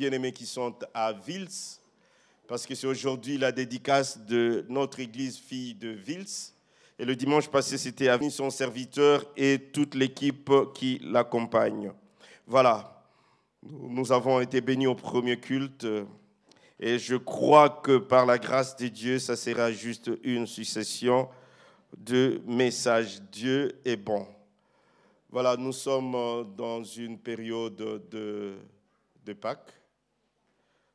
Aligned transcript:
bien-aimés 0.00 0.32
qui 0.32 0.46
sont 0.46 0.74
à 0.94 1.12
Vils, 1.12 1.78
parce 2.48 2.64
que 2.64 2.74
c'est 2.74 2.86
aujourd'hui 2.86 3.36
la 3.36 3.52
dédicace 3.52 4.18
de 4.24 4.64
notre 4.70 4.98
église 4.98 5.36
fille 5.36 5.74
de 5.74 5.90
Vils. 5.90 6.54
Et 6.98 7.04
le 7.04 7.14
dimanche 7.14 7.48
passé, 7.48 7.76
c'était 7.76 8.08
à 8.08 8.18
son 8.30 8.48
serviteur 8.48 9.22
et 9.36 9.58
toute 9.58 9.94
l'équipe 9.94 10.50
qui 10.72 11.00
l'accompagne. 11.02 11.92
Voilà, 12.46 13.04
nous 13.62 14.10
avons 14.10 14.40
été 14.40 14.62
bénis 14.62 14.86
au 14.86 14.94
premier 14.94 15.38
culte. 15.38 15.86
Et 16.78 16.98
je 16.98 17.16
crois 17.16 17.68
que 17.68 17.98
par 17.98 18.24
la 18.24 18.38
grâce 18.38 18.74
de 18.78 18.88
Dieu, 18.88 19.18
ça 19.18 19.36
sera 19.36 19.70
juste 19.70 20.10
une 20.24 20.46
succession 20.46 21.28
de 21.94 22.40
messages. 22.46 23.20
Dieu 23.30 23.78
est 23.84 23.96
bon. 23.96 24.26
Voilà, 25.28 25.58
nous 25.58 25.74
sommes 25.74 26.54
dans 26.56 26.82
une 26.82 27.18
période 27.18 27.76
de, 28.10 28.54
de 29.26 29.32
Pâques. 29.34 29.79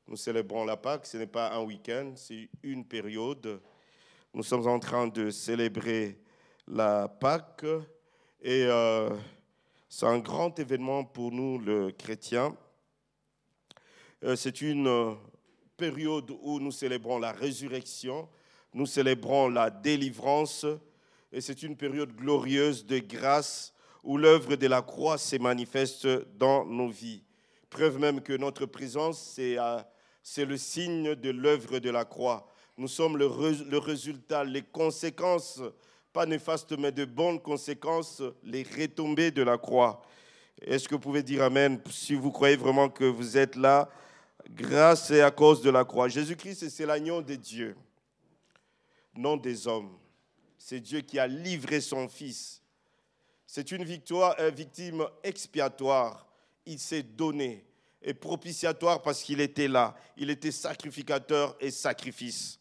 Nous 0.08 0.18
célébrons 0.18 0.66
la 0.66 0.78
Pâque, 0.78 1.08
ce 1.08 1.18
n'est 1.18 1.26
pas 1.26 1.52
un 1.54 1.64
week-end, 1.64 2.14
c'est 2.16 2.48
une 2.62 2.86
période. 2.86 3.60
Nous 4.36 4.44
sommes 4.44 4.68
en 4.68 4.78
train 4.78 5.08
de 5.08 5.32
célébrer 5.32 6.20
la 6.68 7.08
Pâque 7.08 7.66
et 8.40 8.66
euh, 8.66 9.10
c'est 9.90 10.06
un 10.06 10.20
grand 10.20 10.60
événement 10.60 11.04
pour 11.06 11.32
nous, 11.32 11.58
le 11.58 11.90
chrétiens. 11.92 12.56
Euh, 14.24 14.36
c'est 14.36 14.62
une 14.62 15.18
période 15.76 16.32
où 16.44 16.60
nous 16.60 16.72
célébrons 16.72 17.18
la 17.18 17.32
résurrection, 17.32 18.30
nous 18.76 18.86
célébrons 18.86 19.50
la 19.50 19.72
délivrance 19.72 20.68
et 21.32 21.42
c'est 21.42 21.64
une 21.64 21.76
période 21.76 22.16
glorieuse 22.16 22.86
de 22.86 23.00
grâce 23.00 23.74
où 24.04 24.18
l'œuvre 24.18 24.56
de 24.56 24.68
la 24.68 24.84
croix 24.84 25.18
se 25.18 25.38
manifeste 25.38 26.06
dans 26.38 26.64
nos 26.64 26.90
vies. 26.90 27.24
Preuve 27.72 27.98
même 27.98 28.22
que 28.22 28.34
notre 28.34 28.68
présence, 28.68 29.20
c'est 29.20 29.58
euh, 29.58 29.80
c'est 30.28 30.44
le 30.44 30.58
signe 30.58 31.14
de 31.14 31.30
l'œuvre 31.30 31.78
de 31.78 31.92
la 31.92 32.04
croix. 32.04 32.48
Nous 32.78 32.88
sommes 32.88 33.16
le, 33.16 33.28
résultat, 33.78 34.44
les 34.44 34.64
conséquences, 34.64 35.62
pas 36.12 36.26
néfastes, 36.26 36.76
mais 36.80 36.92
de 36.92 37.06
bonnes 37.06 37.40
conséquences, 37.40 38.24
les 38.42 38.64
retombées 38.64 39.30
de 39.30 39.44
la 39.44 39.60
croix. 39.60 40.02
Est-ce 40.60 40.90
que 40.90 40.96
vous 40.96 41.00
pouvez 41.00 41.22
dire 41.22 41.44
Amen 41.44 41.80
si 41.92 42.16
vous 42.16 42.32
croyez 42.32 42.56
vraiment 42.56 42.90
que 42.90 43.04
vous 43.04 43.38
êtes 43.38 43.56
là? 43.56 43.88
Grâce 44.50 45.12
et 45.12 45.22
à 45.22 45.30
cause 45.30 45.62
de 45.62 45.70
la 45.70 45.86
croix 45.86 46.08
Jésus-Christ, 46.08 46.70
c'est 46.70 46.88
l'agneau 46.88 47.22
de 47.22 47.36
Dieu, 47.36 47.76
non 49.16 49.38
des 49.38 49.68
hommes. 49.68 49.96
C'est 50.58 50.80
Dieu 50.80 51.02
qui 51.02 51.20
a 51.20 51.28
livré 51.28 51.82
son 51.82 52.08
Fils. 52.08 52.64
C'est 53.46 53.72
une 53.72 53.84
victoire, 53.84 54.36
une 54.40 54.56
victime 54.56 55.06
expiatoire. 55.24 56.26
Il 56.66 56.80
s'est 56.80 57.04
donné 57.04 57.64
et 58.06 58.14
propitiatoire 58.14 59.02
parce 59.02 59.24
qu'il 59.24 59.42
était 59.42 59.68
là. 59.68 59.96
Il 60.16 60.30
était 60.30 60.52
sacrificateur 60.52 61.58
et 61.60 61.72
sacrifice. 61.72 62.60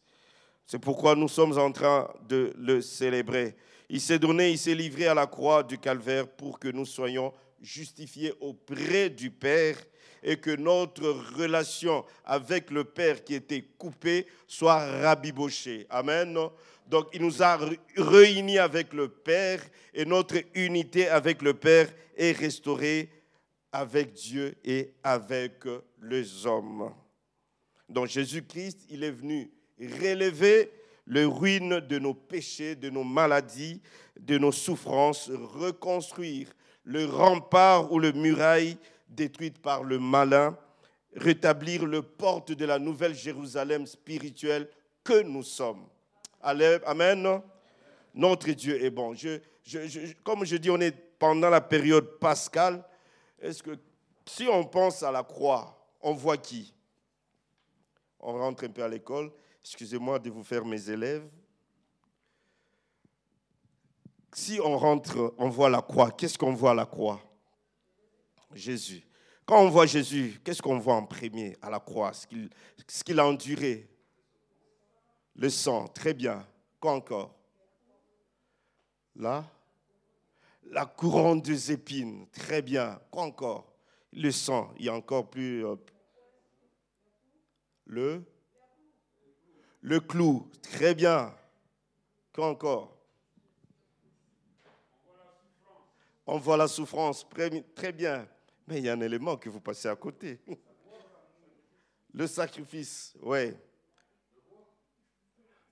C'est 0.67 0.78
pourquoi 0.78 1.14
nous 1.14 1.28
sommes 1.28 1.59
en 1.59 1.70
train 1.70 2.11
de 2.27 2.55
le 2.59 2.81
célébrer. 2.81 3.55
Il 3.91 4.00
s'est 4.00 4.19
donné, 4.19 4.50
il 4.50 4.59
s'est 4.59 4.75
livré 4.75 5.06
à 5.06 5.15
la 5.15 5.27
croix 5.27 5.62
du 5.62 5.77
calvaire 5.77 6.27
pour 6.27 6.59
que 6.59 6.69
nous 6.69 6.87
soyons 6.87 7.31
justifiés 7.61 8.33
auprès 8.41 9.11
du 9.11 9.31
Père 9.31 9.77
et 10.22 10.39
que 10.39 10.56
notre 10.56 11.11
relation 11.37 12.03
avec 12.25 12.70
le 12.70 12.84
Père 12.84 13.22
qui 13.22 13.34
était 13.34 13.62
coupée 13.77 14.27
soit 14.48 14.78
rabibochée. 15.03 15.87
Amen. 15.91 16.39
Donc 16.87 17.09
il 17.12 17.20
nous 17.20 17.42
a 17.42 17.59
réunis 17.98 18.59
avec 18.59 18.95
le 18.95 19.09
Père 19.09 19.61
et 19.92 20.06
notre 20.06 20.37
unité 20.55 21.06
avec 21.09 21.42
le 21.42 21.53
Père 21.53 21.92
est 22.17 22.33
restaurée 22.33 23.11
avec 23.75 24.12
Dieu 24.12 24.55
et 24.64 24.94
avec 25.03 25.64
les 26.00 26.47
hommes. 26.47 26.94
Donc 27.89 28.06
Jésus-Christ, 28.06 28.86
il 28.89 29.03
est 29.03 29.11
venu 29.11 29.50
relever 29.81 30.70
les 31.08 31.25
ruines 31.25 31.81
de 31.81 31.98
nos 31.98 32.14
péchés, 32.14 32.77
de 32.77 32.89
nos 32.89 33.03
maladies, 33.03 33.83
de 34.19 34.39
nos 34.39 34.53
souffrances, 34.53 35.28
reconstruire 35.28 36.47
le 36.84 37.04
rempart 37.06 37.91
ou 37.91 37.99
le 37.99 38.12
muraille 38.12 38.78
détruite 39.09 39.59
par 39.59 39.82
le 39.82 39.99
malin, 39.99 40.56
rétablir 41.16 41.84
le 41.84 42.03
porte 42.03 42.53
de 42.53 42.65
la 42.65 42.78
nouvelle 42.78 43.15
Jérusalem 43.15 43.88
spirituelle 43.88 44.69
que 45.03 45.20
nous 45.22 45.43
sommes. 45.43 45.84
Amen. 46.41 47.41
Notre 48.15 48.53
Dieu 48.53 48.84
est 48.84 48.91
bon. 48.91 49.16
comme 50.22 50.44
je 50.44 50.56
dis, 50.59 50.70
on 50.70 50.81
est 50.81 50.94
pendant 51.19 51.50
la 51.50 51.60
période 51.60 52.20
pascale. 52.20 52.84
Est-ce 53.39 53.62
que 53.62 53.78
si 54.27 54.47
on 54.49 54.65
pense 54.65 55.03
à 55.03 55.11
la 55.11 55.22
croix, 55.22 55.78
on 56.00 56.15
voit 56.15 56.37
qui? 56.37 56.75
On 58.21 58.33
rentre 58.33 58.65
un 58.65 58.71
peu 58.71 58.83
à 58.83 58.89
l'école. 58.89 59.31
Excusez-moi 59.62 60.19
de 60.19 60.31
vous 60.31 60.43
faire 60.43 60.65
mes 60.65 60.89
élèves. 60.89 61.28
Si 64.33 64.59
on 64.61 64.77
rentre, 64.77 65.34
on 65.39 65.49
voit 65.49 65.71
la 65.71 65.83
croix. 65.83 66.11
Qu'est-ce 66.11 66.37
qu'on 66.39 66.55
voit 66.55 66.73
à 66.73 66.75
la 66.75 66.87
croix? 66.87 67.21
Jésus. 68.53 69.06
Quand 69.47 69.61
on 69.61 69.69
voit 69.69 69.87
Jésus, 69.87 70.41
qu'est-ce 70.43 70.62
qu'on 70.62 70.78
voit 70.78 70.94
en 70.94 71.05
premier 71.05 71.56
à 71.61 71.69
la 71.71 71.81
croix? 71.81 72.12
Ce 72.15 73.05
qu'il 73.05 73.21
a 73.21 73.27
enduré. 73.27 73.89
Le 75.37 75.50
sang, 75.50 75.89
très 75.89 76.15
bien. 76.15 76.47
Quoi 76.81 76.93
encore? 76.93 77.34
Là? 79.17 79.44
La 80.70 80.86
couronne 80.86 81.41
des 81.41 81.72
épines, 81.72 82.26
très 82.30 82.62
bien. 82.62 83.00
Quoi 83.10 83.25
encore? 83.25 83.72
Le 84.12 84.30
sang, 84.30 84.72
il 84.78 84.86
y 84.86 84.88
a 84.88 84.94
encore 84.94 85.28
plus. 85.28 85.64
Le? 87.86 88.25
Le 89.80 90.00
clou, 90.00 90.50
très 90.62 90.94
bien. 90.94 91.34
Quoi 92.32 92.48
encore? 92.48 92.97
On 96.26 96.38
voit 96.38 96.56
la 96.56 96.69
souffrance, 96.69 97.26
très 97.75 97.92
bien. 97.92 98.26
Mais 98.66 98.78
il 98.78 98.84
y 98.84 98.88
a 98.88 98.94
un 98.94 99.00
élément 99.00 99.36
que 99.36 99.50
vous 99.50 99.60
passez 99.60 99.88
à 99.88 99.96
côté. 99.96 100.41
Le 102.14 102.28
sacrifice, 102.28 103.14
oui. 103.22 103.52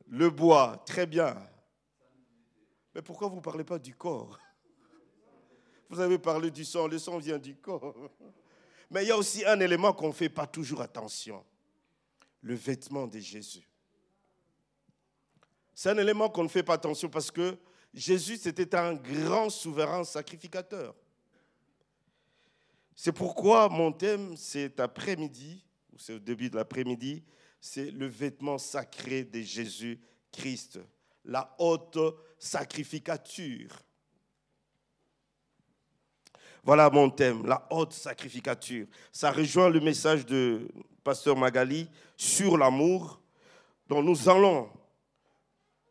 Le 0.09 0.29
bois, 0.29 0.83
très 0.85 1.07
bien. 1.07 1.37
Mais 2.95 3.01
pourquoi 3.01 3.29
vous 3.29 3.37
ne 3.37 3.41
parlez 3.41 3.65
pas 3.65 3.79
du 3.79 3.95
corps? 3.95 4.39
Vous 5.93 6.01
avez 6.01 6.19
parlé 6.19 6.51
du 6.51 6.65
sang, 6.65 6.87
le 6.87 6.99
sang 6.99 7.19
vient 7.19 7.39
du 7.39 7.55
corps. 7.55 7.95
Mais 8.91 9.05
il 9.05 9.09
y 9.09 9.11
a 9.11 9.17
aussi 9.17 9.45
un 9.45 9.61
élément 9.61 9.93
qu'on 9.93 10.09
ne 10.09 10.13
fait 10.13 10.31
pas 10.31 10.47
toujours 10.47 10.81
attention, 10.81 11.45
le 12.41 12.55
vêtement 12.55 13.07
de 13.07 13.19
Jésus. 13.19 13.69
C'est 15.75 15.91
un 15.91 15.99
élément 15.99 16.31
qu'on 16.31 16.45
ne 16.45 16.49
fait 16.49 16.63
pas 16.63 16.75
attention 16.75 17.11
parce 17.11 17.31
que 17.31 17.59
Jésus, 17.93 18.39
c'était 18.39 18.75
un 18.75 18.95
grand 18.95 19.51
souverain 19.51 20.03
sacrificateur. 20.03 20.95
C'est 22.95 23.13
pourquoi 23.13 23.69
mon 23.69 23.93
thème, 23.93 24.35
cet 24.37 24.81
après-midi, 24.81 25.63
ou 25.93 25.99
c'est 25.99 26.15
au 26.15 26.19
début 26.19 26.49
de 26.49 26.57
l'après-midi, 26.57 27.23
c'est 27.61 27.91
le 27.91 28.07
vêtement 28.07 28.57
sacré 28.57 29.25
de 29.25 29.43
Jésus-Christ, 29.43 30.81
la 31.27 31.55
haute 31.59 31.99
sacrificature. 32.39 33.83
Voilà 36.65 36.89
mon 36.91 37.11
thème, 37.11 37.45
la 37.45 37.67
haute 37.71 37.93
sacrificature. 37.93 38.87
Ça 39.11 39.33
rejoint 39.33 39.69
le 39.69 39.81
message 39.81 40.25
de 40.25 40.69
Pasteur 41.03 41.37
Magali 41.37 41.89
sur 42.17 42.57
l'amour, 42.57 43.21
dont 43.89 44.01
nous 44.01 44.29
allons 44.29 44.69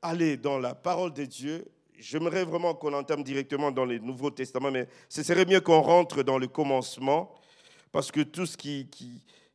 aller 0.02 0.38
dans 0.38 0.58
la 0.60 0.74
parole 0.74 1.12
de 1.12 1.26
Dieu. 1.26 1.66
J'aimerais 2.00 2.46
vraiment 2.46 2.74
qu'on 2.74 2.94
entame 2.94 3.22
directement 3.22 3.70
dans 3.70 3.84
le 3.84 4.00
Nouveau 4.00 4.32
Testament, 4.32 4.72
mais 4.72 4.88
ce 5.10 5.22
serait 5.24 5.46
mieux 5.46 5.60
qu'on 5.60 5.82
rentre 5.82 6.24
dans 6.24 6.38
le 6.38 6.48
commencement, 6.48 7.36
parce 7.92 8.10
que 8.10 8.22
tout 8.22 8.46
ce 8.46 8.56
qui, 8.56 8.88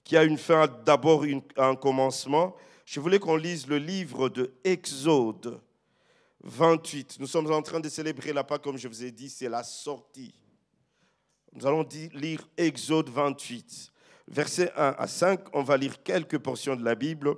qui, 0.04 0.16
a 0.18 0.22
une 0.22 0.36
fin 0.36 0.62
a 0.62 0.66
d'abord 0.66 1.24
un 1.56 1.76
commencement. 1.76 2.54
Je 2.84 3.00
voulais 3.00 3.18
qu'on 3.18 3.36
lise 3.36 3.66
le 3.66 3.78
livre 3.78 4.28
de 4.28 4.52
Exode 4.62 5.60
28. 6.44 7.16
Nous 7.20 7.26
sommes 7.26 7.50
en 7.50 7.62
train 7.62 7.80
de 7.80 7.88
célébrer 7.88 8.34
la 8.34 8.44
Pâque, 8.44 8.62
comme 8.62 8.76
je 8.76 8.86
vous 8.86 9.02
ai 9.02 9.10
dit, 9.10 9.30
c'est 9.30 9.48
la 9.48 9.64
sortie. 9.64 10.34
Nous 11.56 11.66
allons 11.66 11.88
lire 12.12 12.46
Exode 12.58 13.08
28, 13.08 13.90
versets 14.28 14.70
1 14.76 14.94
à 14.98 15.06
5. 15.06 15.40
On 15.54 15.62
va 15.62 15.78
lire 15.78 16.02
quelques 16.02 16.36
portions 16.36 16.76
de 16.76 16.84
la 16.84 16.94
Bible. 16.94 17.34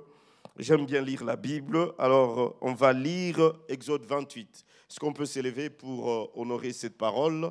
J'aime 0.57 0.85
bien 0.85 0.99
lire 1.01 1.23
la 1.23 1.37
Bible, 1.37 1.93
alors 1.97 2.57
on 2.59 2.73
va 2.73 2.91
lire 2.91 3.53
Exode 3.69 4.03
28. 4.03 4.65
Est-ce 4.89 4.99
qu'on 4.99 5.13
peut 5.13 5.25
s'élever 5.25 5.69
pour 5.69 6.11
euh, 6.11 6.25
honorer 6.35 6.73
cette 6.73 6.97
parole? 6.97 7.45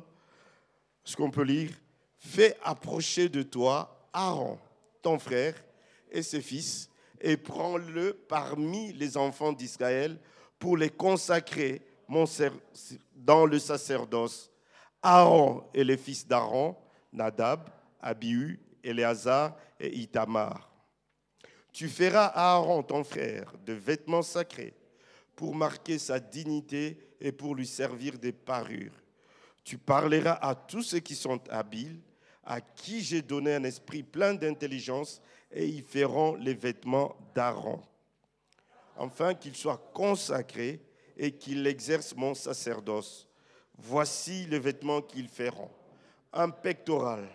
Est-ce 1.03 1.15
qu'on 1.17 1.31
peut 1.31 1.41
lire? 1.41 1.71
Fais 2.19 2.55
approcher 2.63 3.29
de 3.29 3.41
toi 3.41 4.07
Aaron, 4.13 4.59
ton 5.01 5.17
frère, 5.17 5.55
et 6.11 6.21
ses 6.21 6.41
fils, 6.41 6.87
et 7.19 7.35
prends-le 7.35 8.13
parmi 8.13 8.93
les 8.93 9.17
enfants 9.17 9.53
d'Israël 9.53 10.19
pour 10.59 10.77
les 10.77 10.91
consacrer 10.91 11.81
dans 13.15 13.47
le 13.47 13.57
sacerdoce 13.57 14.48
Aaron 15.01 15.63
et 15.73 15.83
les 15.83 15.97
fils 15.97 16.27
d'Aaron, 16.27 16.75
Nadab, 17.13 17.69
Abihu 18.01 18.59
Éléazar 18.83 19.55
et 19.79 19.97
Itamar. 19.97 20.69
Tu 21.71 21.87
feras 21.87 22.25
à 22.25 22.55
Aaron, 22.55 22.83
ton 22.83 23.03
frère, 23.03 23.53
de 23.65 23.73
vêtements 23.73 24.21
sacrés 24.21 24.73
pour 25.35 25.55
marquer 25.55 25.97
sa 25.97 26.19
dignité 26.19 26.97
et 27.21 27.31
pour 27.31 27.55
lui 27.55 27.67
servir 27.67 28.17
des 28.17 28.33
parures. 28.33 28.91
Tu 29.63 29.77
parleras 29.77 30.33
à 30.41 30.55
tous 30.55 30.83
ceux 30.83 30.99
qui 30.99 31.15
sont 31.15 31.39
habiles, 31.49 32.01
à 32.43 32.59
qui 32.59 33.01
j'ai 33.01 33.21
donné 33.21 33.55
un 33.55 33.63
esprit 33.63 34.03
plein 34.03 34.33
d'intelligence, 34.33 35.21
et 35.51 35.65
ils 35.67 35.83
feront 35.83 36.35
les 36.35 36.53
vêtements 36.53 37.15
d'Aaron, 37.33 37.81
afin 38.97 39.33
qu'il 39.33 39.55
soit 39.55 39.91
consacré 39.93 40.81
et 41.15 41.31
qu'il 41.31 41.65
exerce 41.67 42.15
mon 42.15 42.33
sacerdoce. 42.33 43.28
Voici 43.81 44.45
les 44.45 44.59
vêtements 44.59 45.01
qu'ils 45.01 45.29
feront 45.29 45.71
un 46.33 46.49
pectoral, 46.49 47.27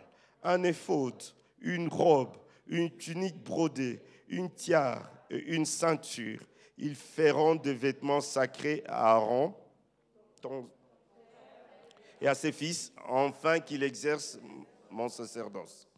un 0.42 0.62
éphode, 0.62 1.22
une 1.60 1.88
robe, 1.88 2.36
une 2.66 2.90
tunique 2.96 3.42
brodée, 3.42 4.00
une 4.28 4.50
tiare 4.50 5.10
et 5.30 5.38
une 5.54 5.66
ceinture. 5.66 6.40
Ils 6.78 6.94
feront 6.94 7.54
des 7.54 7.74
vêtements 7.74 8.20
sacrés 8.20 8.82
à 8.86 9.12
Aaron 9.12 9.54
et 12.20 12.28
à 12.28 12.34
ses 12.34 12.52
fils, 12.52 12.92
afin 13.08 13.60
qu'il 13.60 13.82
exerce 13.82 14.38
mon 14.90 15.08
sacerdoce. 15.08 15.88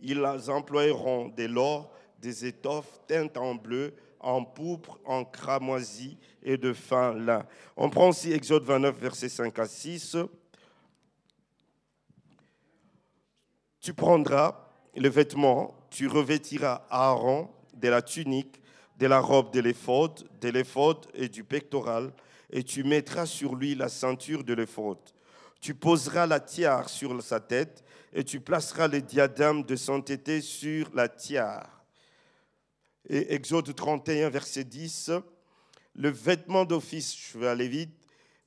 Ils 0.00 0.24
emploieront 0.50 1.28
de 1.28 1.44
l'or, 1.44 1.92
des 2.18 2.44
étoffes 2.44 3.00
teintes 3.06 3.36
en 3.36 3.54
bleu, 3.54 3.94
en 4.22 4.44
pourpre, 4.44 4.98
en 5.04 5.24
cramoisi 5.24 6.18
et 6.42 6.56
de 6.56 6.72
fin 6.72 7.14
lin. 7.14 7.44
On 7.76 7.90
prend 7.90 8.08
aussi 8.08 8.32
Exode 8.32 8.64
29, 8.64 8.96
versets 8.98 9.28
5 9.28 9.58
à 9.58 9.66
6. 9.66 10.16
Tu 13.80 13.94
prendras 13.94 14.68
le 14.96 15.08
vêtement, 15.08 15.74
tu 15.90 16.06
revêtiras 16.06 16.86
Aaron 16.90 17.50
de 17.74 17.88
la 17.88 18.02
tunique, 18.02 18.60
de 18.98 19.06
la 19.06 19.18
robe 19.18 19.52
de 19.52 19.60
l'éphode, 19.60 20.28
de 20.40 20.48
l'éphode 20.48 21.06
et 21.14 21.28
du 21.28 21.42
pectoral, 21.44 22.12
et 22.50 22.62
tu 22.62 22.84
mettras 22.84 23.26
sur 23.26 23.56
lui 23.56 23.74
la 23.74 23.88
ceinture 23.88 24.44
de 24.44 24.54
l'éphode. 24.54 24.98
Tu 25.60 25.74
poseras 25.74 26.26
la 26.26 26.40
tiare 26.40 26.88
sur 26.88 27.20
sa 27.22 27.40
tête, 27.40 27.84
et 28.12 28.24
tu 28.24 28.40
placeras 28.40 28.88
les 28.88 29.02
diadèmes 29.02 29.62
de 29.62 29.74
sainteté 29.74 30.40
sur 30.40 30.90
la 30.94 31.08
tiare. 31.08 31.81
Et 33.08 33.34
Exode 33.34 33.74
31, 33.74 34.30
verset 34.30 34.64
10, 34.64 35.10
le 35.94 36.08
vêtement 36.08 36.64
d'office, 36.64 37.16
je 37.16 37.38
vais 37.38 37.48
aller 37.48 37.68
vite, 37.68 37.90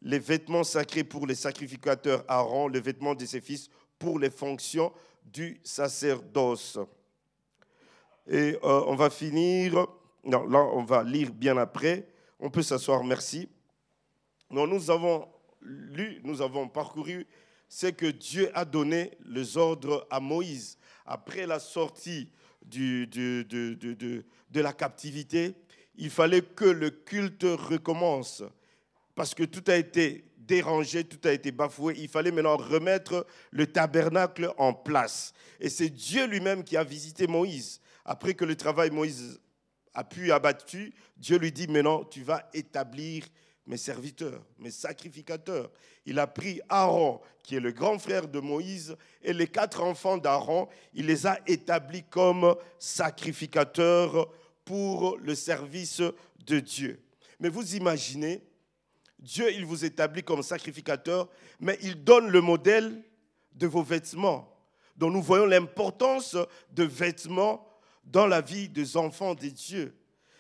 les 0.01 0.19
vêtements 0.19 0.63
sacrés 0.63 1.03
pour 1.03 1.27
les 1.27 1.35
sacrificateurs 1.35 2.23
Aaron, 2.27 2.67
le 2.67 2.79
vêtement 2.79 3.15
de 3.15 3.25
ses 3.25 3.41
fils 3.41 3.69
pour 3.99 4.19
les 4.19 4.29
fonctions 4.29 4.93
du 5.25 5.59
sacerdoce. 5.63 6.79
Et 8.27 8.57
euh, 8.63 8.83
on 8.87 8.95
va 8.95 9.09
finir, 9.09 9.87
non, 10.23 10.47
là 10.47 10.59
on 10.59 10.83
va 10.83 11.03
lire 11.03 11.31
bien 11.31 11.57
après, 11.57 12.07
on 12.39 12.49
peut 12.49 12.63
s'asseoir, 12.63 13.03
merci. 13.03 13.49
Non, 14.49 14.67
nous 14.67 14.89
avons 14.89 15.27
lu, 15.61 16.21
nous 16.23 16.41
avons 16.41 16.67
parcouru 16.67 17.27
ce 17.67 17.87
que 17.87 18.05
Dieu 18.05 18.51
a 18.53 18.63
donné 18.63 19.11
les 19.25 19.57
ordres 19.57 20.07
à 20.09 20.19
Moïse 20.19 20.77
après 21.05 21.45
la 21.45 21.59
sortie 21.59 22.29
de 22.69 24.62
la 24.62 24.73
captivité. 24.73 25.56
Il 25.97 26.09
fallait 26.09 26.41
que 26.41 26.65
le 26.65 26.89
culte 26.89 27.44
recommence 27.44 28.44
parce 29.15 29.33
que 29.33 29.44
tout 29.44 29.63
a 29.67 29.75
été 29.75 30.25
dérangé, 30.38 31.03
tout 31.03 31.25
a 31.27 31.31
été 31.31 31.51
bafoué. 31.51 31.95
Il 31.97 32.09
fallait 32.09 32.31
maintenant 32.31 32.57
remettre 32.57 33.25
le 33.51 33.65
tabernacle 33.67 34.53
en 34.57 34.73
place. 34.73 35.33
Et 35.59 35.69
c'est 35.69 35.89
Dieu 35.89 36.27
lui-même 36.27 36.63
qui 36.63 36.77
a 36.77 36.83
visité 36.83 37.27
Moïse. 37.27 37.81
Après 38.03 38.33
que 38.33 38.45
le 38.45 38.56
travail 38.56 38.91
Moïse 38.91 39.39
a 39.94 40.03
pu 40.03 40.31
abattu, 40.31 40.94
Dieu 41.17 41.38
lui 41.38 41.51
dit 41.51 41.67
maintenant, 41.67 42.03
tu 42.03 42.21
vas 42.23 42.50
établir 42.53 43.25
mes 43.67 43.77
serviteurs, 43.77 44.44
mes 44.59 44.71
sacrificateurs. 44.71 45.71
Il 46.06 46.19
a 46.19 46.27
pris 46.27 46.62
Aaron, 46.69 47.19
qui 47.44 47.56
est 47.56 47.59
le 47.59 47.71
grand 47.71 47.97
frère 47.97 48.27
de 48.27 48.39
Moïse, 48.39 48.95
et 49.21 49.33
les 49.33 49.47
quatre 49.47 49.81
enfants 49.81 50.17
d'Aaron, 50.17 50.67
il 50.94 51.07
les 51.07 51.25
a 51.25 51.39
établis 51.47 52.03
comme 52.03 52.56
sacrificateurs 52.77 54.31
pour 54.63 55.17
le 55.17 55.35
service 55.35 56.01
de 56.45 56.59
Dieu. 56.59 57.01
Mais 57.39 57.50
vous 57.50 57.75
imaginez, 57.75 58.44
Dieu, 59.19 59.51
il 59.51 59.65
vous 59.65 59.83
établit 59.83 60.23
comme 60.23 60.44
sacrificateur, 60.44 61.29
mais 61.59 61.77
il 61.81 62.03
donne 62.03 62.29
le 62.29 62.41
modèle 62.41 63.03
de 63.53 63.67
vos 63.67 63.83
vêtements. 63.83 64.51
Donc 64.95 65.13
nous 65.13 65.21
voyons 65.21 65.45
l'importance 65.45 66.38
de 66.71 66.83
vêtements 66.83 67.67
dans 68.03 68.27
la 68.27 68.41
vie 68.41 68.69
des 68.69 68.95
enfants 68.97 69.33
de 69.33 69.47
Dieu. 69.47 69.95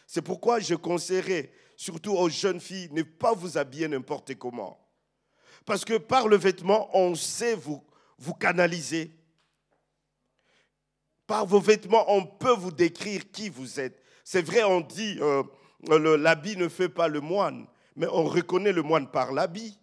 C'est 0.07 0.21
pourquoi 0.21 0.59
je 0.59 0.75
conseillerais 0.75 1.51
surtout 1.75 2.13
aux 2.13 2.29
jeunes 2.29 2.59
filles 2.59 2.89
ne 2.91 3.03
pas 3.03 3.33
vous 3.33 3.57
habiller 3.57 3.87
n'importe 3.87 4.35
comment. 4.35 4.79
Parce 5.65 5.83
que 5.83 5.97
par 5.97 6.27
le 6.27 6.37
vêtement, 6.37 6.89
on 6.93 7.15
sait 7.15 7.55
vous, 7.55 7.83
canaliser. 8.39 9.11
Par 11.27 11.45
vos 11.45 11.59
vêtements, 11.59 12.05
on 12.07 12.25
peut 12.25 12.53
vous 12.53 12.71
décrire 12.71 13.31
qui 13.31 13.49
vous 13.49 13.79
êtes. 13.79 14.01
C'est 14.23 14.43
vrai, 14.43 14.63
on 14.63 14.81
dit, 14.81 15.17
euh, 15.21 15.43
l'habit 16.17 16.55
ne 16.55 16.67
fait 16.67 16.89
pas 16.89 17.07
le 17.07 17.19
moine 17.19 17.67
mais 17.95 18.07
on 18.07 18.25
reconnaît 18.25 18.71
le 18.71 18.81
moine 18.81 19.09
par 19.09 19.31
l'habit. 19.31 19.77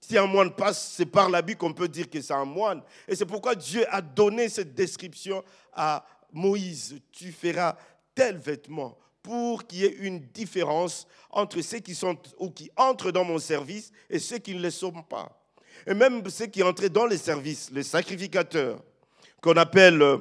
Si 0.00 0.18
un 0.18 0.26
moine 0.26 0.54
passe, 0.54 0.92
c'est 0.92 1.06
par 1.06 1.30
l'habit 1.30 1.56
qu'on 1.56 1.72
peut 1.72 1.88
dire 1.88 2.08
que 2.10 2.20
c'est 2.20 2.34
un 2.34 2.44
moine. 2.44 2.82
Et 3.08 3.16
c'est 3.16 3.26
pourquoi 3.26 3.54
Dieu 3.54 3.84
a 3.92 4.02
donné 4.02 4.48
cette 4.48 4.74
description 4.74 5.42
à 5.72 6.04
Moïse. 6.30 7.00
Tu 7.10 7.32
feras 7.32 7.76
tel 8.14 8.36
vêtement 8.36 8.98
pour 9.24 9.66
qu'il 9.66 9.80
y 9.80 9.84
ait 9.86 9.96
une 10.00 10.20
différence 10.20 11.08
entre 11.30 11.60
ceux 11.62 11.78
qui 11.78 11.94
sont 11.94 12.16
ou 12.38 12.50
qui 12.50 12.70
entrent 12.76 13.10
dans 13.10 13.24
mon 13.24 13.38
service 13.38 13.90
et 14.10 14.18
ceux 14.18 14.38
qui 14.38 14.54
ne 14.54 14.60
le 14.60 14.70
sont 14.70 14.92
pas. 14.92 15.42
Et 15.86 15.94
même 15.94 16.28
ceux 16.28 16.46
qui 16.46 16.62
entrent 16.62 16.88
dans 16.88 17.06
les 17.06 17.16
services, 17.16 17.70
les 17.72 17.82
sacrificateurs, 17.82 18.80
qu'on 19.40 19.56
appelle 19.56 20.00
euh, 20.02 20.18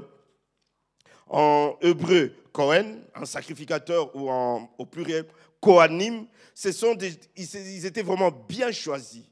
en 1.28 1.76
hébreu 1.82 2.34
Cohen, 2.54 3.02
un 3.14 3.26
sacrificateur 3.26 4.16
ou 4.16 4.32
au 4.78 4.86
pluriel, 4.86 5.26
Kohanim, 5.60 6.26
ce 6.56 6.72
sont 6.72 6.98
ils 7.36 7.86
étaient 7.86 8.04
vraiment 8.04 8.32
bien 8.32 8.72
choisis. 8.72 9.24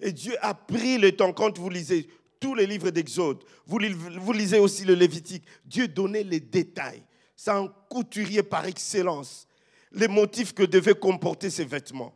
Et 0.00 0.12
Dieu 0.12 0.34
a 0.40 0.54
pris 0.54 0.96
le 0.96 1.12
temps, 1.12 1.32
quand 1.34 1.58
vous 1.58 1.68
lisez 1.68 2.08
tous 2.40 2.54
les 2.54 2.66
livres 2.66 2.90
d'Exode, 2.90 3.44
vous, 3.66 3.78
vous 4.20 4.32
lisez 4.32 4.58
aussi 4.58 4.86
le 4.86 4.94
Lévitique, 4.94 5.44
Dieu 5.66 5.86
donnait 5.86 6.22
les 6.22 6.40
détails. 6.40 7.02
C'est 7.42 7.52
un 7.52 7.68
couturier 7.88 8.42
par 8.42 8.66
excellence, 8.66 9.48
les 9.92 10.08
motifs 10.08 10.52
que 10.52 10.62
devaient 10.62 10.94
comporter 10.94 11.48
ces 11.48 11.64
vêtements. 11.64 12.14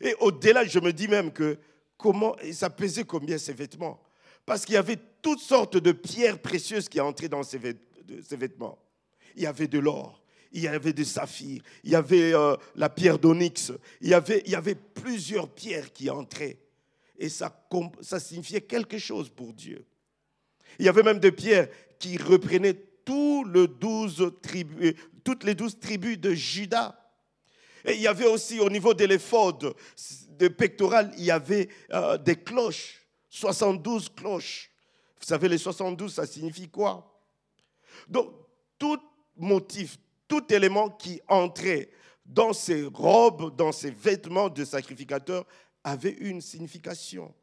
Et 0.00 0.16
au-delà, 0.18 0.64
je 0.64 0.80
me 0.80 0.92
dis 0.92 1.06
même 1.06 1.30
que 1.30 1.58
comment, 1.96 2.34
ça 2.50 2.70
pesait 2.70 3.04
combien 3.04 3.38
ces 3.38 3.52
vêtements? 3.52 4.02
Parce 4.44 4.64
qu'il 4.64 4.74
y 4.74 4.78
avait 4.78 4.98
toutes 5.22 5.38
sortes 5.38 5.76
de 5.76 5.92
pierres 5.92 6.40
précieuses 6.42 6.88
qui 6.88 6.98
entraient 6.98 7.28
dans 7.28 7.44
ces 7.44 7.56
vêtements 7.56 8.76
il 9.36 9.42
y 9.42 9.46
avait 9.46 9.68
de 9.68 9.78
l'or, 9.78 10.20
il 10.50 10.62
y 10.62 10.66
avait 10.66 10.92
des 10.92 11.04
saphirs, 11.04 11.62
il 11.84 11.92
y 11.92 11.94
avait 11.94 12.34
euh, 12.34 12.56
la 12.74 12.88
pierre 12.88 13.20
d'onyx, 13.20 13.70
il 14.00 14.08
y 14.08 14.14
avait, 14.14 14.74
plusieurs 14.74 15.48
pierres 15.50 15.92
qui 15.92 16.10
entraient. 16.10 16.58
Et 17.16 17.28
ça 17.28 17.52
signifiait 18.18 18.62
quelque 18.62 18.98
chose 18.98 19.28
pour 19.30 19.52
Dieu. 19.52 19.84
Il 20.80 20.84
y 20.84 20.88
avait 20.88 21.04
même 21.04 21.20
des 21.20 21.30
pierres 21.30 21.68
qui 22.00 22.16
reprenaient 22.16 22.82
tout 23.04 23.46
tribus, 24.42 24.94
toutes 25.22 25.44
les 25.44 25.54
douze 25.54 25.78
tribus 25.78 26.18
de 26.18 26.32
Juda. 26.32 27.00
Et 27.84 27.94
il 27.94 28.00
y 28.00 28.06
avait 28.06 28.26
aussi 28.26 28.60
au 28.60 28.70
niveau 28.70 28.94
de 28.94 29.04
l'éphode, 29.04 29.74
de 30.30 30.48
pectoral, 30.48 31.12
il 31.18 31.24
y 31.24 31.30
avait 31.30 31.68
euh, 31.92 32.16
des 32.16 32.36
cloches, 32.36 33.02
72 33.28 34.08
cloches. 34.10 34.70
Vous 35.20 35.26
savez, 35.26 35.48
les 35.48 35.58
72, 35.58 36.12
ça 36.12 36.26
signifie 36.26 36.68
quoi? 36.68 37.20
Donc, 38.08 38.32
toutes 38.78 39.02
motif, 39.36 39.98
tout 40.28 40.52
élément 40.52 40.90
qui 40.90 41.20
entrait 41.28 41.90
dans 42.24 42.52
ces 42.52 42.84
robes, 42.84 43.54
dans 43.56 43.72
ces 43.72 43.90
vêtements 43.90 44.48
de 44.48 44.64
sacrificateur 44.64 45.44
avait 45.82 46.12
une 46.12 46.40
signification. 46.40 47.34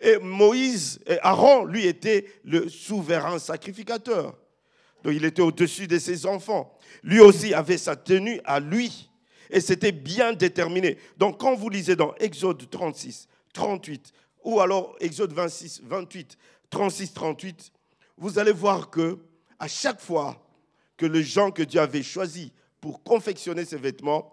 Et 0.00 0.18
Moïse, 0.18 1.00
Aaron, 1.22 1.64
lui, 1.64 1.86
était 1.86 2.26
le 2.44 2.68
souverain 2.68 3.38
sacrificateur. 3.38 4.36
Donc 5.02 5.14
il 5.14 5.24
était 5.24 5.42
au-dessus 5.42 5.86
de 5.86 5.98
ses 5.98 6.26
enfants. 6.26 6.76
Lui 7.02 7.20
aussi 7.20 7.54
avait 7.54 7.78
sa 7.78 7.96
tenue 7.96 8.40
à 8.44 8.60
lui. 8.60 9.10
Et 9.50 9.60
c'était 9.60 9.92
bien 9.92 10.32
déterminé. 10.32 10.96
Donc 11.18 11.38
quand 11.40 11.54
vous 11.54 11.68
lisez 11.68 11.96
dans 11.96 12.14
Exode 12.16 12.68
36, 12.70 13.28
38, 13.52 14.12
ou 14.44 14.60
alors 14.60 14.96
Exode 15.00 15.32
26, 15.32 15.82
28, 15.84 16.38
36, 16.70 17.12
38, 17.12 17.72
vous 18.16 18.38
allez 18.38 18.52
voir 18.52 18.90
que 18.90 19.18
à 19.58 19.68
chaque 19.68 20.00
fois 20.00 20.42
que 20.96 21.06
les 21.06 21.22
gens 21.22 21.50
que 21.50 21.62
Dieu 21.62 21.80
avait 21.80 22.02
choisis 22.02 22.50
pour 22.80 23.02
confectionner 23.02 23.64
ces 23.64 23.76
vêtements, 23.76 24.32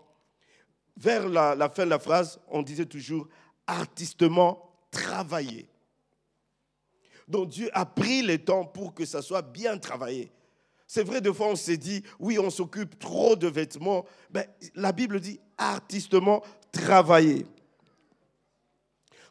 vers 0.96 1.30
la, 1.30 1.70
fin 1.70 1.86
de 1.86 1.90
la 1.90 2.00
phrase, 2.00 2.40
on 2.50 2.62
disait 2.62 2.86
toujours 2.86 3.28
artistement 3.68 4.69
travailler. 4.92 5.68
Donc 7.28 7.50
Dieu 7.50 7.70
a 7.74 7.86
pris 7.86 8.22
le 8.22 8.38
temps 8.38 8.66
pour 8.66 8.94
que 8.94 9.06
ça 9.06 9.22
soit 9.22 9.42
bien 9.42 9.78
travaillé. 9.78 10.32
C'est 10.92 11.04
vrai, 11.04 11.22
de 11.22 11.32
fois, 11.32 11.50
on 11.50 11.56
s'est 11.56 11.78
dit, 11.78 12.02
oui, 12.20 12.40
on 12.40 12.50
s'occupe 12.50 12.98
trop 12.98 13.36
de 13.36 13.48
vêtements. 13.48 14.06
Ben, 14.32 14.44
la 14.74 14.92
Bible 14.92 15.20
dit 15.20 15.40
artistement 15.56 16.42
travailler. 16.72 17.46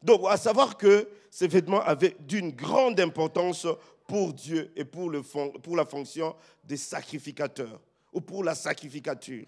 Donc, 0.00 0.20
à 0.28 0.36
savoir 0.36 0.76
que 0.76 1.08
ces 1.28 1.48
vêtements 1.48 1.82
avaient 1.82 2.16
d'une 2.20 2.52
grande 2.52 3.00
importance 3.00 3.66
pour 4.06 4.32
Dieu 4.32 4.70
et 4.76 4.84
pour, 4.84 5.10
le, 5.10 5.22
pour 5.22 5.76
la 5.76 5.84
fonction 5.84 6.36
des 6.62 6.76
sacrificateurs 6.76 7.80
ou 8.12 8.20
pour 8.20 8.44
la 8.44 8.54
sacrificature. 8.54 9.44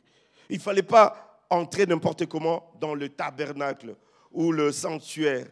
Il 0.49 0.57
ne 0.57 0.63
fallait 0.63 0.83
pas 0.83 1.41
entrer 1.49 1.87
n'importe 1.87 2.27
comment 2.27 2.73
dans 2.81 2.95
le 2.95 3.09
tabernacle 3.09 3.95
ou 4.33 4.51
le 4.51 4.73
sanctuaire. 4.73 5.47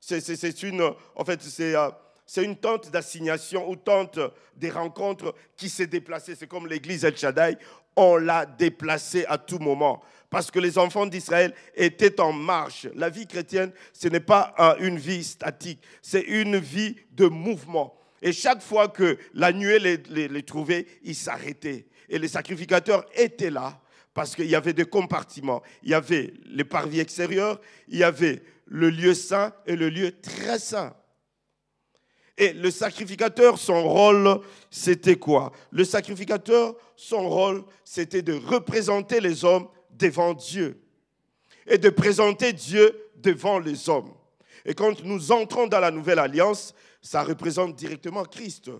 C'est 0.00 0.62
une, 0.62 0.82
en 1.14 1.24
fait, 1.24 1.40
euh, 1.60 1.90
c'est 2.26 2.44
une 2.44 2.56
tente 2.56 2.90
d'assignation 2.90 3.68
ou 3.68 3.76
tente 3.76 4.18
des 4.56 4.70
rencontres 4.70 5.34
qui 5.56 5.68
s'est 5.68 5.86
déplacée. 5.86 6.34
C'est 6.34 6.46
comme 6.46 6.66
l'église 6.66 7.04
El 7.04 7.16
Shaddai, 7.16 7.56
on 7.96 8.16
l'a 8.16 8.46
déplacée 8.46 9.24
à 9.28 9.38
tout 9.38 9.58
moment 9.58 10.02
parce 10.30 10.50
que 10.50 10.58
les 10.58 10.78
enfants 10.78 11.06
d'Israël 11.06 11.54
étaient 11.74 12.20
en 12.20 12.32
marche. 12.32 12.86
La 12.94 13.08
vie 13.08 13.26
chrétienne, 13.26 13.72
ce 13.92 14.08
n'est 14.08 14.20
pas 14.20 14.54
une 14.80 14.98
vie 14.98 15.24
statique, 15.24 15.82
c'est 16.02 16.20
une 16.22 16.58
vie 16.58 16.96
de 17.12 17.26
mouvement. 17.26 17.98
Et 18.20 18.32
chaque 18.32 18.62
fois 18.62 18.88
que 18.88 19.18
la 19.34 19.52
nuée 19.52 19.78
les, 19.78 20.28
les 20.28 20.42
trouvait, 20.42 20.86
ils 21.02 21.14
s'arrêtaient. 21.14 21.86
Et 22.08 22.18
les 22.18 22.28
sacrificateurs 22.28 23.06
étaient 23.14 23.50
là 23.50 23.80
parce 24.12 24.34
qu'il 24.34 24.46
y 24.46 24.56
avait 24.56 24.72
des 24.72 24.84
compartiments. 24.84 25.62
Il 25.82 25.90
y 25.90 25.94
avait 25.94 26.34
les 26.46 26.64
parvis 26.64 26.98
extérieurs, 26.98 27.60
il 27.86 27.98
y 27.98 28.04
avait 28.04 28.42
le 28.68 28.90
lieu 28.90 29.14
saint 29.14 29.52
et 29.66 29.76
le 29.76 29.88
lieu 29.88 30.20
très 30.20 30.58
saint. 30.58 30.94
Et 32.36 32.52
le 32.52 32.70
sacrificateur, 32.70 33.58
son 33.58 33.88
rôle, 33.88 34.40
c'était 34.70 35.16
quoi? 35.16 35.52
Le 35.70 35.84
sacrificateur, 35.84 36.76
son 36.94 37.28
rôle, 37.28 37.64
c'était 37.84 38.22
de 38.22 38.34
représenter 38.34 39.20
les 39.20 39.44
hommes 39.44 39.68
devant 39.90 40.34
Dieu 40.34 40.80
et 41.66 41.78
de 41.78 41.90
présenter 41.90 42.52
Dieu 42.52 42.96
devant 43.16 43.58
les 43.58 43.88
hommes. 43.88 44.14
Et 44.64 44.74
quand 44.74 45.02
nous 45.02 45.32
entrons 45.32 45.66
dans 45.66 45.80
la 45.80 45.90
nouvelle 45.90 46.18
alliance, 46.20 46.74
ça 47.02 47.22
représente 47.22 47.74
directement 47.74 48.24
Christ. 48.24 48.70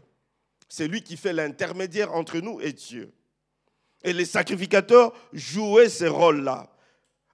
C'est 0.68 0.86
lui 0.86 1.02
qui 1.02 1.16
fait 1.16 1.32
l'intermédiaire 1.32 2.14
entre 2.14 2.38
nous 2.38 2.60
et 2.60 2.72
Dieu. 2.72 3.12
Et 4.04 4.12
les 4.12 4.24
sacrificateurs 4.24 5.12
jouaient 5.32 5.88
ce 5.88 6.04
rôle-là. 6.04 6.70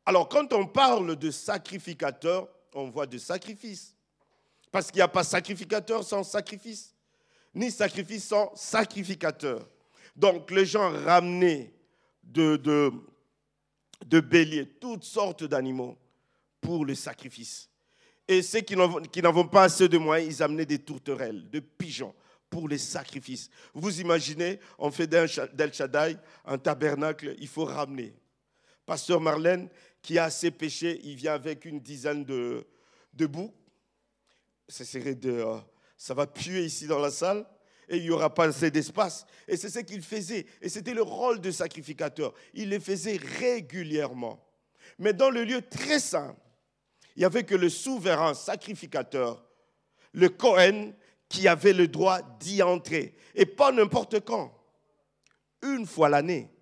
Alors 0.06 0.28
quand 0.28 0.52
on 0.52 0.66
parle 0.66 1.16
de 1.16 1.30
sacrificateur, 1.30 2.48
on 2.74 2.90
voit 2.90 3.06
de 3.06 3.18
sacrifice. 3.18 3.94
Parce 4.70 4.88
qu'il 4.88 4.96
n'y 4.96 5.02
a 5.02 5.08
pas 5.08 5.24
sacrificateur 5.24 6.02
sans 6.02 6.24
sacrifice, 6.24 6.94
ni 7.54 7.70
sacrifice 7.70 8.24
sans 8.26 8.52
sacrificateur. 8.56 9.68
Donc 10.16 10.50
les 10.50 10.66
gens 10.66 10.90
ramenaient 10.90 11.72
de, 12.22 12.90
béliers, 14.08 14.66
toutes 14.80 15.04
sortes 15.04 15.44
d'animaux 15.44 15.96
pour 16.60 16.84
le 16.84 16.94
sacrifice. 16.94 17.68
Et 18.26 18.42
ceux 18.42 18.60
qui 18.60 18.74
n'avaient 18.76 19.48
pas 19.50 19.64
assez 19.64 19.88
de 19.88 19.98
moyens, 19.98 20.34
ils 20.34 20.42
amenaient 20.42 20.66
des 20.66 20.78
tourterelles, 20.78 21.48
des 21.50 21.60
pigeons 21.60 22.14
pour 22.48 22.68
les 22.68 22.78
sacrifices. 22.78 23.50
Vous 23.74 24.00
imaginez, 24.00 24.58
on 24.78 24.90
fait 24.90 25.06
d'El 25.06 25.28
Shaddai 25.72 26.16
un 26.44 26.58
tabernacle, 26.58 27.34
il 27.38 27.48
faut 27.48 27.64
ramener. 27.64 28.14
Pasteur 28.86 29.20
Marlène, 29.20 29.68
qui 30.04 30.18
a 30.18 30.24
assez 30.24 30.50
péché, 30.50 31.00
il 31.02 31.16
vient 31.16 31.32
avec 31.32 31.64
une 31.64 31.80
dizaine 31.80 32.24
de, 32.24 32.66
de 33.14 33.26
boucs 33.26 33.54
serait 34.68 35.14
de, 35.14 35.30
euh, 35.30 35.58
ça 35.96 36.12
va 36.14 36.26
puer 36.26 36.64
ici 36.64 36.86
dans 36.86 36.98
la 36.98 37.10
salle 37.10 37.46
et 37.88 37.96
il 37.96 38.02
n'y 38.02 38.10
aura 38.10 38.32
pas 38.32 38.44
assez 38.44 38.70
d'espace. 38.70 39.26
Et 39.48 39.56
c'est 39.56 39.70
ce 39.70 39.78
qu'il 39.80 40.02
faisait. 40.02 40.46
Et 40.60 40.68
c'était 40.68 40.94
le 40.94 41.02
rôle 41.02 41.40
de 41.40 41.50
sacrificateur. 41.50 42.34
Il 42.52 42.70
le 42.70 42.78
faisait 42.80 43.18
régulièrement. 43.38 44.46
Mais 44.98 45.14
dans 45.14 45.30
le 45.30 45.42
lieu 45.44 45.62
très 45.62 45.98
saint, 45.98 46.36
il 47.16 47.20
n'y 47.20 47.24
avait 47.24 47.44
que 47.44 47.54
le 47.54 47.70
souverain 47.70 48.34
sacrificateur, 48.34 49.44
le 50.12 50.28
Cohen, 50.28 50.92
qui 51.28 51.48
avait 51.48 51.72
le 51.72 51.88
droit 51.88 52.20
d'y 52.40 52.62
entrer. 52.62 53.14
Et 53.34 53.46
pas 53.46 53.72
n'importe 53.72 54.20
quand. 54.20 54.54
Une 55.62 55.86
fois 55.86 56.10
l'année. 56.10 56.53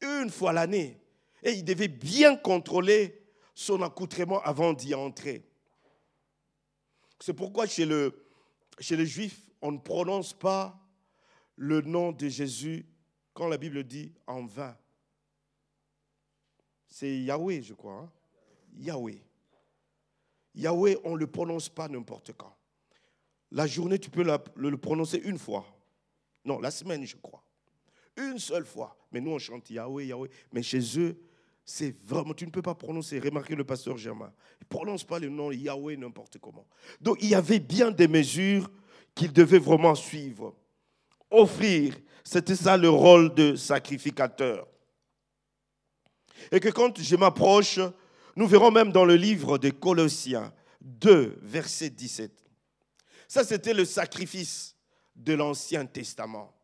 Une 0.00 0.30
fois 0.30 0.52
l'année. 0.52 1.00
Et 1.42 1.52
il 1.52 1.64
devait 1.64 1.88
bien 1.88 2.36
contrôler 2.36 3.22
son 3.54 3.82
accoutrement 3.82 4.40
avant 4.42 4.72
d'y 4.72 4.94
entrer. 4.94 5.44
C'est 7.20 7.34
pourquoi 7.34 7.66
chez, 7.66 7.84
le, 7.84 8.26
chez 8.78 8.96
les 8.96 9.06
Juifs, 9.06 9.40
on 9.60 9.72
ne 9.72 9.78
prononce 9.78 10.32
pas 10.32 10.78
le 11.56 11.80
nom 11.80 12.12
de 12.12 12.28
Jésus 12.28 12.86
quand 13.34 13.48
la 13.48 13.58
Bible 13.58 13.84
dit 13.84 14.12
en 14.26 14.46
vain. 14.46 14.76
C'est 16.88 17.20
Yahweh, 17.20 17.62
je 17.62 17.74
crois. 17.74 17.94
Hein. 17.94 18.12
Yahweh. 18.76 19.22
Yahweh, 20.54 20.96
on 21.04 21.12
ne 21.12 21.18
le 21.18 21.26
prononce 21.26 21.68
pas 21.68 21.88
n'importe 21.88 22.32
quand. 22.32 22.56
La 23.50 23.66
journée, 23.66 23.98
tu 23.98 24.10
peux 24.10 24.24
le 24.56 24.76
prononcer 24.78 25.18
une 25.18 25.38
fois. 25.38 25.64
Non, 26.44 26.58
la 26.60 26.70
semaine, 26.70 27.04
je 27.04 27.16
crois. 27.16 27.44
Une 28.16 28.38
seule 28.38 28.66
fois. 28.66 28.97
Mais 29.12 29.20
nous, 29.20 29.30
on 29.32 29.38
chante 29.38 29.70
Yahweh, 29.70 30.06
Yahweh. 30.06 30.28
Mais 30.52 30.62
chez 30.62 30.98
eux, 30.98 31.16
c'est 31.64 31.94
vraiment, 32.04 32.32
tu 32.32 32.46
ne 32.46 32.50
peux 32.50 32.62
pas 32.62 32.74
prononcer. 32.74 33.18
Remarquez 33.18 33.54
le 33.54 33.64
pasteur 33.64 33.96
Germain. 33.96 34.32
Il 34.60 34.64
ne 34.64 34.68
prononce 34.68 35.04
pas 35.04 35.18
le 35.18 35.28
nom 35.28 35.52
Yahweh 35.52 35.96
n'importe 35.96 36.38
comment. 36.38 36.66
Donc 37.00 37.18
il 37.20 37.28
y 37.28 37.34
avait 37.34 37.60
bien 37.60 37.90
des 37.90 38.08
mesures 38.08 38.70
qu'il 39.14 39.32
devait 39.32 39.58
vraiment 39.58 39.94
suivre. 39.94 40.54
Offrir, 41.30 41.94
c'était 42.24 42.56
ça 42.56 42.76
le 42.76 42.88
rôle 42.88 43.34
de 43.34 43.54
sacrificateur. 43.54 44.66
Et 46.50 46.60
que 46.60 46.70
quand 46.70 46.98
je 46.98 47.16
m'approche, 47.16 47.80
nous 48.34 48.46
verrons 48.46 48.70
même 48.70 48.92
dans 48.92 49.04
le 49.04 49.16
livre 49.16 49.58
de 49.58 49.70
Colossiens 49.70 50.52
2, 50.80 51.38
verset 51.42 51.90
17. 51.90 52.32
Ça, 53.26 53.44
c'était 53.44 53.74
le 53.74 53.84
sacrifice 53.84 54.74
de 55.14 55.34
l'Ancien 55.34 55.84
Testament 55.84 56.57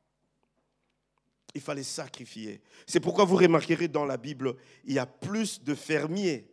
il 1.54 1.60
fallait 1.60 1.84
sacrifier. 1.84 2.60
C'est 2.86 3.00
pourquoi 3.00 3.24
vous 3.24 3.36
remarquerez 3.36 3.88
dans 3.88 4.04
la 4.04 4.16
Bible, 4.16 4.56
il 4.84 4.94
y 4.94 4.98
a 4.98 5.06
plus 5.06 5.62
de 5.62 5.74
fermiers, 5.74 6.46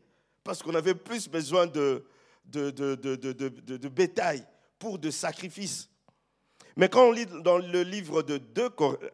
parce 0.43 0.61
qu'on 0.61 0.75
avait 0.75 0.95
plus 0.95 1.27
besoin 1.27 1.67
de, 1.67 2.05
bétail 3.89 4.45
pour 4.79 4.99
de 4.99 5.09
sacrifices. 5.09 5.89
Mais 6.77 6.87
quand 6.87 7.09
on 7.09 7.11
lit 7.11 7.25
dans 7.43 7.57
le 7.57 7.83
livre 7.83 8.23
de 8.23 8.37
2, 8.37 8.69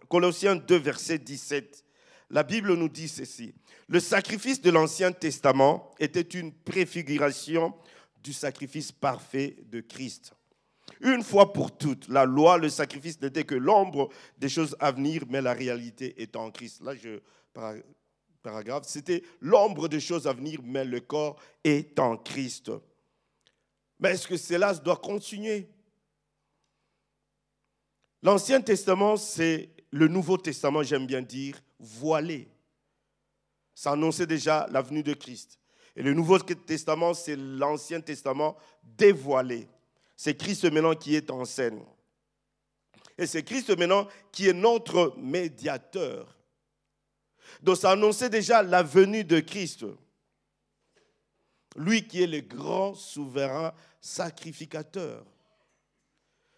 Colossiens 0.10 0.56
2, 0.56 0.76
verset 0.78 1.18
17, 1.18 1.84
la 2.30 2.44
Bible 2.44 2.74
nous 2.74 2.90
dit 2.90 3.08
ceci. 3.08 3.54
Le 3.88 4.00
sacrifice 4.00 4.62
de 4.62 4.70
l'Ancien 4.70 5.12
Testament 5.12 5.92
était 6.00 6.22
une 6.22 6.54
préfiguration 6.54 7.74
du 8.22 8.34
sacrifice 8.34 8.92
parfait 8.92 9.56
de 9.72 9.80
Christ. 9.80 10.34
Une 11.02 11.24
fois 11.24 11.54
pour 11.54 11.78
toutes, 11.78 12.08
la 12.08 12.26
loi, 12.26 12.58
le 12.58 12.70
sacrifice 12.70 13.22
n'était 13.22 13.44
que 13.44 13.56
l'ombre 13.56 14.10
des 14.38 14.50
choses 14.50 14.76
à 14.80 14.92
venir, 14.92 15.24
mais 15.30 15.42
la 15.42 15.54
réalité 15.54 16.22
est 16.22 16.36
en 16.36 16.52
Christ. 16.52 16.82
Là, 16.82 16.96
je 16.96 17.20
paragraphe, 18.42 18.86
c'était 18.86 19.24
l'ombre 19.42 19.88
des 19.88 20.00
choses 20.00 20.28
à 20.28 20.34
venir, 20.34 20.60
mais 20.64 20.86
le 20.86 21.00
corps 21.00 21.40
est 21.64 22.00
en 22.00 22.18
Christ. 22.18 22.72
Mais 24.00 24.12
est-ce 24.12 24.28
que 24.28 24.38
cela 24.38 24.74
doit 24.76 24.98
continuer? 24.98 25.68
L'Ancien 28.24 28.62
Testament, 28.62 29.18
c'est 29.18 29.70
le 29.92 30.08
Nouveau 30.08 30.38
Testament, 30.38 30.84
j'aime 30.84 31.08
bien 31.08 31.22
dire, 31.22 31.60
voilé. 31.80 32.48
Ça 33.74 33.92
annonçait 33.92 34.28
déjà 34.28 34.68
la 34.72 34.82
venue 34.82 35.04
de 35.04 35.14
Christ. 35.14 35.60
Et 35.96 36.04
le 36.04 36.14
Nouveau 36.14 36.40
Testament, 36.40 37.14
c'est 37.14 37.36
l'Ancien 37.36 38.02
Testament 38.02 38.56
dévoilé. 38.84 39.68
C'est 40.18 40.36
Christ 40.36 40.66
maintenant 40.66 40.96
qui 40.96 41.16
est 41.16 41.30
en 41.30 41.46
scène. 41.46 41.86
Et 43.20 43.28
c'est 43.28 43.44
Christ 43.44 43.70
maintenant 43.78 44.08
qui 44.32 44.48
est 44.48 44.54
notre 44.54 45.14
médiateur. 45.18 46.36
Donc 47.62 47.78
ça 47.78 47.92
annonçait 47.92 48.30
déjà 48.30 48.64
la 48.64 48.82
venue 48.82 49.24
de 49.24 49.40
Christ. 49.40 49.86
Lui 51.76 52.08
qui 52.08 52.24
est 52.24 52.28
le 52.28 52.42
grand 52.42 52.96
souverain 52.96 53.74
sacrificateur. 54.02 55.24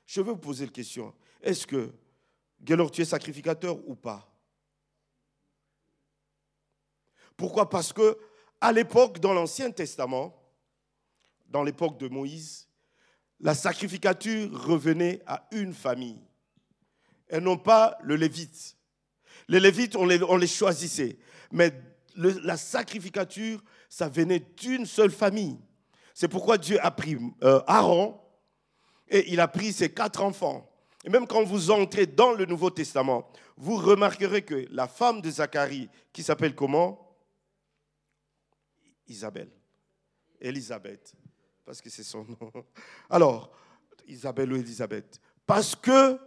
Je 0.05 0.21
veux 0.21 0.31
vous 0.31 0.37
poser 0.37 0.63
une 0.63 0.71
question. 0.71 1.13
Est-ce 1.41 1.67
que 1.67 1.91
Gelor, 2.65 2.91
tu 2.91 3.01
es 3.01 3.05
sacrificateur 3.05 3.77
ou 3.87 3.95
pas? 3.95 4.25
Pourquoi? 7.35 7.69
Parce 7.69 7.91
que 7.91 8.17
à 8.61 8.71
l'époque, 8.71 9.19
dans 9.19 9.33
l'Ancien 9.33 9.69
Testament, 9.71 10.33
dans 11.47 11.63
l'époque 11.63 11.97
de 11.97 12.07
Moïse, 12.07 12.68
la 13.39 13.55
sacrificature 13.55 14.49
revenait 14.51 15.21
à 15.25 15.47
une 15.51 15.73
famille 15.73 16.21
et 17.29 17.39
non 17.39 17.57
pas 17.57 17.97
le 18.03 18.15
lévite. 18.15 18.75
Les 19.47 19.59
lévites, 19.59 19.95
on 19.95 20.05
les, 20.05 20.47
choisissait, 20.47 21.17
mais 21.51 21.71
la 22.15 22.57
sacrificature, 22.57 23.63
ça 23.87 24.09
venait 24.09 24.45
d'une 24.57 24.85
seule 24.85 25.11
famille. 25.11 25.57
C'est 26.13 26.27
pourquoi 26.27 26.57
Dieu 26.57 26.77
a 26.83 26.91
pris 26.91 27.17
euh, 27.43 27.61
Aaron 27.65 28.19
et 29.07 29.31
il 29.31 29.39
a 29.39 29.47
pris 29.47 29.73
ses 29.73 29.91
quatre 29.91 30.21
enfants. 30.21 30.69
Et 31.05 31.09
même 31.09 31.25
quand 31.25 31.43
vous 31.43 31.71
entrez 31.71 32.05
dans 32.05 32.33
le 32.33 32.45
Nouveau 32.45 32.69
Testament, 32.69 33.31
vous 33.55 33.77
remarquerez 33.77 34.41
que 34.41 34.67
la 34.69 34.87
femme 34.87 35.21
de 35.21 35.31
Zacharie, 35.31 35.89
qui 36.11 36.23
s'appelle 36.23 36.55
comment? 36.55 37.17
Isabelle. 39.07 39.51
Élisabeth, 40.41 41.15
parce 41.69 41.83
que 41.83 41.89
c'est 41.91 42.01
son 42.01 42.23
nom. 42.25 42.51
Alors, 43.11 43.51
Isabelle 44.07 44.51
ou 44.51 44.55
Élisabeth. 44.55 45.21
Parce 45.45 45.75
que 45.75 46.17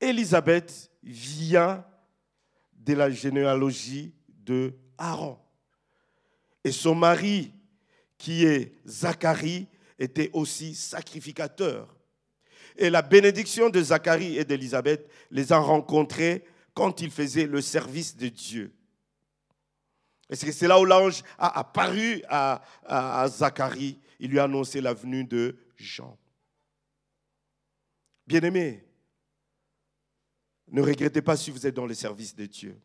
Élisabeth 0.00 0.90
vient 1.02 1.84
de 2.72 2.94
la 2.94 3.10
généalogie 3.10 4.14
de 4.26 4.72
Aaron. 4.96 5.38
Et 6.64 6.72
son 6.72 6.94
mari, 6.94 7.52
qui 8.16 8.46
est 8.46 8.72
Zacharie, 8.86 9.66
était 9.98 10.30
aussi 10.32 10.74
sacrificateur. 10.74 11.94
Et 12.78 12.88
la 12.88 13.02
bénédiction 13.02 13.68
de 13.68 13.82
Zacharie 13.82 14.38
et 14.38 14.46
d'Élisabeth 14.46 15.10
les 15.30 15.52
a 15.52 15.58
rencontrés 15.58 16.46
quand 16.72 17.02
ils 17.02 17.10
faisaient 17.10 17.44
le 17.44 17.60
service 17.60 18.16
de 18.16 18.28
Dieu. 18.28 18.72
Et 20.32 20.34
c'est 20.34 20.66
là 20.66 20.80
où 20.80 20.86
l'ange 20.86 21.22
a 21.36 21.58
apparu 21.58 22.22
à, 22.26 23.26
Zacharie. 23.28 24.00
Il 24.18 24.30
lui 24.30 24.38
a 24.38 24.44
annoncé 24.44 24.80
la 24.80 24.94
venue 24.94 25.24
de 25.24 25.58
Jean. 25.76 26.18
Bien-aimé, 28.26 28.82
ne 30.68 30.80
regrettez 30.80 31.20
pas 31.20 31.36
si 31.36 31.50
vous 31.50 31.66
êtes 31.66 31.74
dans 31.74 31.84
le 31.84 31.92
service 31.92 32.34
de 32.34 32.46
Dieu. 32.46 32.80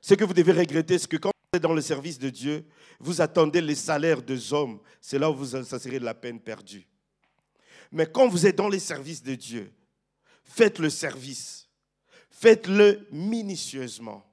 Ce 0.00 0.14
que 0.14 0.24
vous 0.24 0.32
devez 0.32 0.52
regretter, 0.52 0.98
c'est 0.98 1.08
que 1.08 1.18
quand 1.18 1.30
vous 1.30 1.56
êtes 1.58 1.62
dans 1.62 1.74
le 1.74 1.82
service 1.82 2.18
de 2.18 2.30
Dieu, 2.30 2.64
vous 2.98 3.20
attendez 3.20 3.60
les 3.60 3.74
salaires 3.74 4.22
des 4.22 4.54
hommes. 4.54 4.80
C'est 4.98 5.18
là 5.18 5.30
où 5.30 5.34
vous, 5.34 5.62
ça 5.62 5.78
serait 5.78 6.00
de 6.00 6.06
la 6.06 6.14
peine 6.14 6.40
perdue. 6.40 6.88
Mais 7.90 8.06
quand 8.06 8.28
vous 8.28 8.46
êtes 8.46 8.56
dans 8.56 8.70
les 8.70 8.78
services 8.78 9.22
de 9.22 9.34
Dieu, 9.34 9.70
faites 10.42 10.78
le 10.78 10.88
service. 10.88 11.68
Faites-le 12.30 13.06
minutieusement. 13.10 14.31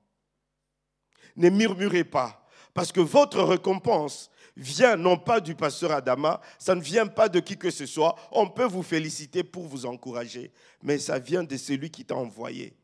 Ne 1.36 1.50
murmurez 1.50 2.04
pas, 2.04 2.46
parce 2.74 2.92
que 2.92 3.00
votre 3.00 3.42
récompense 3.44 4.30
vient 4.56 4.96
non 4.96 5.18
pas 5.18 5.40
du 5.40 5.56
pasteur 5.56 5.92
Adama, 5.92 6.42
ça 6.58 6.76
ne 6.76 6.82
vient 6.82 7.08
pas 7.08 7.30
de 7.30 7.40
qui 7.40 7.58
que 7.58 7.72
ce 7.72 7.86
soit. 7.86 8.16
On 8.32 8.48
peut 8.48 8.66
vous 8.66 8.84
féliciter 8.84 9.44
pour 9.44 9.68
vous 9.68 9.86
encourager, 9.86 10.52
mais 10.84 10.98
ça 10.98 11.20
vient 11.20 11.44
de 11.44 11.58
celui 11.58 11.90
qui 11.90 12.06
t'a 12.06 12.16
envoyé, 12.16 12.76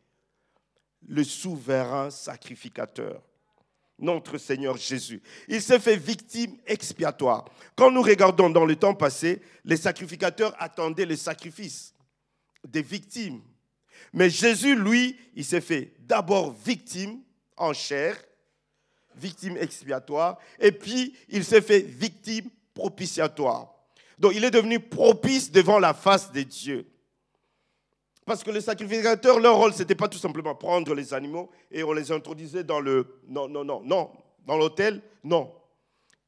le 1.08 1.24
souverain 1.24 2.10
sacrificateur 2.10 3.22
notre 4.00 4.38
Seigneur 4.38 4.78
Jésus. 4.78 5.22
Il 5.48 5.62
s'est 5.62 5.80
fait 5.80 5.96
victime 5.96 6.58
expiatoire. 6.66 7.46
Quand 7.76 7.92
nous 7.92 8.02
regardons 8.02 8.50
dans 8.50 8.66
le 8.66 8.76
temps 8.76 8.94
passé, 8.94 9.42
les 9.64 9.78
sacrificateurs 9.78 10.54
attendaient 10.60 11.06
les 11.06 11.16
sacrifices 11.16 11.94
des 12.68 12.82
victimes. 12.82 13.42
Mais 14.14 14.30
Jésus, 14.30 14.76
lui, 14.76 15.18
il 15.36 15.46
s'est 15.46 15.62
fait 15.62 15.94
d'abord 16.00 16.54
victime 16.54 17.22
en 17.58 17.74
chair, 17.74 18.18
victime 19.18 19.58
expiatoire, 19.58 20.38
et 20.60 20.72
puis 20.72 21.16
il 21.30 21.44
s'est 21.44 21.62
fait 21.62 21.80
victime 21.80 22.50
propitiatoire. 22.74 23.74
Donc 24.18 24.34
il 24.36 24.44
est 24.44 24.52
devenu 24.52 24.80
propice 24.80 25.52
devant 25.52 25.80
la 25.80 25.94
face 25.94 26.32
de 26.32 26.42
Dieu. 26.42 26.88
Parce 28.26 28.44
que 28.44 28.50
les 28.50 28.62
sacrificateurs, 28.62 29.40
leur 29.40 29.58
rôle, 29.58 29.74
ce 29.74 29.80
n'était 29.80 29.96
pas 29.96 30.08
tout 30.08 30.18
simplement 30.18 30.56
prendre 30.56 30.96
les 30.96 31.14
animaux 31.14 31.52
et 31.72 31.84
on 31.84 31.94
les 31.94 32.12
introduisait 32.12 32.64
dans 32.64 32.80
le... 32.80 33.20
Non, 33.28 33.48
non, 33.48 33.64
non, 33.64 33.82
non. 33.84 34.12
Dans 34.46 34.58
l'hôtel, 34.58 35.02
non. 35.24 35.54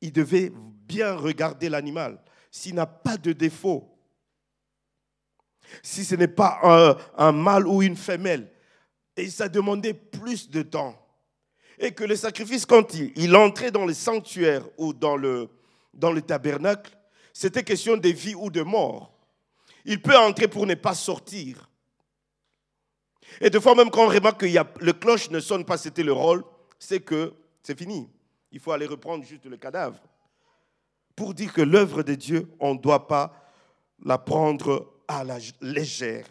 Ils 0.01 0.13
devaient 0.13 0.51
bien 0.53 1.15
regarder 1.15 1.69
l'animal. 1.69 2.21
S'il 2.51 2.75
n'a 2.75 2.85
pas 2.85 3.17
de 3.17 3.33
défaut, 3.33 3.97
si 5.81 6.05
ce 6.05 6.13
n'est 6.15 6.27
pas 6.27 6.59
un, 6.63 6.97
un, 7.17 7.31
mâle 7.31 7.67
ou 7.67 7.81
une 7.81 7.97
femelle, 7.97 8.51
et 9.15 9.29
ça 9.29 9.49
demandait 9.49 9.95
plus 9.95 10.49
de 10.51 10.61
temps. 10.61 10.95
Et 11.77 11.91
que 11.91 12.03
le 12.03 12.15
sacrifice, 12.15 12.65
quand 12.65 12.93
il, 12.93 13.35
entrait 13.35 13.71
dans 13.71 13.85
le 13.85 13.93
sanctuaire 13.93 14.63
ou 14.77 14.93
dans 14.93 15.15
le, 15.15 15.49
dans 15.93 16.11
le 16.11 16.21
tabernacle, 16.21 16.97
c'était 17.33 17.63
question 17.63 17.97
de 17.97 18.09
vie 18.09 18.33
ou 18.35 18.49
de 18.49 18.63
mort. 18.63 19.13
Il 19.85 20.01
peut 20.01 20.17
entrer 20.17 20.47
pour 20.47 20.65
ne 20.65 20.73
pas 20.73 20.95
sortir. 20.95 21.69
Et 23.39 23.49
de 23.49 23.59
fois 23.59 23.75
même 23.75 23.91
quand 23.91 24.05
on 24.05 24.09
remarque 24.09 24.41
que 24.41 24.83
le 24.83 24.93
cloche 24.93 25.29
ne 25.29 25.39
sonne 25.39 25.65
pas, 25.65 25.77
c'était 25.77 26.03
le 26.03 26.13
rôle, 26.13 26.43
c'est 26.79 26.99
que 26.99 27.33
c'est 27.61 27.77
fini. 27.77 28.09
Il 28.51 28.59
faut 28.59 28.71
aller 28.71 28.85
reprendre 28.85 29.23
juste 29.23 29.45
le 29.45 29.57
cadavre. 29.57 29.99
Pour 31.15 31.33
dire 31.33 31.53
que 31.53 31.61
l'œuvre 31.61 32.03
de 32.03 32.15
Dieu, 32.15 32.49
on 32.59 32.73
ne 32.73 32.79
doit 32.79 33.07
pas 33.07 33.33
la 34.03 34.17
prendre 34.17 34.93
à 35.07 35.23
la 35.23 35.37
légère. 35.61 36.25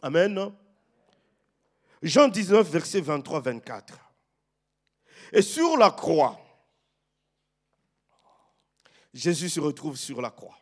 Amen. 0.00 0.52
Jean 2.02 2.28
19, 2.28 2.68
verset 2.68 3.00
23-24. 3.00 3.82
Et 5.32 5.42
sur 5.42 5.76
la 5.78 5.90
croix, 5.90 6.38
Jésus 9.14 9.48
se 9.48 9.60
retrouve 9.60 9.96
sur 9.96 10.20
la 10.20 10.30
croix. 10.30 10.58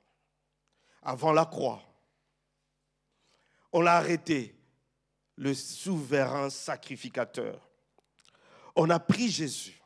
Avant 1.02 1.33
la 1.33 1.44
croix, 1.44 1.83
on 3.72 3.80
l'a 3.80 3.96
arrêté 3.96 4.54
le 5.37 5.54
souverain 5.54 6.50
sacrificateur. 6.50 7.68
On 8.76 8.90
a 8.90 9.00
pris 9.00 9.28
Jésus. 9.28 9.80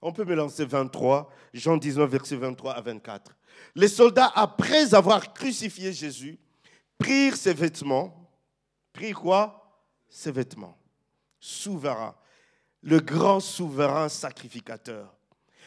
On 0.00 0.12
peut 0.12 0.24
me 0.24 0.34
lancer 0.34 0.64
23, 0.64 1.30
Jean 1.52 1.76
19, 1.76 2.10
verset 2.10 2.36
23 2.36 2.72
à 2.74 2.80
24. 2.80 3.36
Les 3.74 3.88
soldats, 3.88 4.32
après 4.34 4.94
avoir 4.94 5.32
crucifié 5.32 5.92
Jésus, 5.92 6.38
prirent 6.98 7.36
ses 7.36 7.54
vêtements. 7.54 8.30
Prirent 8.92 9.20
quoi? 9.20 9.82
Ses 10.08 10.30
vêtements. 10.30 10.78
Souverain. 11.40 12.14
Le 12.84 13.00
grand 13.00 13.40
souverain 13.40 14.10
sacrificateur. 14.10 15.16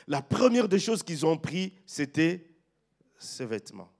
La 0.07 0.21
première 0.21 0.69
des 0.69 0.79
choses 0.79 1.01
qu'ils 1.01 1.25
ont 1.25 1.37
pris, 1.37 1.73
c'était 1.85 2.47
ses 3.17 3.45
vêtements. 3.45 3.91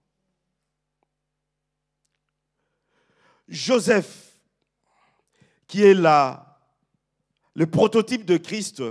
Joseph, 3.48 4.40
qui 5.68 5.82
est 5.82 5.96
là, 5.96 6.60
le 7.56 7.66
prototype 7.66 8.24
de 8.24 8.38
Christ, 8.38 8.84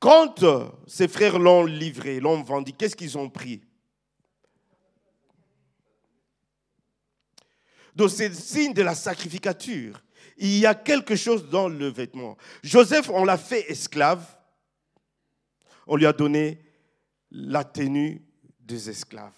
quand 0.00 0.44
ses 0.88 1.06
frères 1.06 1.38
l'ont 1.38 1.64
livré, 1.64 2.18
l'ont 2.18 2.42
vendu, 2.42 2.72
qu'est-ce 2.72 2.96
qu'ils 2.96 3.16
ont 3.16 3.30
pris? 3.30 3.62
Donc 7.94 8.10
c'est 8.10 8.28
le 8.28 8.34
signe 8.34 8.74
de 8.74 8.82
la 8.82 8.96
sacrificature. 8.96 10.02
Il 10.38 10.58
y 10.58 10.66
a 10.66 10.74
quelque 10.74 11.16
chose 11.16 11.48
dans 11.50 11.68
le 11.68 11.88
vêtement. 11.88 12.36
Joseph, 12.62 13.10
on 13.10 13.24
l'a 13.24 13.36
fait 13.36 13.70
esclave. 13.70 14.24
On 15.86 15.96
lui 15.96 16.06
a 16.06 16.12
donné 16.12 16.62
la 17.30 17.64
tenue 17.64 18.24
des 18.60 18.88
esclaves. 18.88 19.32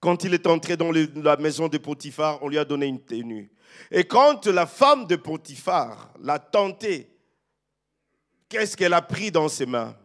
Quand 0.00 0.24
il 0.24 0.34
est 0.34 0.46
entré 0.46 0.76
dans 0.76 0.90
la 0.90 1.36
maison 1.36 1.68
de 1.68 1.78
Potiphar, 1.78 2.42
on 2.42 2.48
lui 2.48 2.58
a 2.58 2.64
donné 2.64 2.86
une 2.86 3.04
tenue. 3.04 3.52
Et 3.90 4.04
quand 4.04 4.46
la 4.46 4.66
femme 4.66 5.06
de 5.06 5.14
Potiphar 5.14 6.12
l'a 6.20 6.38
tenté, 6.38 7.14
qu'est-ce 8.48 8.76
qu'elle 8.76 8.94
a 8.94 9.02
pris 9.02 9.30
dans 9.30 9.48
ses 9.48 9.66
mains? 9.66 9.96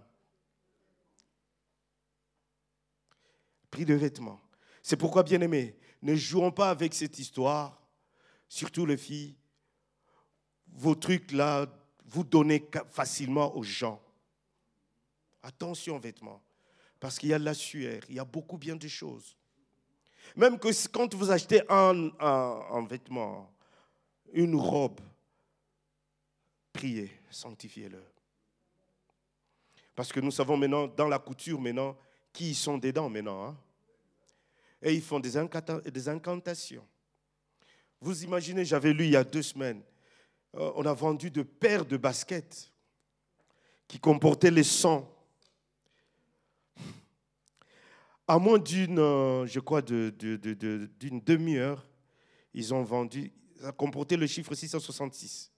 Pris 3.71 3.85
de 3.85 3.95
vêtements. 3.95 4.41
C'est 4.83 4.97
pourquoi, 4.97 5.23
bien 5.23 5.41
aimé, 5.41 5.75
ne 6.03 6.13
jouons 6.13 6.51
pas 6.51 6.69
avec 6.69 6.93
cette 6.93 7.17
histoire, 7.17 7.81
surtout 8.47 8.85
les 8.85 8.97
filles. 8.97 9.35
Vos 10.73 10.95
trucs 10.95 11.31
là, 11.31 11.67
vous 12.05 12.23
donnez 12.23 12.67
facilement 12.89 13.55
aux 13.55 13.63
gens. 13.63 14.01
Attention 15.41 15.99
vêtements, 15.99 16.41
parce 16.99 17.19
qu'il 17.19 17.29
y 17.29 17.33
a 17.33 17.39
de 17.39 17.45
la 17.45 17.53
sueur, 17.53 18.01
il 18.09 18.15
y 18.15 18.19
a 18.19 18.25
beaucoup 18.25 18.57
bien 18.57 18.75
de 18.75 18.87
choses. 18.87 19.37
Même 20.35 20.57
que 20.57 20.69
quand 20.87 21.13
vous 21.13 21.29
achetez 21.29 21.61
un, 21.69 22.85
vêtement, 22.89 23.53
une 24.33 24.55
robe, 24.55 24.99
priez, 26.73 27.11
sanctifiez-le. 27.29 28.03
Parce 29.95 30.11
que 30.11 30.19
nous 30.19 30.31
savons 30.31 30.57
maintenant, 30.57 30.87
dans 30.87 31.07
la 31.07 31.19
couture 31.19 31.59
maintenant, 31.61 31.95
qui 32.33 32.53
sont 32.53 32.77
dedans 32.77 33.09
maintenant. 33.09 33.45
Hein. 33.45 33.57
Et 34.81 34.93
ils 34.93 35.01
font 35.01 35.19
des, 35.19 35.37
incantations. 35.37 36.85
Vous 38.01 38.23
imaginez, 38.23 38.65
j'avais 38.65 38.93
lu 38.93 39.05
il 39.05 39.11
y 39.11 39.15
a 39.15 39.23
deux 39.23 39.41
semaines, 39.41 39.81
euh, 40.55 40.71
on 40.75 40.85
a 40.85 40.93
vendu 40.93 41.31
de 41.31 41.43
paires 41.43 41.85
de 41.85 41.97
baskets 41.97 42.71
qui 43.87 43.99
comportaient 43.99 44.51
les 44.51 44.63
sangs 44.63 45.11
à 48.27 48.39
moins 48.39 48.57
d'une, 48.57 48.99
euh, 48.99 49.45
je 49.45 49.59
crois, 49.59 49.81
d'une 49.81 51.21
demi-heure, 51.21 51.87
ils 52.53 52.73
ont 52.73 52.83
vendu, 52.83 53.31
ça 53.59 53.71
comportait 53.71 54.17
le 54.17 54.27
chiffre 54.27 54.53
666. 54.55 55.51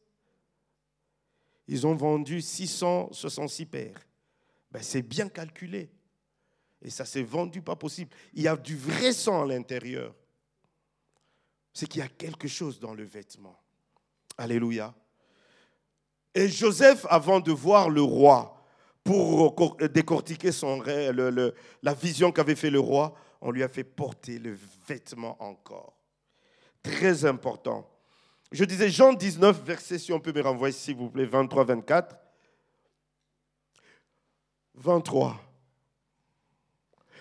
Ils 1.68 1.88
ont 1.88 1.96
vendu 1.96 2.42
666 2.42 3.66
paires. 3.66 4.08
ben, 4.72 4.82
c'est 4.82 5.02
bien 5.02 5.30
calculé. 5.30 5.90
Et 6.82 6.90
ça 6.90 7.06
s'est 7.06 7.24
vendu 7.24 7.62
pas 7.62 7.76
possible. 7.76 8.12
Il 8.34 8.44
y 8.44 8.48
a 8.48 8.56
du 8.56 8.78
vrai 8.78 9.12
sang 9.12 9.44
à 9.44 9.46
l'intérieur. 9.46 10.16
C'est 11.74 11.88
qu'il 11.88 12.00
y 12.00 12.04
a 12.04 12.08
quelque 12.08 12.48
chose 12.48 12.80
dans 12.80 12.94
le 12.94 13.04
vêtement. 13.04 13.60
Alléluia. 14.38 14.94
Et 16.36 16.48
Joseph, 16.48 17.06
avant 17.10 17.40
de 17.40 17.52
voir 17.52 17.90
le 17.90 18.02
roi, 18.02 18.54
pour 19.04 19.78
décortiquer 19.94 20.52
son 20.52 20.80
rêve, 20.80 21.16
la 21.82 21.94
vision 21.94 22.32
qu'avait 22.32 22.56
fait 22.56 22.70
le 22.70 22.80
roi, 22.80 23.16
on 23.42 23.52
lui 23.52 23.64
a 23.64 23.70
fait 23.70 23.84
porter 23.84 24.38
le 24.38 24.58
vêtement 24.88 25.42
encore. 25.42 25.94
Très 26.84 27.26
important. 27.26 27.90
Je 28.52 28.66
disais 28.66 28.90
Jean 28.90 29.14
19, 29.14 29.64
verset, 29.64 30.00
si 30.00 30.12
on 30.12 30.20
peut 30.20 30.34
me 30.34 30.42
renvoyer 30.42 30.74
s'il 30.74 30.96
vous 30.96 31.10
plaît, 31.10 31.26
23, 31.26 31.64
24. 31.66 32.18
23. 34.76 35.40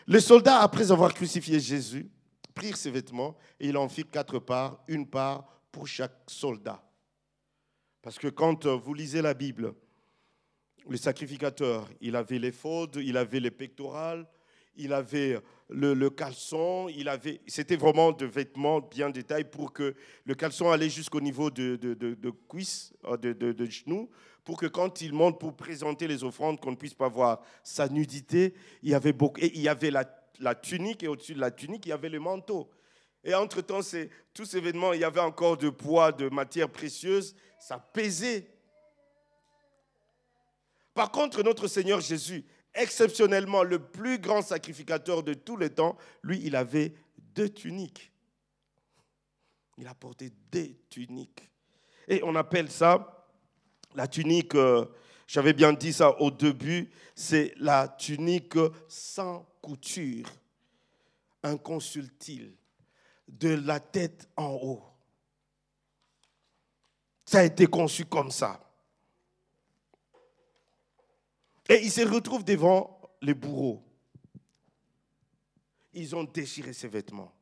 Les 0.08 0.20
soldats, 0.20 0.60
après 0.60 0.90
avoir 0.92 1.14
crucifié 1.14 1.58
Jésus, 1.58 2.10
prirent 2.54 2.76
ses 2.76 2.90
vêtements 2.90 3.36
et 3.58 3.68
il 3.68 3.76
en 3.76 3.88
fit 3.88 4.04
quatre 4.04 4.38
parts, 4.38 4.82
une 4.88 5.06
part 5.06 5.46
pour 5.72 5.86
chaque 5.86 6.16
soldat. 6.26 6.82
Parce 8.06 8.20
que 8.20 8.28
quand 8.28 8.66
vous 8.68 8.94
lisez 8.94 9.20
la 9.20 9.34
Bible, 9.34 9.74
le 10.88 10.96
sacrificateur, 10.96 11.88
il 12.00 12.14
avait 12.14 12.38
les 12.38 12.52
faudes, 12.52 13.00
il 13.02 13.16
avait 13.16 13.40
les 13.40 13.50
pectorales, 13.50 14.28
il 14.76 14.92
avait 14.92 15.40
le, 15.70 16.08
caleçon, 16.10 16.86
il 16.88 17.08
avait, 17.08 17.40
c'était 17.48 17.74
vraiment 17.74 18.12
de 18.12 18.24
vêtements 18.24 18.80
bien 18.80 19.10
détaillés 19.10 19.42
pour 19.42 19.72
que 19.72 19.96
le 20.24 20.34
caleçon 20.36 20.70
allait 20.70 20.88
jusqu'au 20.88 21.20
niveau 21.20 21.50
de, 21.50 21.74
de, 21.74 21.94
de, 21.94 22.30
cuisse, 22.48 22.94
euh, 23.06 23.16
de, 23.16 23.32
de, 23.32 23.66
genoux, 23.66 24.08
pour 24.44 24.56
que 24.56 24.66
quand 24.66 25.00
il 25.00 25.12
monte 25.12 25.40
pour 25.40 25.56
présenter 25.56 26.06
les 26.06 26.22
offrandes, 26.22 26.60
qu'on 26.60 26.70
ne 26.70 26.76
puisse 26.76 26.94
pas 26.94 27.08
voir 27.08 27.40
sa 27.64 27.88
nudité. 27.88 28.54
Il 28.84 28.90
y 28.90 28.94
avait, 28.94 29.12
beaucoup, 29.12 29.40
il 29.40 29.60
y 29.60 29.68
avait 29.68 29.90
la, 29.90 30.04
la 30.38 30.54
tunique, 30.54 31.02
et 31.02 31.08
au-dessus 31.08 31.34
de 31.34 31.40
la 31.40 31.50
tunique, 31.50 31.86
il 31.86 31.88
y 31.88 31.92
avait 31.92 32.08
le 32.08 32.20
manteau. 32.20 32.70
Et 33.26 33.34
entre-temps, 33.34 33.80
tous 34.32 34.44
ces 34.44 34.60
vêtements, 34.60 34.92
il 34.92 35.00
y 35.00 35.04
avait 35.04 35.20
encore 35.20 35.56
de 35.56 35.68
poids, 35.68 36.12
de 36.12 36.28
matières 36.28 36.70
précieuses, 36.70 37.34
ça 37.58 37.76
pesait. 37.76 38.48
Par 40.94 41.10
contre, 41.10 41.42
notre 41.42 41.66
Seigneur 41.66 42.00
Jésus, 42.00 42.44
exceptionnellement 42.72 43.64
le 43.64 43.80
plus 43.80 44.20
grand 44.20 44.42
sacrificateur 44.42 45.24
de 45.24 45.34
tous 45.34 45.56
les 45.56 45.70
temps, 45.70 45.96
lui, 46.22 46.40
il 46.44 46.54
avait 46.54 46.94
deux 47.34 47.48
tuniques. 47.48 48.12
Il 49.76 49.88
a 49.88 49.94
porté 49.94 50.30
deux 50.52 50.76
tuniques. 50.88 51.50
Et 52.06 52.22
on 52.22 52.36
appelle 52.36 52.70
ça 52.70 53.26
la 53.96 54.06
tunique, 54.06 54.54
euh, 54.54 54.84
j'avais 55.26 55.52
bien 55.52 55.72
dit 55.72 55.92
ça 55.92 56.20
au 56.20 56.30
début, 56.30 56.90
c'est 57.16 57.54
la 57.56 57.88
tunique 57.88 58.56
sans 58.86 59.48
couture, 59.60 60.28
inconsultile, 61.42 62.54
de 63.28 63.54
la 63.54 63.80
tête 63.80 64.28
en 64.36 64.52
haut. 64.52 64.82
Ça 67.24 67.40
a 67.40 67.44
été 67.44 67.66
conçu 67.66 68.04
comme 68.04 68.30
ça. 68.30 68.60
Et 71.68 71.82
il 71.82 71.90
se 71.90 72.02
retrouve 72.02 72.44
devant 72.44 73.00
les 73.20 73.34
bourreaux. 73.34 73.82
Ils 75.92 76.14
ont 76.14 76.24
déchiré 76.24 76.72
ses 76.72 76.88
vêtements. 76.88 77.32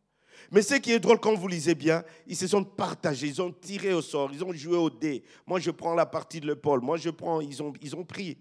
Mais 0.50 0.62
ce 0.62 0.74
qui 0.74 0.92
est 0.92 1.00
drôle, 1.00 1.18
quand 1.18 1.34
vous 1.34 1.48
lisez 1.48 1.74
bien, 1.74 2.04
ils 2.26 2.36
se 2.36 2.46
sont 2.46 2.64
partagés, 2.64 3.26
ils 3.26 3.42
ont 3.42 3.52
tiré 3.52 3.92
au 3.92 4.02
sort, 4.02 4.30
ils 4.32 4.44
ont 4.44 4.52
joué 4.52 4.76
au 4.76 4.90
dé. 4.90 5.24
Moi, 5.46 5.60
je 5.60 5.70
prends 5.70 5.94
la 5.94 6.06
partie 6.06 6.40
de 6.40 6.46
l'épaule, 6.46 6.80
moi, 6.80 6.96
je 6.96 7.10
prends, 7.10 7.40
ils 7.40 7.62
ont, 7.62 7.72
ils 7.80 7.94
ont 7.96 8.04
pris. 8.04 8.38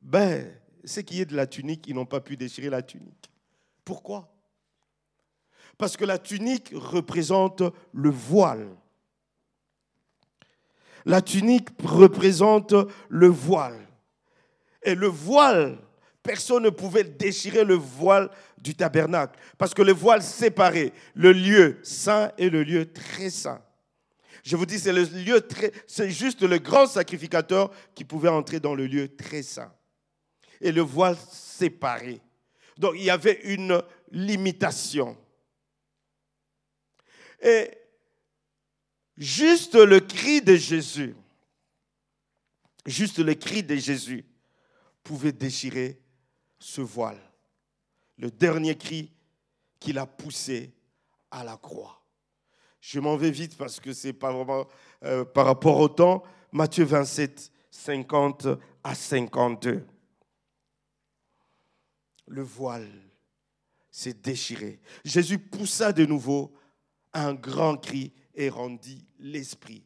Ben, 0.00 0.52
ce 0.84 1.00
qui 1.00 1.20
est 1.20 1.26
de 1.26 1.36
la 1.36 1.46
tunique, 1.46 1.86
ils 1.86 1.94
n'ont 1.94 2.06
pas 2.06 2.20
pu 2.20 2.36
déchirer 2.36 2.70
la 2.70 2.82
tunique. 2.82 3.30
Pourquoi? 3.84 4.32
Parce 5.80 5.96
que 5.96 6.04
la 6.04 6.18
tunique 6.18 6.72
représente 6.74 7.62
le 7.94 8.10
voile. 8.10 8.68
La 11.06 11.22
tunique 11.22 11.70
représente 11.82 12.74
le 13.08 13.28
voile. 13.28 13.80
Et 14.82 14.94
le 14.94 15.06
voile, 15.06 15.78
personne 16.22 16.64
ne 16.64 16.68
pouvait 16.68 17.04
déchirer 17.04 17.64
le 17.64 17.76
voile 17.76 18.28
du 18.58 18.74
tabernacle, 18.74 19.40
parce 19.56 19.72
que 19.72 19.80
le 19.80 19.92
voile 19.92 20.22
séparait 20.22 20.92
le 21.14 21.32
lieu 21.32 21.78
saint 21.82 22.30
et 22.36 22.50
le 22.50 22.62
lieu 22.62 22.92
très 22.92 23.30
saint. 23.30 23.62
Je 24.42 24.56
vous 24.56 24.66
dis, 24.66 24.78
c'est 24.78 24.92
le 24.92 25.04
lieu 25.04 25.40
très, 25.40 25.72
c'est 25.86 26.10
juste 26.10 26.42
le 26.42 26.58
grand 26.58 26.88
sacrificateur 26.88 27.70
qui 27.94 28.04
pouvait 28.04 28.28
entrer 28.28 28.60
dans 28.60 28.74
le 28.74 28.86
lieu 28.86 29.08
très 29.16 29.42
saint. 29.42 29.72
Et 30.60 30.72
le 30.72 30.82
voile 30.82 31.16
séparé. 31.32 32.20
Donc 32.76 32.92
il 32.96 33.04
y 33.04 33.10
avait 33.10 33.40
une 33.44 33.82
limitation. 34.10 35.16
Et 37.40 37.70
juste 39.16 39.74
le 39.74 40.00
cri 40.00 40.42
de 40.42 40.56
Jésus, 40.56 41.14
juste 42.86 43.18
le 43.18 43.34
cri 43.34 43.62
de 43.62 43.76
Jésus 43.76 44.24
pouvait 45.02 45.32
déchirer 45.32 46.00
ce 46.58 46.80
voile. 46.80 47.20
Le 48.18 48.30
dernier 48.30 48.76
cri 48.76 49.10
qu'il 49.78 49.98
a 49.98 50.06
poussé 50.06 50.72
à 51.30 51.42
la 51.42 51.56
croix. 51.56 52.00
Je 52.80 53.00
m'en 53.00 53.16
vais 53.16 53.30
vite 53.30 53.56
parce 53.56 53.80
que 53.80 53.92
ce 53.92 54.08
n'est 54.08 54.12
pas 54.12 54.32
vraiment 54.32 54.66
euh, 55.04 55.24
par 55.24 55.46
rapport 55.46 55.78
au 55.78 55.88
temps. 55.88 56.22
Matthieu 56.52 56.84
27, 56.84 57.52
50 57.70 58.46
à 58.82 58.94
52. 58.94 59.86
Le 62.26 62.42
voile 62.42 62.90
s'est 63.90 64.14
déchiré. 64.14 64.80
Jésus 65.04 65.38
poussa 65.38 65.92
de 65.92 66.06
nouveau 66.06 66.52
un 67.12 67.34
grand 67.34 67.76
cri 67.76 68.12
et 68.34 68.48
rendit 68.48 69.04
l'esprit. 69.18 69.84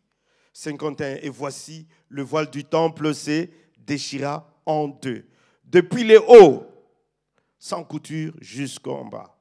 51. 0.53 1.17
Et 1.23 1.29
voici, 1.29 1.87
le 2.09 2.23
voile 2.23 2.51
du 2.51 2.65
temple 2.65 3.15
s'est 3.15 3.51
déchira 3.77 4.49
en 4.65 4.89
deux, 4.89 5.27
depuis 5.65 6.05
les 6.05 6.17
hauts, 6.17 6.67
sans 7.59 7.85
couture 7.85 8.33
jusqu'en 8.41 9.05
bas. 9.05 9.37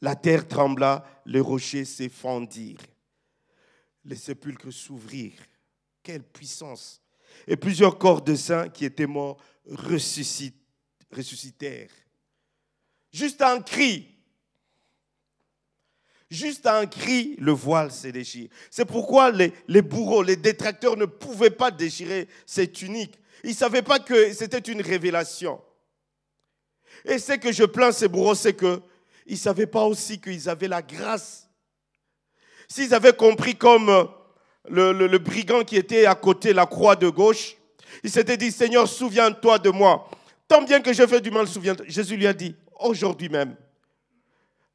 La 0.00 0.14
terre 0.14 0.46
trembla, 0.46 1.04
les 1.26 1.40
rochers 1.40 1.84
s'effondirent, 1.84 2.78
les 4.04 4.16
sépulcres 4.16 4.72
s'ouvrirent. 4.72 5.42
Quelle 6.02 6.22
puissance! 6.22 7.02
Et 7.46 7.56
plusieurs 7.56 7.98
corps 7.98 8.22
de 8.22 8.34
saints 8.34 8.68
qui 8.68 8.84
étaient 8.84 9.06
morts 9.06 9.38
ressuscitèrent. 9.68 11.90
Juste 13.12 13.42
un 13.42 13.60
cri, 13.60 14.15
Juste 16.30 16.66
à 16.66 16.78
un 16.78 16.86
cri, 16.86 17.36
le 17.38 17.52
voile 17.52 17.92
s'est 17.92 18.10
déchiré. 18.10 18.50
C'est 18.70 18.84
pourquoi 18.84 19.30
les, 19.30 19.82
bourreaux, 19.82 20.22
les 20.22 20.36
détracteurs 20.36 20.96
ne 20.96 21.04
pouvaient 21.04 21.50
pas 21.50 21.70
déchirer 21.70 22.26
ces 22.44 22.70
tuniques. 22.70 23.18
Ils 23.44 23.50
ne 23.50 23.54
savaient 23.54 23.82
pas 23.82 24.00
que 24.00 24.32
c'était 24.32 24.58
une 24.58 24.82
révélation. 24.82 25.60
Et 27.04 27.18
ce 27.18 27.34
que 27.34 27.52
je 27.52 27.62
plains 27.64 27.92
ces 27.92 28.08
bourreaux, 28.08 28.34
c'est 28.34 28.56
qu'ils 28.56 28.80
ne 29.30 29.36
savaient 29.36 29.68
pas 29.68 29.84
aussi 29.84 30.20
qu'ils 30.20 30.48
avaient 30.48 30.66
la 30.66 30.82
grâce. 30.82 31.48
S'ils 32.66 32.92
avaient 32.92 33.14
compris 33.14 33.54
comme 33.54 34.08
le, 34.68 34.92
le, 34.92 35.18
brigand 35.18 35.62
qui 35.62 35.76
était 35.76 36.06
à 36.06 36.16
côté, 36.16 36.52
la 36.52 36.66
croix 36.66 36.96
de 36.96 37.08
gauche, 37.08 37.56
il 38.02 38.10
s'était 38.10 38.36
dit, 38.36 38.50
Seigneur, 38.50 38.88
souviens-toi 38.88 39.60
de 39.60 39.70
moi. 39.70 40.10
Tant 40.48 40.62
bien 40.62 40.80
que 40.80 40.92
je 40.92 41.06
fais 41.06 41.20
du 41.20 41.30
mal, 41.30 41.46
souviens-toi. 41.46 41.86
Jésus 41.88 42.16
lui 42.16 42.26
a 42.26 42.32
dit, 42.32 42.56
aujourd'hui 42.80 43.28
même, 43.28 43.54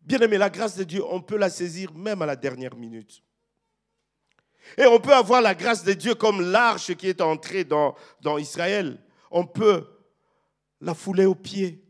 Bien 0.02 0.20
aimé, 0.20 0.38
la 0.38 0.50
grâce 0.50 0.76
de 0.76 0.84
Dieu, 0.84 1.04
on 1.10 1.22
peut 1.22 1.38
la 1.38 1.50
saisir 1.50 1.94
même 1.94 2.22
à 2.22 2.26
la 2.26 2.36
dernière 2.36 2.76
minute. 2.76 3.24
Et 4.78 4.86
on 4.86 5.00
peut 5.00 5.14
avoir 5.14 5.42
la 5.42 5.56
grâce 5.56 5.84
de 5.84 5.94
Dieu 5.94 6.16
comme 6.16 6.42
l'arche 6.52 6.94
qui 6.96 7.08
est 7.08 7.22
entrée 7.22 7.64
dans, 7.64 7.96
Israël. 8.38 9.00
On 9.30 9.46
peut 9.46 9.88
la 10.80 10.94
fouler 10.94 11.26
aux 11.26 11.36
pieds. 11.36 11.84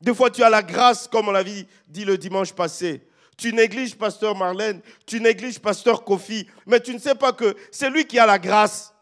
Des 0.00 0.14
fois, 0.14 0.30
tu 0.30 0.42
as 0.42 0.50
la 0.50 0.62
grâce, 0.62 1.06
comme 1.08 1.28
on 1.28 1.32
l'avait 1.32 1.66
dit 1.88 2.04
le 2.04 2.18
dimanche 2.18 2.52
passé. 2.52 3.08
Tu 3.36 3.52
négliges 3.52 3.96
pasteur 3.96 4.36
Marlène, 4.36 4.82
tu 5.06 5.20
négliges 5.20 5.58
pasteur 5.58 6.04
Kofi, 6.04 6.46
mais 6.66 6.80
tu 6.80 6.92
ne 6.92 6.98
sais 6.98 7.14
pas 7.14 7.32
que 7.32 7.56
c'est 7.70 7.88
lui 7.88 8.04
qui 8.04 8.18
a 8.18 8.26
la 8.26 8.38
grâce. 8.38 8.94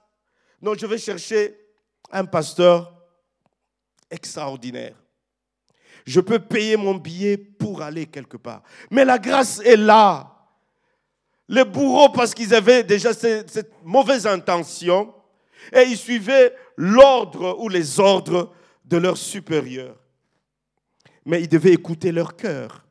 Donc, 0.63 0.79
je 0.79 0.87
vais 0.87 0.99
chercher 0.99 1.59
un 2.11 2.25
pasteur 2.25 2.95
extraordinaire. 4.11 4.97
Je 6.11 6.19
peux 6.19 6.41
payer 6.41 6.77
mon 6.77 6.97
billet 6.97 7.37
pour 7.37 7.83
aller 7.83 8.07
quelque 8.07 8.37
part. 8.37 8.65
Mais 8.91 9.05
la 9.05 9.17
grâce 9.17 9.61
est 9.61 9.77
là. 9.77 10.45
Les 11.49 11.65
bourreaux, 11.65 12.09
parce 12.09 12.35
qu'ils 12.35 12.53
avaient 12.53 12.83
déjà 12.83 13.13
cette, 13.15 13.71
mauvaise 13.85 14.27
intention, 14.27 15.15
et 15.73 15.83
ils 15.83 15.97
suivaient 15.97 16.53
l'ordre 16.77 17.57
ou 17.61 17.69
les 17.69 18.01
ordres 18.01 18.53
de 18.85 18.97
leurs 18.97 19.19
supérieurs. 19.19 19.97
Mais 21.25 21.43
ils 21.43 21.49
devaient 21.49 21.75
écouter 21.75 22.11
leur 22.11 22.35
cœur. 22.35 22.85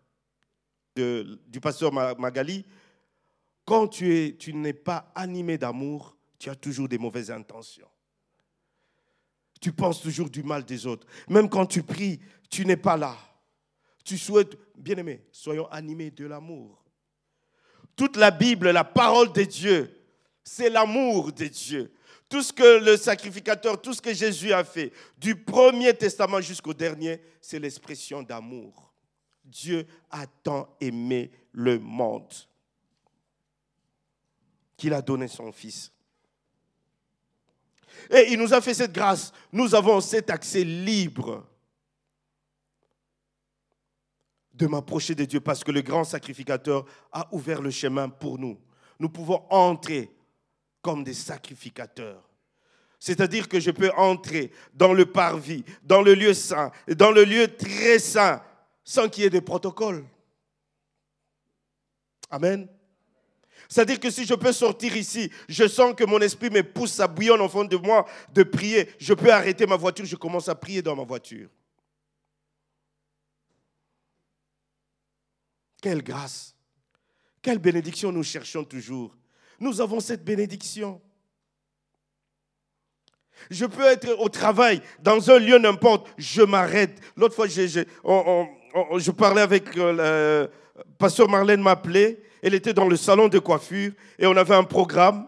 du 0.96 1.60
pasteur 1.62 1.92
Magali, 1.92 2.66
quand 3.66 3.90
tu, 3.90 4.38
tu 4.40 4.54
n'es 4.54 4.72
pas 4.72 5.12
animé 5.14 5.58
d'amour, 5.58 6.16
tu 6.38 6.50
as 6.50 6.56
toujours 6.56 6.88
des 6.88 6.98
mauvaises 6.98 7.32
intentions. 7.32 7.90
Tu 9.60 9.72
penses 9.72 10.02
toujours 10.02 10.30
du 10.30 10.44
mal 10.44 10.64
des 10.64 10.88
autres. 10.88 11.06
Même 11.28 11.50
quand 11.50 11.66
tu 11.66 11.84
pries, 11.84 12.20
tu 12.50 12.66
n'es 12.66 12.78
pas 12.78 12.98
là. 12.98 13.18
Tu 14.04 14.18
souhaites, 14.18 14.58
bien 14.78 14.98
aimé, 14.98 15.26
soyons 15.32 15.68
animés 15.68 16.12
de 16.12 16.26
l'amour. 16.26 16.84
Toute 17.96 18.16
la 18.16 18.32
Bible, 18.32 18.72
la 18.72 18.84
parole 18.84 19.34
de 19.34 19.44
Dieu, 19.44 19.94
c'est 20.44 20.70
l'amour 20.70 21.34
de 21.34 21.46
Dieu. 21.46 21.94
Tout 22.30 22.42
ce 22.42 22.54
que 22.54 22.84
le 22.84 22.96
sacrificateur, 22.96 23.82
tout 23.82 23.94
ce 23.94 24.02
que 24.02 24.14
Jésus 24.14 24.54
a 24.54 24.64
fait, 24.64 24.94
du 25.18 25.36
premier 25.36 25.94
testament 25.94 26.42
jusqu'au 26.42 26.74
dernier, 26.74 27.22
c'est 27.42 27.60
l'expression 27.60 28.24
d'amour. 28.24 28.94
Dieu 29.44 29.86
a 30.12 30.28
tant 30.28 30.76
aimé 30.80 31.32
le 31.52 31.80
monde 31.80 32.32
qu'il 34.78 34.94
a 34.94 35.02
donné 35.02 35.28
son 35.28 35.52
Fils. 35.52 35.92
Et 38.10 38.32
il 38.32 38.40
nous 38.40 38.54
a 38.54 38.62
fait 38.62 38.74
cette 38.74 38.94
grâce. 38.94 39.32
Nous 39.52 39.76
avons 39.76 40.02
cet 40.02 40.30
accès 40.30 40.64
libre 40.64 41.46
de 44.54 44.68
m'approcher 44.68 45.16
de 45.16 45.26
Dieu 45.26 45.40
parce 45.40 45.64
que 45.64 45.72
le 45.72 45.82
grand 45.82 46.04
sacrificateur 46.04 46.86
a 47.12 47.28
ouvert 47.34 47.62
le 47.62 47.72
chemin 47.72 48.10
pour 48.10 48.38
nous. 48.38 48.60
Nous 49.00 49.10
pouvons 49.10 49.44
entrer 49.50 50.12
comme 50.82 51.04
des 51.04 51.14
sacrificateurs. 51.14 52.24
C'est-à-dire 53.00 53.48
que 53.48 53.60
je 53.60 53.72
peux 53.72 53.92
entrer 53.96 54.52
dans 54.74 54.94
le 54.94 55.06
parvis, 55.06 55.64
dans 55.84 56.02
le 56.02 56.14
lieu 56.14 56.34
saint, 56.34 56.72
dans 56.90 57.12
le 57.12 57.24
lieu 57.24 57.56
très 57.56 57.98
saint, 57.98 58.44
sans 58.84 59.08
qu'il 59.08 59.24
y 59.24 59.28
ait 59.28 59.30
de 59.30 59.40
protocole. 59.40 60.04
Amen. 62.30 62.68
C'est-à-dire 63.70 64.00
que 64.00 64.10
si 64.10 64.26
je 64.26 64.34
peux 64.34 64.52
sortir 64.52 64.98
ici, 64.98 65.32
je 65.48 65.68
sens 65.68 65.94
que 65.94 66.04
mon 66.04 66.20
esprit 66.20 66.50
me 66.50 66.64
pousse, 66.64 67.00
à 67.00 67.08
bouillonne 67.08 67.40
au 67.40 67.48
fond 67.48 67.64
de 67.64 67.78
moi 67.78 68.08
de 68.34 68.42
prier. 68.42 68.90
Je 68.98 69.14
peux 69.14 69.32
arrêter 69.32 69.68
ma 69.68 69.76
voiture, 69.76 70.06
je 70.06 70.16
commence 70.16 70.50
à 70.50 70.56
prier 70.56 70.82
dans 70.82 70.96
ma 70.96 71.04
voiture. 71.04 71.50
Quelle 75.80 76.02
grâce, 76.02 76.56
quelle 77.44 77.60
bénédiction 77.60 78.12
nous 78.12 78.24
cherchons 78.24 78.64
toujours. 78.64 79.16
Nous 79.60 79.80
avons 79.80 80.00
cette 80.00 80.26
bénédiction. 80.26 81.00
Je 83.52 83.68
peux 83.68 83.86
être 83.86 84.20
au 84.20 84.30
travail, 84.30 84.82
dans 85.00 85.30
un 85.30 85.38
lieu 85.38 85.60
n'importe, 85.60 86.10
je 86.18 86.42
m'arrête. 86.42 87.00
L'autre 87.16 87.36
fois, 87.36 87.48
je, 87.48 89.12
parlais 89.12 89.42
avec 89.42 89.78
euh, 89.78 90.50
le 90.50 90.52
pasteur 90.98 91.30
Marlène 91.30 91.62
m'appelait 91.62 92.20
elle 92.42 92.54
était 92.54 92.74
dans 92.74 92.88
le 92.88 92.96
salon 92.96 93.28
de 93.28 93.40
coiffure 93.40 93.92
et 94.18 94.26
on 94.26 94.36
avait 94.36 94.56
un 94.56 94.64
programme 94.64 95.28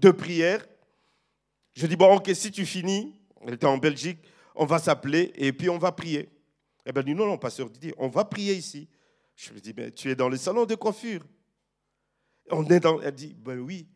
de 0.00 0.10
prière. 0.10 0.64
Je 1.74 1.86
dis, 1.86 1.96
bon, 1.96 2.16
ok, 2.16 2.30
si 2.34 2.50
tu 2.50 2.66
finis, 2.66 3.14
elle 3.46 3.54
était 3.54 3.66
en 3.66 3.78
Belgique, 3.78 4.18
on 4.54 4.66
va 4.66 4.78
s'appeler 4.78 5.32
et 5.34 5.52
puis 5.52 5.68
on 5.68 5.78
va 5.78 5.92
prier. 5.92 6.28
Eh 6.84 6.92
bien, 6.92 7.02
dit, 7.02 7.14
non, 7.14 7.26
non, 7.26 7.38
pasteur 7.38 7.70
dit, 7.70 7.92
on 7.96 8.08
va 8.08 8.24
prier 8.24 8.54
ici. 8.54 8.88
Je 9.36 9.52
lui 9.52 9.60
dis, 9.60 9.72
mais 9.76 9.90
tu 9.90 10.10
es 10.10 10.14
dans 10.14 10.28
le 10.28 10.36
salon 10.36 10.66
de 10.66 10.74
coiffure. 10.74 11.22
On 12.50 12.64
est 12.66 12.84
elle 13.02 13.14
dit, 13.14 13.34
ben 13.38 13.58
oui. 13.58 13.86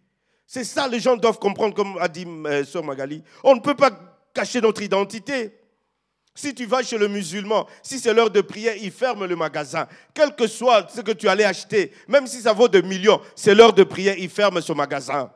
C'est 0.47 0.65
ça, 0.65 0.87
les 0.87 1.01
gens 1.01 1.17
doivent 1.17 1.39
comprendre, 1.39 1.75
comme 1.75 1.99
a 1.99 2.09
dit 2.09 2.25
euh, 2.27 2.65
Sœur 2.65 2.85
Magali. 2.85 3.23
On 3.43 3.57
ne 3.57 3.61
peut 3.61 3.75
pas 3.75 3.91
cacher 4.33 4.61
notre 4.61 4.83
identité. 4.83 5.53
Si 6.37 6.55
tu 6.55 6.67
vas 6.67 6.83
chez 6.83 6.99
le 6.99 7.09
musulman, 7.09 7.67
si 7.83 7.99
c'est 7.99 8.13
l'heure 8.13 8.31
de 8.31 8.43
prière, 8.43 8.75
il 8.77 8.93
ferme 8.93 9.25
le 9.25 9.35
magasin. 9.35 9.89
Quel 10.13 10.37
que 10.37 10.47
soit 10.47 10.87
ce 10.95 11.01
que 11.01 11.13
tu 11.13 11.29
allais 11.29 11.45
acheter, 11.45 11.93
même 12.07 12.27
si 12.27 12.43
ça 12.43 12.53
vaut 12.53 12.69
des 12.69 12.83
millions, 12.83 13.23
c'est 13.35 13.55
l'heure 13.55 13.73
de 13.73 13.83
prière, 13.83 14.15
il 14.19 14.29
ferme 14.29 14.61
ce 14.61 14.75
magasin. 14.75 15.33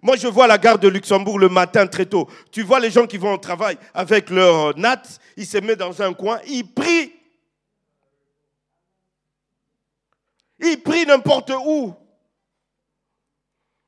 Moi, 0.00 0.14
je 0.14 0.28
vois 0.28 0.46
la 0.46 0.56
gare 0.56 0.78
de 0.78 0.86
Luxembourg 0.86 1.40
le 1.40 1.48
matin 1.48 1.88
très 1.88 2.06
tôt. 2.06 2.28
Tu 2.52 2.62
vois 2.62 2.78
les 2.78 2.92
gens 2.92 3.04
qui 3.04 3.18
vont 3.18 3.34
au 3.34 3.38
travail 3.38 3.76
avec 3.92 4.30
leur 4.30 4.78
natte, 4.78 5.18
ils 5.36 5.44
se 5.44 5.58
mettent 5.58 5.80
dans 5.80 6.00
un 6.00 6.14
coin, 6.14 6.38
ils 6.46 6.64
prient. 6.64 7.12
Ils 10.60 10.80
prient 10.80 11.04
n'importe 11.04 11.50
où. 11.50 11.92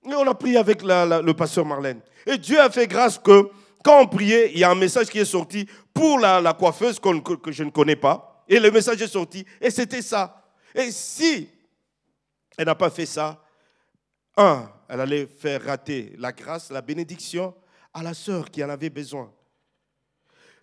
Et 0.04 0.14
on 0.14 0.26
a 0.26 0.34
prié 0.34 0.56
avec 0.56 0.82
le 0.82 1.32
pasteur 1.32 1.64
Marlène. 1.64 2.00
Et 2.26 2.38
Dieu 2.38 2.60
a 2.60 2.70
fait 2.70 2.88
grâce 2.88 3.16
que 3.16 3.48
quand 3.82 4.02
on 4.02 4.06
priait, 4.06 4.50
il 4.52 4.58
y 4.58 4.64
a 4.64 4.70
un 4.70 4.74
message 4.74 5.08
qui 5.08 5.18
est 5.18 5.24
sorti 5.24 5.66
pour 5.94 6.18
la, 6.18 6.52
coiffeuse 6.52 7.00
que, 7.00 7.52
je 7.52 7.64
ne 7.64 7.70
connais 7.70 7.96
pas. 7.96 8.44
Et 8.48 8.58
le 8.58 8.70
message 8.70 9.00
est 9.00 9.08
sorti. 9.08 9.44
Et 9.60 9.70
c'était 9.70 10.02
ça. 10.02 10.44
Et 10.74 10.90
si 10.90 11.48
elle 12.58 12.66
n'a 12.66 12.74
pas 12.74 12.90
fait 12.90 13.06
ça, 13.06 13.42
un, 14.36 14.70
elle 14.88 15.00
allait 15.00 15.26
faire 15.26 15.64
rater 15.64 16.14
la 16.18 16.32
grâce, 16.32 16.70
la 16.70 16.82
bénédiction 16.82 17.54
à 17.94 18.02
la 18.02 18.14
sœur 18.14 18.50
qui 18.50 18.62
en 18.62 18.68
avait 18.68 18.90
besoin. 18.90 19.32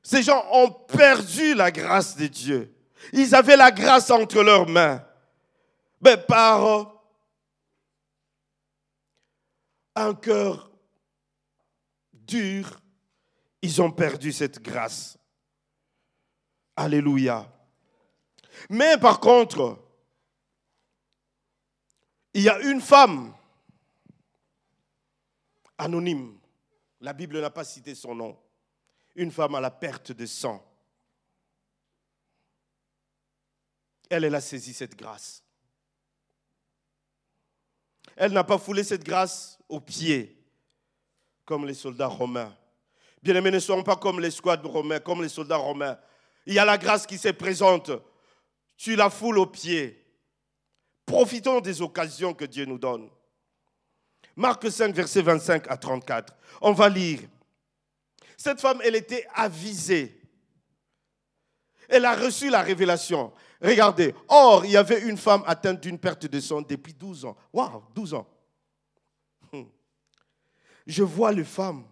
Ces 0.03 0.23
gens 0.23 0.45
ont 0.51 0.69
perdu 0.69 1.53
la 1.53 1.71
grâce 1.71 2.15
de 2.15 2.27
Dieu. 2.27 2.73
Ils 3.13 3.33
avaient 3.35 3.57
la 3.57 3.71
grâce 3.71 4.09
entre 4.11 4.41
leurs 4.43 4.67
mains. 4.67 5.03
Mais 6.01 6.17
par 6.17 6.93
un 9.95 10.13
cœur 10.13 10.71
dur, 12.13 12.79
ils 13.61 13.81
ont 13.81 13.91
perdu 13.91 14.31
cette 14.31 14.61
grâce. 14.61 15.17
Alléluia. 16.75 17.51
Mais 18.69 18.97
par 18.97 19.19
contre, 19.19 19.83
il 22.33 22.43
y 22.43 22.49
a 22.49 22.59
une 22.59 22.81
femme 22.81 23.33
anonyme, 25.77 26.37
la 27.01 27.13
Bible 27.13 27.39
n'a 27.39 27.49
pas 27.49 27.63
cité 27.63 27.95
son 27.95 28.15
nom, 28.15 28.37
une 29.15 29.31
femme 29.31 29.55
à 29.55 29.61
la 29.61 29.71
perte 29.71 30.11
de 30.11 30.25
sang. 30.25 30.63
Elle, 34.09 34.23
elle 34.23 34.35
a 34.35 34.41
saisi 34.41 34.73
cette 34.73 34.95
grâce. 34.95 35.43
Elle 38.15 38.31
n'a 38.31 38.43
pas 38.43 38.57
foulé 38.57 38.83
cette 38.83 39.03
grâce 39.03 39.59
aux 39.69 39.79
pieds, 39.79 40.35
comme 41.45 41.65
les 41.65 41.73
soldats 41.73 42.07
romains. 42.07 42.55
Bien-aimés, 43.21 43.51
ne 43.51 43.59
soyons 43.59 43.83
pas 43.83 43.95
comme 43.95 44.19
les 44.19 44.31
squads 44.31 44.61
romains, 44.63 44.99
comme 44.99 45.21
les 45.21 45.29
soldats 45.29 45.57
romains. 45.57 45.97
Il 46.45 46.53
y 46.53 46.59
a 46.59 46.65
la 46.65 46.77
grâce 46.77 47.05
qui 47.05 47.17
se 47.17 47.29
présente. 47.29 47.91
Tu 48.77 48.95
la 48.95 49.09
foules 49.09 49.39
aux 49.39 49.47
pieds. 49.47 50.03
Profitons 51.05 51.59
des 51.61 51.81
occasions 51.81 52.33
que 52.33 52.45
Dieu 52.45 52.65
nous 52.65 52.77
donne. 52.77 53.09
Marc 54.35 54.69
5, 54.69 54.93
verset 54.93 55.21
25 55.21 55.69
à 55.69 55.77
34. 55.77 56.33
On 56.61 56.73
va 56.73 56.89
lire. 56.89 57.21
Cette 58.37 58.61
femme, 58.61 58.79
elle 58.83 58.95
était 58.95 59.25
avisée. 59.33 60.21
Elle 61.89 62.05
a 62.05 62.15
reçu 62.15 62.49
la 62.49 62.61
révélation. 62.61 63.33
Regardez. 63.61 64.13
Or, 64.27 64.65
il 64.65 64.71
y 64.71 64.77
avait 64.77 65.01
une 65.01 65.17
femme 65.17 65.43
atteinte 65.47 65.81
d'une 65.81 65.97
perte 65.97 66.27
de 66.27 66.39
sang 66.39 66.61
depuis 66.61 66.93
12 66.93 67.25
ans. 67.25 67.35
Waouh, 67.51 67.83
12 67.95 68.13
ans. 68.13 68.27
Hum. 69.51 69.67
Je 70.85 71.03
vois 71.03 71.31
les 71.31 71.45
femmes 71.45 71.83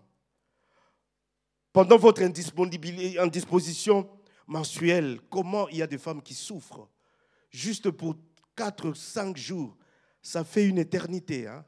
pendant 1.76 1.98
votre 1.98 2.22
indisposition 2.22 4.10
mensuelle, 4.48 5.20
comment 5.30 5.68
il 5.68 5.80
y 5.80 5.82
a 5.82 5.88
des 5.88 5.98
femmes 5.98 6.22
qui 6.22 6.34
souffrent? 6.34 6.88
Juste 7.50 7.92
pour 7.92 8.16
4 8.56 8.94
5 8.94 9.36
jours. 9.36 9.76
Ça 10.22 10.46
fait 10.46 10.70
une 10.70 10.78
éternité. 10.78 11.48
Hein? 11.48 11.66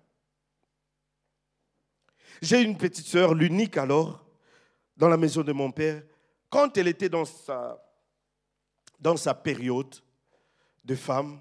J'ai 2.41 2.61
une 2.61 2.77
petite 2.77 3.05
sœur, 3.05 3.33
l'unique 3.33 3.75
alors, 3.75 4.25
dans 4.95 5.09
la 5.09 5.17
maison 5.17 5.41
de 5.41 5.51
mon 5.51 5.73
père. 5.73 6.01
Quand 6.49 6.77
elle 6.77 6.87
était 6.87 7.09
dans 7.09 7.25
sa, 7.25 7.77
dans 9.01 9.17
sa 9.17 9.33
période 9.33 9.93
de 10.85 10.95
femme, 10.95 11.37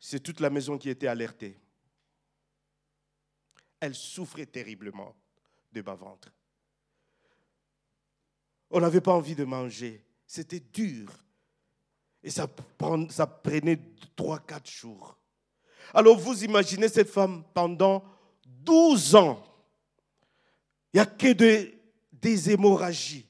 c'est 0.00 0.20
toute 0.20 0.40
la 0.40 0.48
maison 0.48 0.78
qui 0.78 0.88
était 0.88 1.08
alertée. 1.08 1.60
Elle 3.80 3.94
souffrait 3.94 4.46
terriblement 4.46 5.14
de 5.70 5.82
bas-ventre. 5.82 6.32
On 8.72 8.80
n'avait 8.80 9.00
pas 9.00 9.12
envie 9.12 9.34
de 9.34 9.44
manger. 9.44 10.02
C'était 10.26 10.60
dur. 10.60 11.10
Et 12.22 12.30
ça, 12.30 12.46
prenait 12.46 13.78
trois, 14.16 14.38
quatre 14.38 14.70
jours. 14.70 15.16
Alors 15.92 16.18
vous 16.18 16.42
imaginez 16.44 16.88
cette 16.88 17.10
femme 17.10 17.44
pendant 17.52 18.02
12 18.46 19.16
ans. 19.16 19.44
Il 20.92 20.96
n'y 20.96 21.00
a 21.00 21.06
que 21.06 21.32
des 21.32 22.50
hémorragies. 22.50 23.26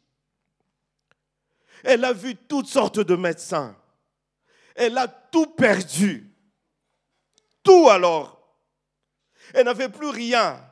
Elle 1.82 2.04
a 2.04 2.12
vu 2.12 2.36
toutes 2.36 2.68
sortes 2.68 3.00
de 3.00 3.16
médecins. 3.16 3.76
Elle 4.74 4.96
a 4.98 5.08
tout 5.08 5.46
perdu. 5.46 6.30
Tout 7.62 7.88
alors. 7.88 8.56
Elle 9.54 9.64
n'avait 9.64 9.88
plus 9.88 10.08
rien. 10.08 10.64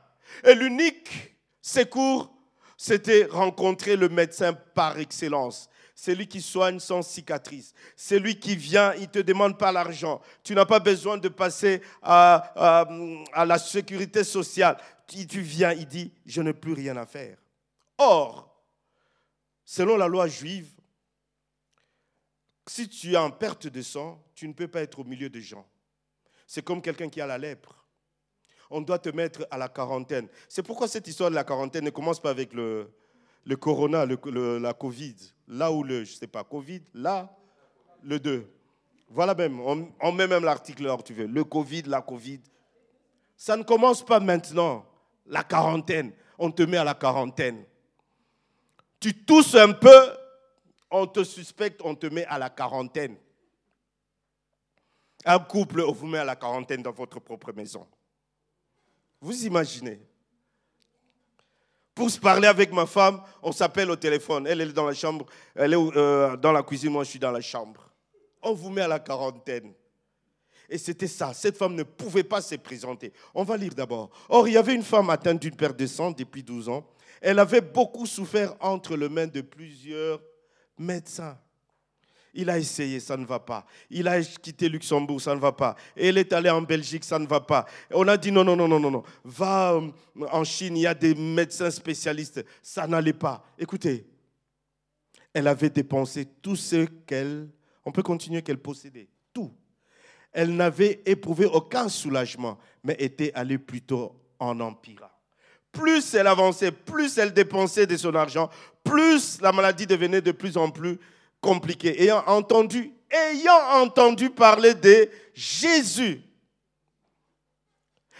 Et 0.44 0.54
l'unique 0.54 1.36
secours, 1.60 2.32
c'était 2.82 3.26
rencontrer 3.26 3.94
le 3.94 4.08
médecin 4.08 4.54
par 4.54 4.98
excellence. 4.98 5.68
C'est 5.94 6.14
lui 6.14 6.26
qui 6.26 6.40
soigne 6.40 6.78
sans 6.80 7.02
cicatrice. 7.02 7.74
C'est 7.94 8.18
lui 8.18 8.40
qui 8.40 8.56
vient, 8.56 8.94
il 8.94 9.02
ne 9.02 9.06
te 9.06 9.18
demande 9.18 9.58
pas 9.58 9.70
l'argent. 9.70 10.22
Tu 10.42 10.54
n'as 10.54 10.64
pas 10.64 10.80
besoin 10.80 11.18
de 11.18 11.28
passer 11.28 11.82
à, 12.00 12.88
la 13.36 13.58
sécurité 13.58 14.24
sociale. 14.24 14.78
Tu, 15.06 15.26
tu 15.26 15.42
viens, 15.42 15.74
il 15.74 15.86
dit, 15.86 16.10
je 16.24 16.40
n'ai 16.40 16.54
plus 16.54 16.72
rien 16.72 16.96
à 16.96 17.04
faire. 17.04 17.36
Or, 17.98 18.64
selon 19.62 19.98
la 19.98 20.08
loi 20.08 20.26
juive, 20.26 20.70
si 22.66 22.88
tu 22.88 23.12
es 23.12 23.16
en 23.18 23.30
perte 23.30 23.66
de 23.66 23.82
sang, 23.82 24.24
tu 24.34 24.48
ne 24.48 24.54
peux 24.54 24.68
pas 24.68 24.80
être 24.80 25.00
au 25.00 25.04
milieu 25.04 25.28
des 25.28 25.42
gens. 25.42 25.68
C'est 26.46 26.64
comme 26.64 26.80
quelqu'un 26.80 27.10
qui 27.10 27.20
a 27.20 27.26
la 27.26 27.36
lèpre. 27.36 27.79
On 28.70 28.80
doit 28.80 28.98
te 28.98 29.08
mettre 29.08 29.46
à 29.50 29.58
la 29.58 29.68
quarantaine. 29.68 30.28
C'est 30.48 30.62
pourquoi 30.62 30.86
cette 30.86 31.08
histoire 31.08 31.30
de 31.30 31.34
la 31.34 31.44
quarantaine 31.44 31.84
ne 31.84 31.90
commence 31.90 32.20
pas 32.20 32.30
avec 32.30 32.52
le, 32.54 32.88
le 33.44 33.56
corona, 33.56 34.06
la 34.06 34.74
Covid. 34.74 35.16
Là 35.48 35.72
où 35.72 35.82
le, 35.82 36.04
je 36.04 36.12
ne 36.12 36.16
sais 36.16 36.26
pas, 36.26 36.44
Covid, 36.44 36.82
là, 36.94 37.36
le 38.02 38.20
2. 38.20 38.48
Voilà 39.08 39.34
même, 39.34 39.60
on, 39.60 40.12
met 40.12 40.28
même 40.28 40.44
l'article 40.44 40.84
là 40.84 40.94
où 40.94 41.02
tu 41.02 41.12
veux. 41.12 41.26
Le 41.26 41.42
Covid, 41.42 41.82
la 41.82 42.00
Covid. 42.00 42.40
Ça 43.36 43.56
ne 43.56 43.64
commence 43.64 44.04
pas 44.04 44.20
maintenant, 44.20 44.86
la 45.26 45.42
quarantaine. 45.42 46.12
On 46.38 46.50
te 46.50 46.62
met 46.62 46.76
à 46.76 46.84
la 46.84 46.94
quarantaine. 46.94 47.64
Tu 49.00 49.24
tousses 49.24 49.56
un 49.56 49.72
peu, 49.72 50.12
on 50.90 51.06
te 51.06 51.24
suspecte, 51.24 51.80
on 51.82 51.94
te 51.94 52.06
met 52.06 52.24
à 52.26 52.38
la 52.38 52.50
quarantaine. 52.50 53.16
Un 55.24 55.38
couple, 55.40 55.80
on 55.80 55.92
vous 55.92 56.06
met 56.06 56.18
à 56.18 56.24
la 56.24 56.36
quarantaine 56.36 56.82
dans 56.82 56.92
votre 56.92 57.18
propre 57.18 57.52
maison. 57.52 57.86
Vous 59.20 59.44
imaginez 59.44 60.00
Pour 61.94 62.10
se 62.10 62.18
parler 62.18 62.48
avec 62.48 62.72
ma 62.72 62.86
femme, 62.86 63.22
on 63.42 63.52
s'appelle 63.52 63.90
au 63.90 63.96
téléphone. 63.96 64.46
Elle 64.46 64.62
est 64.62 64.72
dans 64.72 64.86
la 64.86 64.94
chambre, 64.94 65.26
elle 65.54 65.74
est 65.74 65.96
euh, 65.96 66.36
dans 66.36 66.52
la 66.52 66.62
cuisine, 66.62 66.90
moi 66.90 67.04
je 67.04 67.10
suis 67.10 67.18
dans 67.18 67.30
la 67.30 67.42
chambre. 67.42 67.90
On 68.42 68.54
vous 68.54 68.70
met 68.70 68.82
à 68.82 68.88
la 68.88 68.98
quarantaine. 68.98 69.74
Et 70.70 70.78
c'était 70.78 71.08
ça. 71.08 71.34
Cette 71.34 71.56
femme 71.56 71.74
ne 71.74 71.82
pouvait 71.82 72.24
pas 72.24 72.40
se 72.40 72.54
présenter. 72.54 73.12
On 73.34 73.42
va 73.42 73.56
lire 73.56 73.74
d'abord. 73.74 74.08
Or, 74.28 74.46
il 74.46 74.54
y 74.54 74.56
avait 74.56 74.74
une 74.74 74.84
femme 74.84 75.10
atteinte 75.10 75.42
d'une 75.42 75.56
perte 75.56 75.76
de 75.76 75.86
sang 75.86 76.12
depuis 76.12 76.44
12 76.44 76.68
ans. 76.68 76.86
Elle 77.20 77.40
avait 77.40 77.60
beaucoup 77.60 78.06
souffert 78.06 78.54
entre 78.60 78.96
les 78.96 79.08
mains 79.08 79.26
de 79.26 79.40
plusieurs 79.40 80.22
médecins. 80.78 81.36
Il 82.34 82.48
a 82.48 82.58
essayé, 82.58 83.00
ça 83.00 83.16
ne 83.16 83.24
va 83.24 83.40
pas. 83.40 83.66
Il 83.90 84.06
a 84.06 84.22
quitté 84.22 84.68
Luxembourg, 84.68 85.20
ça 85.20 85.34
ne 85.34 85.40
va 85.40 85.52
pas. 85.52 85.76
Elle 85.96 86.18
est 86.18 86.32
allée 86.32 86.50
en 86.50 86.62
Belgique, 86.62 87.04
ça 87.04 87.18
ne 87.18 87.26
va 87.26 87.40
pas. 87.40 87.66
On 87.92 88.06
a 88.06 88.16
dit 88.16 88.30
non, 88.30 88.44
non, 88.44 88.56
non, 88.56 88.68
non, 88.68 88.78
non, 88.78 88.90
non. 88.90 89.02
Va 89.24 89.72
euh, 89.72 89.90
en 90.30 90.44
Chine, 90.44 90.76
il 90.76 90.82
y 90.82 90.86
a 90.86 90.94
des 90.94 91.14
médecins 91.14 91.70
spécialistes. 91.70 92.44
Ça 92.62 92.86
n'allait 92.86 93.12
pas. 93.12 93.44
Écoutez, 93.58 94.06
elle 95.32 95.48
avait 95.48 95.70
dépensé 95.70 96.26
tout 96.40 96.56
ce 96.56 96.86
qu'elle, 97.06 97.48
on 97.84 97.92
peut 97.92 98.02
continuer 98.02 98.42
qu'elle 98.42 98.58
possédait, 98.58 99.08
tout. 99.32 99.52
Elle 100.32 100.54
n'avait 100.54 101.02
éprouvé 101.06 101.46
aucun 101.46 101.88
soulagement, 101.88 102.58
mais 102.84 102.96
était 102.98 103.32
allée 103.34 103.58
plutôt 103.58 104.14
en 104.38 104.60
empirant. 104.60 105.10
Plus 105.72 106.14
elle 106.14 106.26
avançait, 106.26 106.72
plus 106.72 107.18
elle 107.18 107.32
dépensait 107.32 107.86
de 107.86 107.96
son 107.96 108.14
argent, 108.14 108.50
plus 108.82 109.40
la 109.40 109.52
maladie 109.52 109.86
devenait 109.86 110.20
de 110.20 110.32
plus 110.32 110.56
en 110.56 110.70
plus 110.70 110.98
compliquée. 111.40 112.02
Ayant 112.02 112.24
entendu, 112.26 112.92
ayant 113.10 113.82
entendu 113.82 114.30
parler 114.30 114.74
de 114.74 115.10
Jésus, 115.34 116.22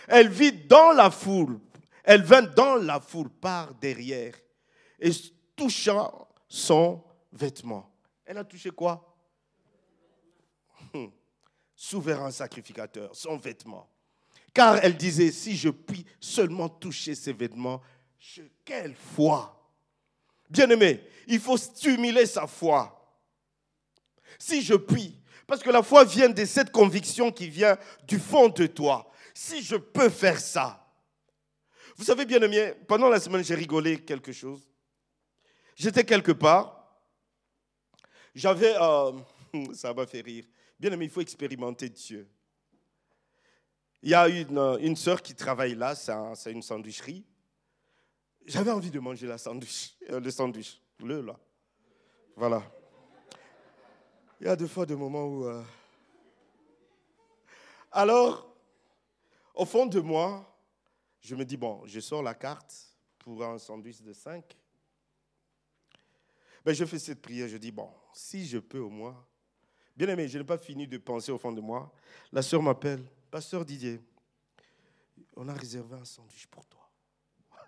elle 0.08 0.28
vit 0.28 0.52
dans 0.52 0.92
la 0.92 1.10
foule, 1.10 1.60
elle 2.02 2.22
vint 2.22 2.42
dans 2.42 2.76
la 2.76 3.00
foule 3.00 3.30
par 3.30 3.74
derrière 3.74 4.34
et 4.98 5.10
touchant 5.54 6.28
son 6.48 7.02
vêtement. 7.32 7.90
Elle 8.24 8.38
a 8.38 8.44
touché 8.44 8.70
quoi? 8.70 9.16
Hum. 10.94 11.12
Souverain 11.76 12.30
sacrificateur, 12.30 13.14
son 13.14 13.36
vêtement. 13.36 13.88
Car 14.52 14.76
elle 14.82 14.96
disait, 14.96 15.30
si 15.30 15.56
je 15.56 15.68
puis 15.68 16.04
seulement 16.18 16.68
toucher 16.68 17.14
ses 17.14 17.32
vêtements, 17.32 17.80
quelle 18.64 18.94
foi 18.94 19.56
Bien-aimé, 20.48 21.00
il 21.28 21.38
faut 21.38 21.56
stimuler 21.56 22.26
sa 22.26 22.46
foi. 22.46 22.99
Si 24.40 24.62
je 24.62 24.74
puis, 24.74 25.20
parce 25.46 25.62
que 25.62 25.70
la 25.70 25.82
foi 25.82 26.04
vient 26.04 26.30
de 26.30 26.44
cette 26.46 26.72
conviction 26.72 27.30
qui 27.30 27.48
vient 27.48 27.78
du 28.08 28.18
fond 28.18 28.48
de 28.48 28.66
toi. 28.66 29.10
Si 29.34 29.62
je 29.62 29.76
peux 29.76 30.08
faire 30.08 30.40
ça. 30.40 30.90
Vous 31.96 32.04
savez, 32.04 32.24
bien-aimé, 32.24 32.72
pendant 32.88 33.10
la 33.10 33.20
semaine, 33.20 33.44
j'ai 33.44 33.54
rigolé 33.54 34.02
quelque 34.02 34.32
chose. 34.32 34.66
J'étais 35.76 36.04
quelque 36.04 36.32
part. 36.32 36.98
J'avais... 38.34 38.74
Euh, 38.80 39.12
ça 39.74 39.92
m'a 39.92 40.06
fait 40.06 40.22
rire. 40.22 40.44
Bien-aimé, 40.78 41.04
il 41.04 41.10
faut 41.10 41.20
expérimenter 41.20 41.90
Dieu. 41.90 42.26
Il 44.02 44.10
y 44.10 44.14
a 44.14 44.26
une, 44.28 44.56
euh, 44.56 44.78
une 44.78 44.96
sœur 44.96 45.20
qui 45.20 45.34
travaille 45.34 45.74
là, 45.74 45.94
c'est 45.94 46.52
une 46.52 46.62
sandwicherie. 46.62 47.26
J'avais 48.46 48.70
envie 48.70 48.90
de 48.90 48.98
manger 48.98 49.26
la 49.26 49.36
sandwich, 49.36 49.96
euh, 50.08 50.20
le 50.20 50.30
sandwich, 50.30 50.80
le 51.00 51.20
là. 51.20 51.38
Voilà. 52.36 52.62
Il 54.40 54.46
y 54.46 54.48
a 54.48 54.56
deux 54.56 54.66
fois 54.66 54.86
des 54.86 54.96
moments 54.96 55.26
où. 55.26 55.44
Euh, 55.44 55.62
alors, 57.92 58.50
au 59.54 59.66
fond 59.66 59.84
de 59.84 60.00
moi, 60.00 60.46
je 61.20 61.34
me 61.34 61.44
dis 61.44 61.58
bon, 61.58 61.82
je 61.84 62.00
sors 62.00 62.22
la 62.22 62.32
carte 62.32 62.74
pour 63.18 63.44
un 63.44 63.58
sandwich 63.58 64.00
de 64.00 64.14
5. 64.14 64.56
Ben, 66.64 66.74
je 66.74 66.86
fais 66.86 66.98
cette 66.98 67.20
prière, 67.20 67.48
je 67.48 67.58
dis 67.58 67.70
bon, 67.70 67.90
si 68.14 68.46
je 68.46 68.58
peux 68.58 68.78
au 68.78 68.88
moins. 68.88 69.22
Bien 69.94 70.08
aimé, 70.08 70.26
je 70.26 70.38
n'ai 70.38 70.44
pas 70.44 70.56
fini 70.56 70.88
de 70.88 70.96
penser 70.96 71.30
au 71.30 71.38
fond 71.38 71.52
de 71.52 71.60
moi. 71.60 71.92
La 72.32 72.40
sœur 72.40 72.62
m'appelle. 72.62 73.04
Pasteur 73.30 73.62
Didier, 73.62 74.00
on 75.36 75.46
a 75.48 75.52
réservé 75.52 75.96
un 75.96 76.04
sandwich 76.06 76.46
pour 76.46 76.64
toi. 76.66 76.88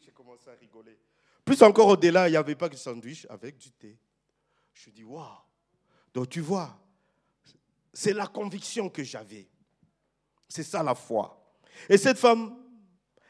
J'ai 0.00 0.12
commencé 0.12 0.48
à 0.48 0.54
rigoler. 0.54 0.96
Plus 1.44 1.60
encore 1.62 1.88
au-delà, 1.88 2.28
il 2.28 2.30
n'y 2.30 2.36
avait 2.36 2.54
pas 2.54 2.68
que 2.68 2.76
sandwich 2.76 3.26
avec 3.28 3.58
du 3.58 3.72
thé. 3.72 3.98
Je 4.72 4.90
dis, 4.90 5.02
waouh. 5.02 5.26
Donc 6.14 6.28
tu 6.28 6.40
vois, 6.40 6.78
c'est 7.92 8.12
la 8.12 8.26
conviction 8.26 8.88
que 8.88 9.02
j'avais. 9.02 9.48
C'est 10.48 10.62
ça 10.62 10.82
la 10.82 10.94
foi. 10.94 11.44
Et 11.88 11.98
cette 11.98 12.18
femme, 12.18 12.56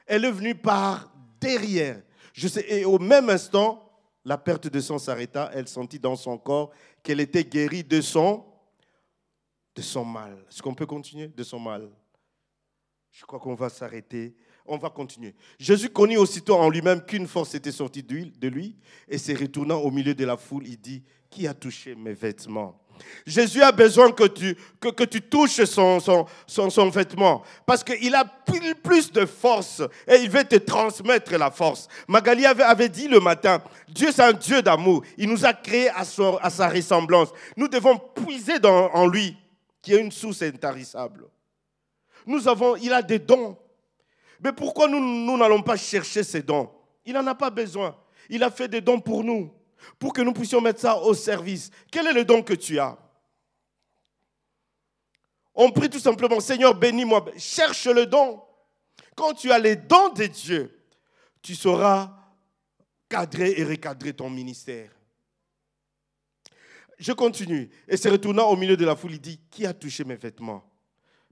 elle 0.06 0.26
est 0.26 0.30
venue 0.30 0.54
par 0.54 1.10
derrière. 1.40 2.02
Je 2.34 2.46
sais, 2.46 2.64
et 2.68 2.84
au 2.84 2.98
même 2.98 3.30
instant, 3.30 3.80
la 4.24 4.36
perte 4.36 4.68
de 4.68 4.80
sang 4.80 4.98
s'arrêta. 4.98 5.50
Elle 5.54 5.68
sentit 5.68 5.98
dans 5.98 6.16
son 6.16 6.36
corps 6.38 6.70
qu'elle 7.02 7.20
était 7.20 7.44
guérie 7.44 7.84
de 7.84 8.00
son 8.00 8.44
de 9.74 9.82
son 9.82 10.04
mal. 10.04 10.44
Est-ce 10.48 10.62
qu'on 10.62 10.74
peut 10.74 10.86
continuer? 10.86 11.28
De 11.28 11.42
son 11.42 11.58
mal 11.58 11.90
Je 13.10 13.24
crois 13.24 13.40
qu'on 13.40 13.54
va 13.54 13.68
s'arrêter. 13.68 14.36
On 14.66 14.78
va 14.78 14.88
continuer. 14.88 15.34
Jésus 15.58 15.90
connut 15.90 16.16
aussitôt 16.16 16.56
en 16.56 16.70
lui-même 16.70 17.04
qu'une 17.04 17.26
force 17.26 17.54
était 17.54 17.72
sortie 17.72 18.02
de 18.02 18.48
lui 18.48 18.76
et 19.08 19.18
se 19.18 19.32
retournant 19.32 19.78
au 19.78 19.90
milieu 19.90 20.14
de 20.14 20.24
la 20.24 20.36
foule, 20.36 20.66
il 20.66 20.78
dit, 20.80 21.02
qui 21.28 21.46
a 21.46 21.52
touché 21.52 21.94
mes 21.94 22.14
vêtements? 22.14 22.80
Jésus 23.26 23.60
a 23.60 23.72
besoin 23.72 24.12
que 24.12 24.24
tu, 24.24 24.56
que, 24.80 24.88
que 24.88 25.04
tu 25.04 25.20
touches 25.20 25.64
son, 25.64 25.98
son, 25.98 26.26
son, 26.46 26.70
son 26.70 26.88
vêtement 26.90 27.42
parce 27.66 27.82
qu'il 27.82 28.14
a 28.14 28.24
plus 28.24 29.10
de 29.10 29.26
force 29.26 29.82
et 30.06 30.16
il 30.16 30.30
veut 30.30 30.44
te 30.44 30.56
transmettre 30.56 31.32
la 31.36 31.50
force. 31.50 31.88
Magali 32.06 32.46
avait, 32.46 32.62
avait 32.62 32.88
dit 32.88 33.08
le 33.08 33.20
matin, 33.20 33.60
Dieu 33.88 34.10
c'est 34.12 34.22
un 34.22 34.32
Dieu 34.32 34.62
d'amour. 34.62 35.02
Il 35.18 35.28
nous 35.28 35.44
a 35.44 35.52
créés 35.52 35.90
à, 35.90 36.04
à 36.40 36.50
sa 36.50 36.68
ressemblance. 36.68 37.30
Nous 37.56 37.68
devons 37.68 37.98
puiser 37.98 38.60
dans, 38.60 38.90
en 38.92 39.06
lui 39.08 39.36
qui 39.82 39.92
est 39.92 40.00
une 40.00 40.12
source 40.12 40.42
intarissable. 40.42 41.24
Nous 42.26 42.46
avons, 42.46 42.76
il 42.76 42.92
a 42.92 43.02
des 43.02 43.18
dons. 43.18 43.58
Mais 44.44 44.52
pourquoi 44.52 44.86
nous 44.88 45.36
n'allons 45.38 45.62
pas 45.62 45.78
chercher 45.78 46.22
ces 46.22 46.42
dons? 46.42 46.70
Il 47.06 47.14
n'en 47.14 47.26
a 47.26 47.34
pas 47.34 47.48
besoin. 47.48 47.98
Il 48.28 48.42
a 48.42 48.50
fait 48.50 48.68
des 48.68 48.82
dons 48.82 49.00
pour 49.00 49.24
nous, 49.24 49.50
pour 49.98 50.12
que 50.12 50.20
nous 50.20 50.34
puissions 50.34 50.60
mettre 50.60 50.80
ça 50.80 50.98
au 50.98 51.14
service. 51.14 51.70
Quel 51.90 52.06
est 52.08 52.12
le 52.12 52.26
don 52.26 52.42
que 52.42 52.52
tu 52.52 52.78
as? 52.78 52.98
On 55.54 55.70
prie 55.70 55.88
tout 55.88 55.98
simplement, 55.98 56.40
Seigneur, 56.40 56.74
bénis-moi. 56.74 57.24
Cherche 57.38 57.86
le 57.86 58.04
don. 58.04 58.42
Quand 59.16 59.32
tu 59.32 59.50
as 59.50 59.58
les 59.58 59.76
dons 59.76 60.10
de 60.10 60.26
Dieu, 60.26 60.78
tu 61.40 61.54
sauras 61.54 62.14
cadrer 63.08 63.54
et 63.56 63.64
recadrer 63.64 64.12
ton 64.12 64.28
ministère. 64.28 64.90
Je 66.98 67.12
continue. 67.12 67.70
Et 67.88 67.96
se 67.96 68.08
retournant 68.08 68.50
au 68.50 68.56
milieu 68.56 68.76
de 68.76 68.84
la 68.84 68.94
foule, 68.94 69.12
il 69.12 69.20
dit, 69.20 69.40
qui 69.50 69.64
a 69.64 69.72
touché 69.72 70.04
mes 70.04 70.16
vêtements? 70.16 70.70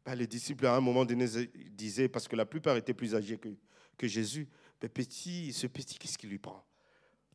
Ben, 0.05 0.15
Les 0.15 0.27
disciples, 0.27 0.67
à 0.67 0.75
un 0.75 0.81
moment 0.81 1.05
donné, 1.05 1.27
disaient, 1.71 2.09
parce 2.09 2.29
que 2.29 2.37
la 2.37 2.47
plupart 2.47 2.77
étaient 2.77 2.95
plus 2.95 3.15
âgés 3.15 3.39
que, 3.39 4.09
Jésus, 4.09 4.49
mais 4.83 4.89
petit, 4.89 5.53
ce 5.53 5.69
petit, 5.69 5.97
qu'est-ce 5.97 6.19
qui 6.19 6.27
lui 6.27 6.39
prend? 6.39 6.65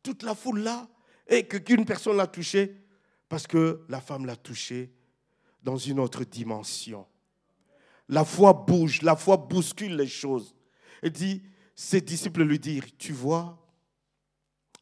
Toute 0.04 0.24
la 0.24 0.36
foule 0.36 0.60
là, 0.60 0.90
et 1.28 1.48
qu'une 1.48 1.86
personne 1.86 2.18
l'a 2.18 2.28
touché, 2.28 2.76
parce 3.30 3.48
que 3.48 3.86
la 3.88 4.02
femme 4.02 4.26
l'a 4.26 4.36
touché 4.36 4.92
dans 5.64 5.78
une 5.78 6.00
autre 6.00 6.24
dimension. 6.24 7.06
La 8.10 8.24
foi 8.24 8.54
bouge, 8.54 9.02
la 9.02 9.16
foi 9.16 9.38
bouscule 9.38 9.96
les 9.96 10.08
choses. 10.08 10.56
Et 11.04 11.10
dit, 11.10 11.44
ses 11.76 12.02
disciples 12.02 12.44
lui 12.44 12.60
dirent, 12.60 12.86
tu 12.98 13.14
vois, 13.14 13.67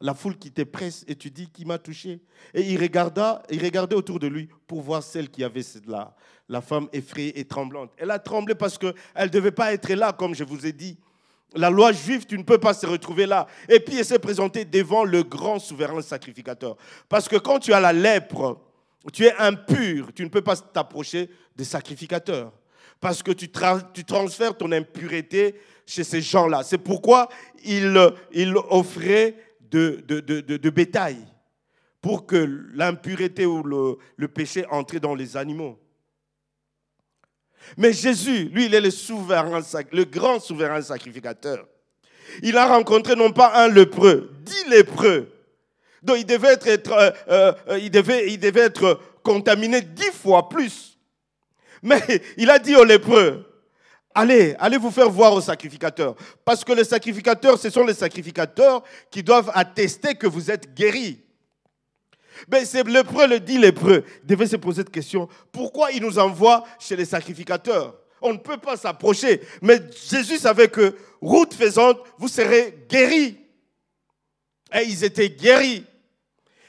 la 0.01 0.13
foule 0.13 0.37
qui 0.37 0.49
était 0.49 0.65
presse 0.65 1.05
et 1.07 1.15
tu 1.15 1.31
dis 1.31 1.47
qui 1.49 1.65
m'a 1.65 1.77
touché. 1.77 2.19
Et 2.53 2.61
il 2.61 2.79
regarda, 2.79 3.41
il 3.49 3.63
regardait 3.63 3.95
autour 3.95 4.19
de 4.19 4.27
lui 4.27 4.49
pour 4.67 4.81
voir 4.81 5.01
celle 5.01 5.29
qui 5.29 5.43
avait 5.43 5.61
là, 5.87 6.13
la 6.49 6.61
femme 6.61 6.87
effrayée 6.91 7.39
et 7.39 7.45
tremblante. 7.45 7.91
Elle 7.97 8.11
a 8.11 8.19
tremblé 8.19 8.55
parce 8.55 8.77
qu'elle 8.77 8.93
ne 9.19 9.27
devait 9.27 9.51
pas 9.51 9.73
être 9.73 9.89
là, 9.93 10.11
comme 10.13 10.35
je 10.35 10.43
vous 10.43 10.65
ai 10.65 10.73
dit. 10.73 10.97
la 11.55 11.69
loi 11.69 11.93
juive, 11.93 12.25
tu 12.25 12.37
ne 12.37 12.43
peux 12.43 12.57
pas 12.57 12.73
se 12.73 12.85
retrouver 12.85 13.25
là. 13.25 13.47
Et 13.69 13.79
puis, 13.79 13.97
il 13.97 14.05
s'est 14.05 14.19
présenté 14.19 14.65
devant 14.65 15.05
le 15.05 15.23
grand 15.23 15.59
souverain 15.59 16.01
sacrificateur. 16.01 16.75
Parce 17.07 17.29
que 17.29 17.37
quand 17.37 17.59
tu 17.59 17.71
as 17.71 17.79
la 17.79 17.93
lèpre, 17.93 18.59
tu 19.13 19.25
es 19.25 19.33
impur, 19.37 20.11
tu 20.13 20.23
ne 20.23 20.29
peux 20.29 20.41
pas 20.41 20.57
t'approcher 20.57 21.29
des 21.55 21.63
sacrificateurs. 21.63 22.51
Parce 22.99 23.23
que 23.23 23.31
tu, 23.31 23.49
transfères 23.49 24.57
ton 24.57 24.71
impureté 24.71 25.55
chez 25.85 26.03
ces 26.03 26.21
gens-là. 26.21 26.63
C'est 26.63 26.77
pourquoi 26.77 27.29
il, 27.63 27.97
il 28.31 28.55
offrait 28.69 29.35
de, 29.71 30.01
de, 30.07 30.69
bétail 30.69 31.17
pour 32.01 32.25
que 32.25 32.35
l'impureté 32.73 33.45
ou 33.45 33.63
le, 33.63 33.97
le 34.17 34.27
péché 34.27 34.65
entre 34.69 34.97
dans 34.99 35.15
les 35.15 35.37
animaux. 35.37 35.79
Mais 37.77 37.93
Jésus, 37.93 38.49
lui, 38.49 38.65
il 38.65 38.75
est 38.75 38.81
le 38.81 38.91
souverain, 38.91 39.61
le 39.91 40.03
grand 40.03 40.39
souverain 40.39 40.81
sacrificateur. 40.81 41.65
Il 42.43 42.57
a 42.57 42.67
rencontré 42.67 43.15
non 43.15 43.31
pas 43.31 43.63
un 43.63 43.69
lépreux, 43.69 44.31
dix 44.41 44.69
lépreux. 44.69 45.31
Donc 46.03 46.17
il 46.19 46.25
devait 46.25 46.57
être, 46.65 46.91
euh, 46.91 47.51
euh, 47.67 47.79
il 47.79 47.89
devait, 47.89 48.31
il 48.31 48.39
devait 48.39 48.61
être 48.61 48.99
contaminé 49.23 49.81
dix 49.81 50.11
fois 50.11 50.47
plus. 50.49 50.99
Mais 51.81 52.01
il 52.37 52.49
a 52.49 52.59
dit 52.59 52.75
aux 52.75 52.83
lépreux, 52.83 53.45
allez, 54.15 54.55
allez 54.57 54.77
vous 54.77 54.89
faire 54.89 55.09
voir 55.09 55.33
aux 55.33 55.41
sacrificateurs. 55.41 56.15
Parce 56.43 56.63
que 56.63 56.73
les 56.73 56.85
sacrificateurs, 56.85 57.59
ce 57.59 57.69
sont 57.69 57.85
les 57.85 57.93
sacrificateurs 57.93 58.83
qui 59.11 59.21
doivent 59.21 59.51
attester 59.53 60.15
que 60.15 60.25
vous 60.25 60.49
êtes 60.49 60.73
guéris. 60.73 61.21
Mais 62.49 62.65
c'est 62.65 62.87
lépreux 62.87 63.27
le 63.27 63.39
dit 63.39 63.57
lépreux. 63.57 64.03
Devait 64.23 64.47
se 64.47 64.55
poser 64.55 64.81
cette 64.81 64.91
question. 64.91 65.29
Pourquoi 65.51 65.91
il 65.91 66.01
nous 66.01 66.17
envoie 66.17 66.63
chez 66.79 66.95
les 66.95 67.05
sacrificateurs? 67.05 67.95
On 68.21 68.33
ne 68.33 68.37
peut 68.37 68.57
pas 68.57 68.77
s'approcher. 68.77 69.41
Mais 69.61 69.79
Jésus 70.09 70.37
savait 70.37 70.69
que, 70.69 70.95
route 71.21 71.53
faisante, 71.53 71.99
vous 72.17 72.27
serez 72.27 72.85
guéris. 72.89 73.37
Et 74.73 74.83
ils 74.83 75.03
étaient 75.03 75.29
guéris. 75.29 75.85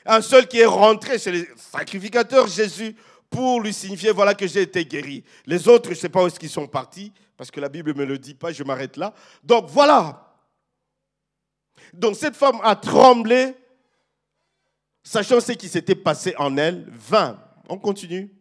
Un 0.05 0.21
seul 0.21 0.47
qui 0.47 0.61
est 0.61 0.67
rentré 0.67 1.19
chez 1.19 1.33
les 1.33 1.49
sacrificateurs, 1.57 2.47
Jésus, 2.47 2.95
pour 3.29 3.61
lui 3.61 3.73
signifier, 3.73 4.13
voilà 4.13 4.35
que 4.35 4.47
j'ai 4.47 4.63
été 4.63 4.85
guéri. 4.85 5.25
Les 5.47 5.67
autres, 5.67 5.91
je 5.91 5.95
ne 5.95 6.01
sais 6.01 6.09
pas 6.09 6.23
où 6.23 6.27
est-ce 6.29 6.49
sont 6.49 6.69
partis, 6.69 7.13
parce 7.37 7.51
que 7.51 7.61
la 7.61 7.69
Bible 7.69 7.93
ne 7.93 7.99
me 7.99 8.05
le 8.05 8.19
dit 8.19 8.35
pas, 8.35 8.53
je 8.53 8.65
m'arrête 8.65 8.97
là. 8.97 9.15
Donc 9.43 9.69
voilà. 9.69 10.35
Donc 11.93 12.17
cette 12.17 12.37
femme 12.37 12.59
a 12.63 12.77
tremblé 12.77 13.55
sachant 15.03 15.41
ce 15.41 15.53
qui 15.53 15.69
s'était 15.69 15.95
passé 15.95 16.35
en 16.37 16.57
elle, 16.57 16.85
vint, 16.91 17.41
on 17.69 17.79
continue, 17.79 18.35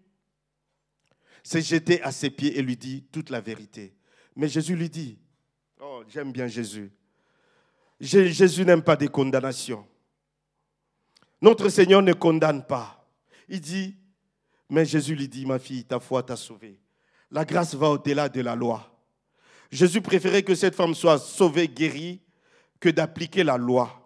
s'est 1.43 1.61
jeté 1.61 2.01
à 2.01 2.11
ses 2.11 2.31
pieds 2.31 2.57
et 2.57 2.61
lui 2.61 2.75
dit 2.75 3.05
toute 3.11 3.29
la 3.29 3.39
vérité. 3.39 3.95
Mais 4.35 4.47
Jésus 4.47 4.75
lui 4.75 4.89
dit, 4.89 5.19
oh 5.79 6.03
j'aime 6.07 6.31
bien 6.31 6.47
Jésus, 6.47 6.91
Jésus 7.99 8.65
n'aime 8.65 8.81
pas 8.81 8.95
des 8.95 9.07
condamnations. 9.07 9.87
Notre 11.41 11.69
Seigneur 11.69 12.01
ne 12.01 12.13
condamne 12.13 12.65
pas. 12.65 13.07
Il 13.47 13.61
dit, 13.61 13.95
mais 14.69 14.85
Jésus 14.85 15.15
lui 15.15 15.27
dit, 15.27 15.45
ma 15.45 15.59
fille, 15.59 15.85
ta 15.85 15.99
foi 15.99 16.23
t'a 16.23 16.35
sauvée. 16.35 16.79
La 17.35 17.43
grâce 17.43 17.75
va 17.75 17.89
au-delà 17.89 18.29
de 18.29 18.39
la 18.39 18.55
loi. 18.55 18.89
Jésus 19.69 19.99
préférait 19.99 20.43
que 20.43 20.55
cette 20.55 20.73
femme 20.73 20.95
soit 20.95 21.19
sauvée, 21.19 21.67
guérie, 21.67 22.21
que 22.79 22.87
d'appliquer 22.87 23.43
la 23.43 23.57
loi 23.57 24.01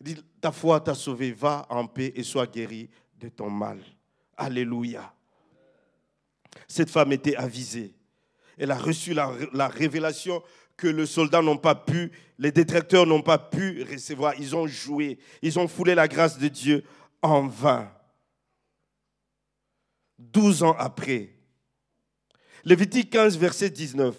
dit, 0.00 0.16
ta 0.40 0.52
foi 0.52 0.80
t'a 0.80 0.94
sauvé, 0.94 1.32
va 1.32 1.66
en 1.68 1.88
paix 1.88 2.12
et 2.14 2.22
sois 2.22 2.46
guéri 2.46 2.88
de 3.18 3.28
ton 3.28 3.50
mal. 3.50 3.80
Alléluia. 4.36 5.12
Cette 6.68 6.90
femme 6.90 7.10
était 7.10 7.34
avisée. 7.34 7.92
Elle 8.56 8.70
a 8.70 8.78
reçu 8.78 9.12
la, 9.12 9.32
la 9.52 9.66
révélation 9.66 10.44
que 10.76 10.86
les 10.86 11.06
soldats 11.06 11.42
n'ont 11.42 11.56
pas 11.56 11.74
pu, 11.74 12.12
les 12.38 12.52
détracteurs 12.52 13.04
n'ont 13.04 13.22
pas 13.22 13.38
pu 13.38 13.82
recevoir. 13.90 14.34
Ils 14.38 14.54
ont 14.54 14.68
joué, 14.68 15.18
ils 15.42 15.58
ont 15.58 15.66
foulé 15.66 15.96
la 15.96 16.06
grâce 16.06 16.38
de 16.38 16.46
Dieu 16.46 16.84
en 17.20 17.48
vain. 17.48 17.90
Douze 20.16 20.62
ans 20.62 20.76
après, 20.78 21.33
Lévitique 22.64 23.10
15, 23.10 23.36
verset 23.36 23.70
19. 23.70 24.14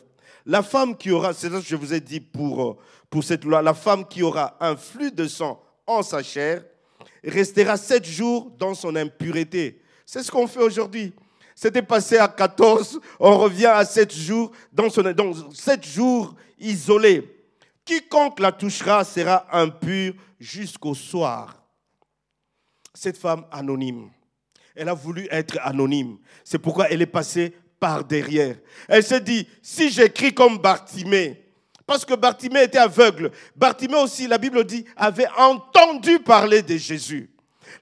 La 0.45 0.61
femme 0.61 0.95
qui 0.95 1.11
aura, 1.11 1.33
c'est 1.33 1.49
ça 1.49 1.57
que 1.57 1.65
je 1.65 1.75
vous 1.75 1.93
ai 1.93 1.99
dit 1.99 2.19
pour, 2.19 2.77
pour 3.09 3.23
cette 3.23 3.43
loi, 3.43 3.61
la 3.61 3.73
femme 3.73 4.07
qui 4.07 4.21
aura 4.21 4.55
un 4.59 4.75
flux 4.75 5.11
de 5.11 5.27
sang 5.27 5.59
en 5.87 6.03
sa 6.03 6.21
chair, 6.21 6.63
restera 7.23 7.75
sept 7.77 8.05
jours 8.05 8.51
dans 8.59 8.75
son 8.75 8.95
impureté. 8.95 9.81
C'est 10.05 10.21
ce 10.21 10.31
qu'on 10.31 10.45
fait 10.45 10.61
aujourd'hui. 10.61 11.13
C'était 11.55 11.81
passé 11.81 12.17
à 12.17 12.27
14, 12.27 12.99
on 13.19 13.37
revient 13.37 13.65
à 13.65 13.83
sept 13.85 14.13
jours 14.13 14.51
dans 14.71 14.89
son 14.89 15.01
donc 15.13 15.35
sept 15.53 15.85
jours 15.85 16.35
isolés. 16.59 17.31
Quiconque 17.83 18.39
la 18.39 18.51
touchera 18.51 19.03
sera 19.03 19.47
impur 19.51 20.13
jusqu'au 20.39 20.93
soir. 20.93 21.63
Cette 22.93 23.17
femme 23.17 23.45
anonyme, 23.51 24.09
elle 24.75 24.89
a 24.89 24.93
voulu 24.93 25.27
être 25.31 25.57
anonyme. 25.61 26.17
C'est 26.43 26.59
pourquoi 26.59 26.89
elle 26.89 27.01
est 27.01 27.07
passée 27.07 27.53
derrière. 28.07 28.55
Elle 28.87 29.03
s'est 29.03 29.21
dit, 29.21 29.47
si 29.61 29.89
j'écris 29.89 30.33
comme 30.33 30.57
Bartimée, 30.57 31.41
parce 31.85 32.03
que 32.03 32.15
Bartimée 32.15 32.63
était 32.63 32.79
aveugle. 32.79 33.31
Bartimée 33.55 34.01
aussi, 34.01 34.27
la 34.27 34.37
Bible 34.37 34.63
dit, 34.63 34.85
avait 34.95 35.27
entendu 35.37 36.19
parler 36.19 36.61
de 36.61 36.77
Jésus. 36.77 37.29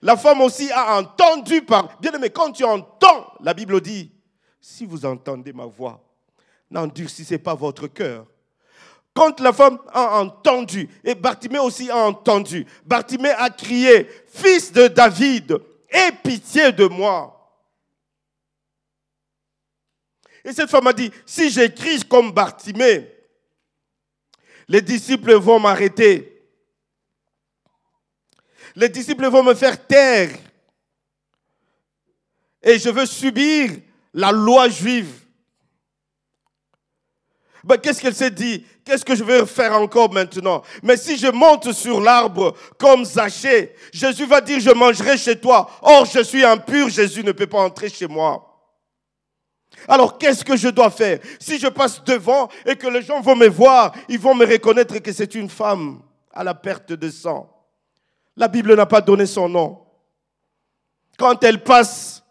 La 0.01 0.17
femme 0.17 0.41
aussi 0.41 0.69
a 0.71 0.97
entendu 0.97 1.61
parler. 1.61 1.89
Bien 2.01 2.11
aimé, 2.11 2.29
quand 2.29 2.51
tu 2.51 2.63
entends, 2.65 3.31
la 3.39 3.53
Bible 3.53 3.79
dit, 3.79 4.11
si 4.59 4.85
vous 4.85 5.05
entendez 5.05 5.53
ma 5.53 5.65
voix, 5.65 6.03
n'endurcissez 6.69 7.37
pas 7.37 7.53
votre 7.53 7.87
cœur. 7.87 8.25
Quand 9.13 9.39
la 9.39 9.53
femme 9.53 9.77
a 9.93 10.19
entendu, 10.19 10.89
et 11.03 11.15
Bartimée 11.15 11.59
aussi 11.59 11.89
a 11.89 11.97
entendu, 11.97 12.65
Bartimée 12.85 13.29
a 13.29 13.49
crié, 13.49 14.09
Fils 14.27 14.71
de 14.71 14.87
David, 14.87 15.59
aie 15.89 16.11
pitié 16.23 16.71
de 16.71 16.85
moi. 16.87 17.42
Et 20.45 20.51
cette 20.51 20.69
femme 20.69 20.87
a 20.87 20.93
dit, 20.93 21.11
si 21.25 21.49
j'écris 21.49 22.01
comme 22.01 22.31
Bartimée, 22.31 23.09
les 24.67 24.81
disciples 24.81 25.33
vont 25.35 25.59
m'arrêter. 25.59 26.29
Les 28.75 28.89
disciples 28.89 29.27
vont 29.27 29.43
me 29.43 29.53
faire 29.53 29.85
taire. 29.85 30.31
Et 32.61 32.79
je 32.79 32.89
veux 32.89 33.05
subir 33.05 33.71
la 34.13 34.31
loi 34.31 34.69
juive. 34.69 35.11
Ben, 37.63 37.77
Qu'est-ce 37.77 38.01
qu'elle 38.01 38.15
s'est 38.15 38.31
dit? 38.31 38.65
Qu'est-ce 38.83 39.05
que 39.05 39.15
je 39.15 39.23
vais 39.23 39.45
faire 39.45 39.73
encore 39.73 40.11
maintenant? 40.11 40.63
Mais 40.81 40.97
si 40.97 41.17
je 41.17 41.27
monte 41.27 41.71
sur 41.71 42.01
l'arbre 42.01 42.55
comme 42.77 43.05
Zachée, 43.05 43.73
Jésus 43.93 44.25
va 44.25 44.41
dire, 44.41 44.59
je 44.59 44.71
mangerai 44.71 45.17
chez 45.17 45.39
toi. 45.39 45.69
Or, 45.81 46.05
je 46.05 46.21
suis 46.21 46.43
impur, 46.43 46.89
Jésus 46.89 47.23
ne 47.23 47.31
peut 47.31 47.47
pas 47.47 47.61
entrer 47.61 47.89
chez 47.89 48.07
moi. 48.07 48.52
Alors 49.87 50.17
qu'est-ce 50.17 50.43
que 50.43 50.55
je 50.55 50.69
dois 50.69 50.89
faire? 50.89 51.19
Si 51.39 51.59
je 51.59 51.67
passe 51.67 52.03
devant 52.03 52.49
et 52.65 52.75
que 52.75 52.87
les 52.87 53.01
gens 53.01 53.21
vont 53.21 53.35
me 53.35 53.47
voir, 53.47 53.93
ils 54.09 54.19
vont 54.19 54.35
me 54.35 54.45
reconnaître 54.45 54.97
que 54.99 55.11
c'est 55.11 55.35
une 55.35 55.49
femme 55.49 56.01
à 56.31 56.43
la 56.43 56.53
perte 56.53 56.93
de 56.93 57.09
sang. 57.09 57.49
La 58.35 58.47
Bible 58.47 58.75
n'a 58.75 58.85
pas 58.85 59.01
donné 59.01 59.25
son 59.25 59.47
nom. 59.47 59.79
Quand 61.17 61.43
elle 61.43 61.63
passe, 61.63 62.23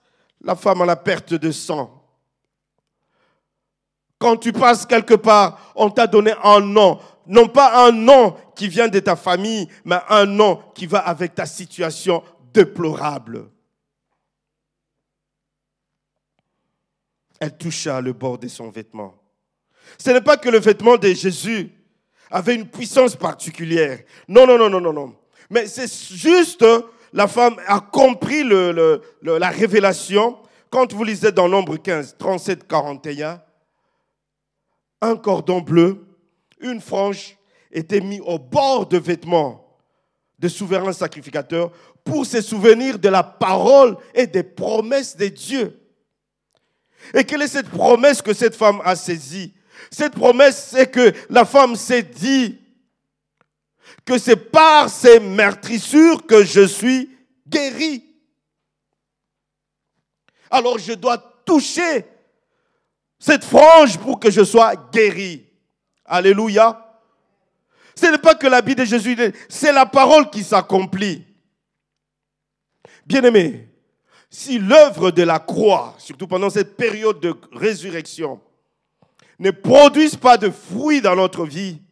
la 0.43 0.57
femme 0.57 0.83
à 0.83 0.87
la 0.87 0.97
perte 0.97 1.35
de 1.35 1.53
sang. 1.53 2.03
Quand 4.19 4.37
tu 4.37 4.53
passes 4.53 4.87
quelque 4.87 5.15
part, 5.15 5.73
on 5.75 5.91
t'a 5.91 6.07
donné 6.07 6.33
un 6.43 6.61
nom. 6.61 6.99
Non 7.27 7.49
pas 7.49 7.87
un 7.87 7.93
nom 7.93 8.37
qui 8.57 8.69
vient 8.69 8.89
de 8.89 8.99
ta 8.99 9.17
famille, 9.17 9.69
mais 9.85 9.99
un 10.09 10.27
nom 10.27 10.61
qui 10.75 10.87
va 10.87 10.99
avec 11.01 11.35
ta 11.35 11.47
situation 11.47 12.23
déplorable. 12.53 13.49
Elle 17.43 17.57
toucha 17.57 18.01
le 18.01 18.13
bord 18.13 18.39
de 18.39 18.47
son 18.47 18.71
vêtement. 18.71 19.17
Ce 19.99 20.11
n'est 20.11 20.21
pas 20.21 20.37
que 20.37 20.49
le 20.49 20.61
vêtement 20.61 20.97
de 20.97 21.09
Jésus 21.09 21.73
avait 22.31 22.55
une 22.55 22.69
puissance 22.69 23.17
particulière. 23.17 23.99
Non, 24.29 24.47
non, 24.47 24.57
non, 24.57 24.71
non, 24.71 24.81
non, 24.81 24.93
non. 24.93 25.17
Mais 25.51 25.67
c'est 25.67 25.93
juste, 26.15 26.65
la 27.13 27.27
femme 27.27 27.57
a 27.67 27.81
compris 27.81 28.45
la 28.45 29.49
révélation. 29.49 30.39
Quand 30.71 30.93
vous 30.93 31.03
lisez 31.03 31.33
dans 31.33 31.49
Nombre 31.49 31.79
15, 31.79 32.15
37, 32.17 32.69
41, 32.69 33.43
un 35.01 35.17
cordon 35.17 35.61
bleu, 35.61 36.07
une 36.61 36.81
frange 36.81 37.37
était 37.73 38.01
mis 38.01 38.21
au 38.21 38.39
bord 38.39 38.87
de 38.87 38.99
vêtements 38.99 39.81
de 40.39 40.47
souverain 40.47 40.93
sacrificateur 40.93 41.73
pour 42.05 42.25
se 42.25 42.41
souvenir 42.41 43.01
de 43.01 43.09
la 43.09 43.25
parole 43.25 43.97
et 44.15 44.29
des 44.29 44.45
promesses 44.45 45.17
de 45.17 45.27
Dieu. 45.27 45.82
Et 47.15 47.25
quelle 47.25 47.43
est 47.43 47.49
cette 47.49 47.69
promesse 47.69 48.23
que 48.23 48.35
cette 48.35 48.57
femme 48.57 48.81
a 48.85 48.97
saisie? 48.97 49.53
Cette 49.91 50.15
promesse, 50.15 50.71
c'est 50.73 50.91
que 50.91 51.13
la 51.29 51.45
femme 51.45 51.77
s'est 51.77 52.03
dit 52.03 52.59
que 54.05 54.19
c'est 54.19 54.37
par 54.37 54.89
ces 54.89 55.21
meurtrissures 55.21 56.27
que 56.27 56.45
je 56.45 56.67
suis 56.67 57.11
guérie. 57.47 58.05
Alors 60.51 60.79
je 60.79 60.93
dois 60.93 61.19
toucher 61.45 62.05
cette 63.19 63.45
frange 63.45 63.99
pour 63.99 64.19
que 64.19 64.31
je 64.31 64.45
sois 64.45 64.75
guéri. 64.93 65.47
Alléluia. 66.05 67.01
Ce 67.95 68.07
n'est 68.07 68.19
pas 68.19 68.35
que 68.35 68.47
l'habit 68.47 68.75
de 68.75 68.85
Jésus, 68.85 69.17
c'est 69.49 69.73
la 69.73 69.87
parole 69.87 70.31
qui 70.31 70.43
s'accomplit. 70.43 71.25
Bien-aimé, 73.07 73.69
si 74.33 74.59
l'œuvre 74.59 75.11
de 75.11 75.23
la 75.23 75.39
croix, 75.39 75.95
surtout 75.99 76.27
pendant 76.27 76.49
cette 76.49 76.75
période 76.75 77.21
de 77.21 77.35
résurrection, 77.53 78.41
ne 79.39 79.51
produise 79.51 80.17
pas 80.17 80.39
de 80.39 80.49
fruits 80.49 81.03
dans 81.03 81.15
notre 81.15 81.45
vie, 81.45 81.83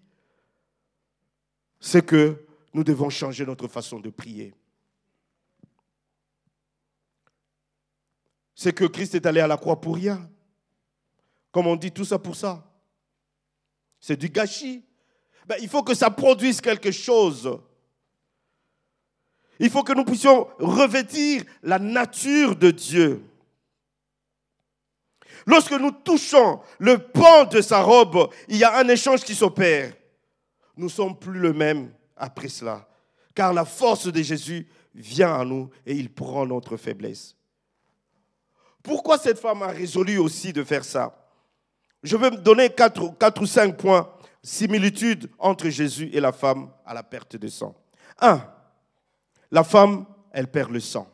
c'est 1.78 2.04
que 2.04 2.42
nous 2.72 2.82
devons 2.82 3.10
changer 3.10 3.44
notre 3.44 3.68
façon 3.68 4.00
de 4.00 4.08
prier. 4.08 4.54
C'est 8.54 8.72
que 8.72 8.86
Christ 8.86 9.14
est 9.14 9.26
allé 9.26 9.40
à 9.40 9.46
la 9.46 9.58
croix 9.58 9.78
pour 9.78 9.96
rien. 9.96 10.26
Comme 11.52 11.66
on 11.66 11.76
dit 11.76 11.92
tout 11.92 12.06
ça 12.06 12.18
pour 12.18 12.36
ça. 12.36 12.66
C'est 14.00 14.16
du 14.16 14.30
gâchis. 14.30 14.82
Ben, 15.46 15.56
il 15.60 15.68
faut 15.68 15.82
que 15.82 15.94
ça 15.94 16.08
produise 16.08 16.62
quelque 16.62 16.90
chose. 16.90 17.60
Il 19.60 19.68
faut 19.68 19.82
que 19.82 19.92
nous 19.92 20.04
puissions 20.04 20.48
revêtir 20.58 21.44
la 21.62 21.78
nature 21.78 22.56
de 22.56 22.70
Dieu. 22.70 23.22
Lorsque 25.46 25.72
nous 25.72 25.90
touchons 25.90 26.60
le 26.78 26.98
pan 26.98 27.44
de 27.44 27.60
sa 27.60 27.82
robe, 27.82 28.30
il 28.48 28.56
y 28.56 28.64
a 28.64 28.78
un 28.78 28.88
échange 28.88 29.20
qui 29.20 29.34
s'opère. 29.34 29.92
Nous 30.76 30.86
ne 30.86 30.90
sommes 30.90 31.18
plus 31.18 31.38
le 31.38 31.52
même 31.52 31.92
après 32.16 32.48
cela, 32.48 32.88
car 33.34 33.52
la 33.52 33.66
force 33.66 34.10
de 34.10 34.22
Jésus 34.22 34.66
vient 34.94 35.38
à 35.38 35.44
nous 35.44 35.68
et 35.84 35.94
il 35.94 36.10
prend 36.10 36.46
notre 36.46 36.78
faiblesse. 36.78 37.36
Pourquoi 38.82 39.18
cette 39.18 39.38
femme 39.38 39.62
a 39.62 39.68
résolu 39.68 40.16
aussi 40.16 40.54
de 40.54 40.64
faire 40.64 40.84
ça? 40.84 41.14
Je 42.02 42.16
vais 42.16 42.30
me 42.30 42.38
donner 42.38 42.70
quatre, 42.70 43.16
quatre 43.18 43.42
ou 43.42 43.46
cinq 43.46 43.76
points, 43.76 44.10
similitudes 44.42 45.30
entre 45.38 45.68
Jésus 45.68 46.08
et 46.14 46.20
la 46.20 46.32
femme 46.32 46.70
à 46.86 46.94
la 46.94 47.02
perte 47.02 47.36
de 47.36 47.48
sang. 47.48 47.74
Un, 48.18 48.42
la 49.50 49.64
femme, 49.64 50.06
elle 50.32 50.50
perd 50.50 50.70
le 50.70 50.80
sang. 50.80 51.08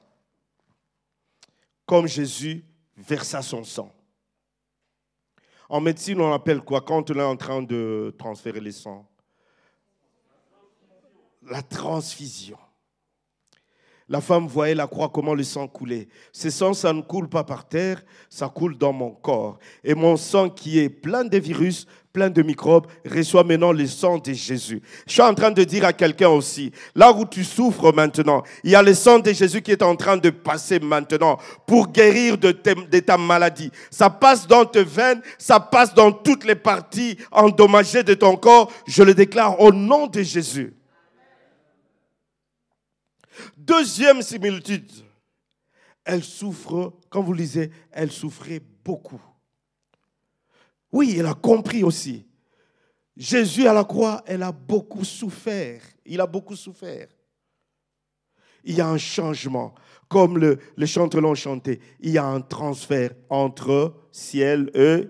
Comme 1.87 2.07
Jésus 2.07 2.65
versa 2.97 3.43
son 3.43 3.65
sang. 3.65 3.93
En 5.69 5.81
médecine, 5.81 6.21
on 6.21 6.33
appelle 6.33 6.61
quoi 6.61 6.81
Quand 6.81 7.11
on 7.11 7.19
est 7.19 7.23
en 7.23 7.37
train 7.37 7.63
de 7.63 8.15
transférer 8.19 8.61
le 8.61 8.71
sang 8.71 9.09
La 11.43 11.63
transfusion. 11.63 12.59
La 14.09 14.21
femme 14.21 14.47
voyait 14.47 14.77
la 14.77 14.87
croix, 14.87 15.09
comment 15.09 15.35
le 15.35 15.43
sang 15.43 15.67
coulait. 15.67 16.09
Ce 16.33 16.49
sang, 16.49 16.75
ça 16.75 16.93
ne 16.93 17.03
coule 17.03 17.29
pas 17.29 17.43
par 17.43 17.69
terre, 17.69 18.05
ça 18.29 18.49
coule 18.49 18.79
dans 18.79 18.93
mon 18.93 19.11
corps. 19.11 19.59
Et 19.83 19.95
mon 19.95 20.17
sang 20.17 20.49
qui 20.49 20.79
est 20.79 20.89
plein 20.89 21.25
de 21.25 21.39
virus, 21.39 21.89
plein 22.17 22.31
de 22.31 22.41
microbes, 22.41 22.87
reçoit 23.05 23.45
maintenant 23.45 23.73
le 23.73 23.87
sang 23.87 24.17
de 24.17 24.33
Jésus. 24.33 24.81
Je 25.07 25.13
suis 25.13 25.21
en 25.21 25.35
train 25.35 25.51
de 25.51 25.63
dire 25.65 25.85
à 25.85 25.93
quelqu'un 25.93 26.31
aussi, 26.31 26.73
là 26.95 27.13
où 27.13 27.27
tu 27.27 27.45
souffres 27.45 27.93
maintenant, 27.93 28.43
il 28.65 28.71
y 28.71 28.75
a 28.75 28.83
le 28.83 28.95
sang 28.95 29.19
de 29.19 29.35
Jésus 29.35 29.61
qui 29.61 29.71
est 29.71 29.83
en 29.83 29.95
train 29.97 30.17
de 30.17 30.31
passer 30.31 30.81
maintenant 30.81 31.37
pour 31.67 31.89
guérir 31.89 32.39
de, 32.39 32.53
de 32.53 32.99
ta 33.01 33.19
maladie. 33.19 33.71
Ça 33.91 34.09
passe 34.09 34.47
dans 34.47 34.65
tes 34.65 34.83
veines, 34.83 35.21
ça 35.37 35.61
passe 35.61 35.93
dans 35.93 36.11
toutes 36.11 36.47
les 36.47 36.55
parties 36.55 37.19
endommagées 37.31 38.03
de 38.03 38.15
ton 38.15 38.37
corps. 38.37 38.73
Je 38.87 39.03
le 39.03 39.13
déclare 39.13 39.61
au 39.61 39.71
nom 39.71 40.07
de 40.07 40.23
Jésus. 40.23 40.73
Deuxième 43.59 44.23
similitude, 44.23 44.91
elle 46.03 46.25
souffre, 46.25 46.95
quand 47.11 47.21
vous 47.21 47.35
lisez, 47.35 47.71
elle 47.93 48.11
souffrait 48.11 48.63
beaucoup. 48.83 49.21
Oui, 50.93 51.17
elle 51.19 51.27
a 51.27 51.35
compris 51.35 51.83
aussi. 51.83 52.27
Jésus 53.17 53.67
à 53.67 53.73
la 53.73 53.85
croix, 53.85 54.23
elle 54.27 54.43
a 54.43 54.53
beaucoup 54.53 55.05
souffert. 55.05 55.83
Il 56.05 56.21
a 56.21 56.27
beaucoup 56.27 56.57
souffert. 56.57 57.09
Il 58.65 58.77
y 58.77 58.81
a 58.81 58.89
un 58.89 58.99
changement. 58.99 59.75
Comme 60.09 60.39
le, 60.39 60.59
les 60.77 60.87
chanteurs 60.87 61.21
l'ont 61.21 61.35
chanté, 61.35 61.81
il 62.01 62.11
y 62.11 62.19
a 62.19 62.25
un 62.25 62.41
transfert 62.41 63.11
entre 63.29 63.95
ciel 64.13 64.71
et... 64.75 65.09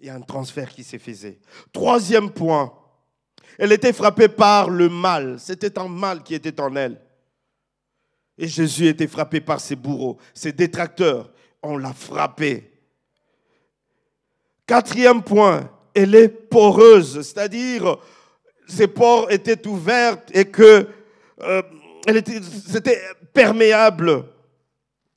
Il 0.00 0.06
y 0.06 0.10
a 0.10 0.14
un 0.16 0.20
transfert 0.20 0.68
qui 0.68 0.84
s'est 0.84 0.98
fait. 0.98 1.40
Troisième 1.72 2.30
point, 2.30 2.74
elle 3.58 3.72
était 3.72 3.92
frappée 3.92 4.28
par 4.28 4.68
le 4.68 4.90
mal. 4.90 5.40
C'était 5.40 5.78
un 5.78 5.88
mal 5.88 6.22
qui 6.22 6.34
était 6.34 6.60
en 6.60 6.76
elle. 6.76 7.00
Et 8.36 8.48
Jésus 8.48 8.86
était 8.86 9.06
frappé 9.06 9.40
par 9.40 9.60
ses 9.60 9.76
bourreaux, 9.76 10.18
ses 10.34 10.52
détracteurs. 10.52 11.32
On 11.62 11.78
l'a 11.78 11.92
frappé. 11.92 12.73
Quatrième 14.66 15.22
point, 15.22 15.70
elle 15.94 16.14
est 16.14 16.28
poreuse, 16.28 17.22
c'est-à-dire 17.22 17.98
ses 18.66 18.86
pores 18.86 19.30
étaient 19.30 19.66
ouvertes 19.66 20.30
et 20.32 20.46
que 20.46 20.88
euh, 21.40 21.62
c'était 22.66 23.00
perméable 23.32 24.24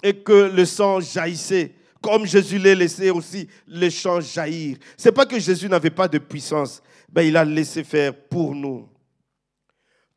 et 0.03 0.13
que 0.17 0.51
le 0.53 0.65
sang 0.65 0.99
jaillissait. 0.99 1.73
Comme 2.01 2.25
Jésus 2.25 2.59
l'a 2.59 2.75
laissé 2.75 3.09
aussi 3.09 3.47
le 3.67 3.89
sang 3.89 4.21
jaillir. 4.21 4.77
C'est 4.95 5.11
pas 5.11 5.25
que 5.25 5.39
Jésus 5.39 5.67
n'avait 5.67 5.89
pas 5.89 6.07
de 6.07 6.19
puissance, 6.19 6.81
ben, 7.09 7.23
il 7.23 7.35
a 7.35 7.43
laissé 7.43 7.83
faire 7.83 8.13
pour 8.13 8.53
nous. 8.53 8.87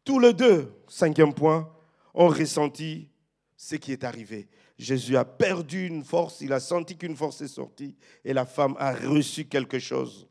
Tous 0.04 0.18
les 0.18 0.32
deux, 0.32 0.72
cinquième 0.88 1.32
point, 1.32 1.68
ont 2.14 2.28
ressenti 2.28 3.08
ce 3.56 3.76
qui 3.76 3.92
est 3.92 4.04
arrivé. 4.04 4.48
Jésus 4.80 5.14
a 5.18 5.26
perdu 5.26 5.86
une 5.86 6.02
force, 6.02 6.40
il 6.40 6.54
a 6.54 6.58
senti 6.58 6.96
qu'une 6.96 7.14
force 7.14 7.42
est 7.42 7.48
sortie 7.48 7.94
et 8.24 8.32
la 8.32 8.46
femme 8.46 8.74
a 8.78 8.94
reçu 8.94 9.44
quelque 9.44 9.78
chose. 9.78 10.26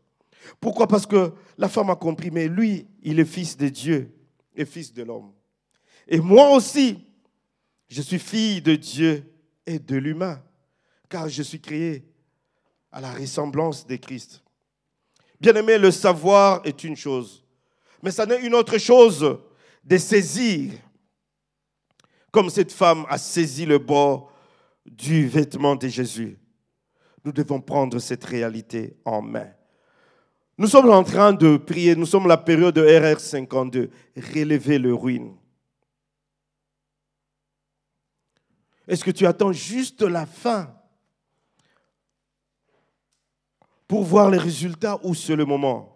Pourquoi? 0.60 0.88
Parce 0.88 1.06
que 1.06 1.34
la 1.56 1.70
femme 1.70 1.92
a 1.92 1.96
compris, 1.96 2.32
mais 2.32 2.48
lui, 2.48 2.88
il 3.04 3.20
est 3.20 3.26
fils 3.26 3.56
de 3.56 3.70
Dieu 3.70 4.12
et 4.56 4.66
fils 4.66 4.92
de 4.92 5.04
l'homme. 5.04 5.32
Et 6.08 6.20
moi 6.20 6.50
aussi, 6.50 7.06
je 7.90 8.02
suis 8.02 8.18
fille 8.18 8.60
de 8.60 8.76
Dieu 8.76 9.24
et 9.68 9.78
de 9.78 9.98
l'humain, 9.98 10.42
car 11.10 11.30
je 11.30 11.44
suis 11.44 11.62
créé 11.62 12.04
à 12.92 13.02
la 13.02 13.14
ressemblance 13.14 13.86
de 13.86 13.98
Christ. 13.98 14.44
Bien-aimé, 15.40 15.78
le 15.78 15.92
savoir 15.92 16.62
est 16.66 16.84
une 16.84 16.96
chose, 16.96 17.46
mais 18.02 18.10
ça 18.10 18.26
n'est 18.26 18.42
une 18.44 18.56
autre 18.56 18.80
chose 18.80 19.40
de 19.84 19.98
saisir, 19.98 20.74
comme 22.32 22.50
cette 22.50 22.72
femme 22.72 23.06
a 23.10 23.20
saisi 23.20 23.68
le 23.68 23.78
bord 23.78 24.32
du 24.86 25.28
vêtement 25.28 25.76
de 25.76 25.88
Jésus. 25.88 26.38
Nous 27.24 27.32
devons 27.32 27.62
prendre 27.62 28.00
cette 28.00 28.24
réalité 28.24 28.98
en 29.06 29.22
main. 29.22 29.52
Nous 30.58 30.68
sommes 30.68 30.90
en 30.90 31.04
train 31.04 31.32
de 31.32 31.58
prier, 31.58 31.96
nous 31.96 32.06
sommes 32.06 32.28
la 32.28 32.38
période 32.38 32.76
de 32.76 32.82
RR 32.82 33.20
52, 33.20 33.90
relever 34.18 34.78
le 34.78 34.94
ruine. 34.94 35.36
Est-ce 38.88 39.04
que 39.04 39.12
tu 39.12 39.26
attends 39.26 39.54
juste 39.54 40.02
la 40.02 40.26
fin 40.26 40.76
pour 43.88 44.04
voir 44.04 44.30
les 44.30 44.38
résultats 44.38 45.00
ou 45.04 45.14
c'est 45.14 45.36
le 45.36 45.46
moment? 45.46 45.96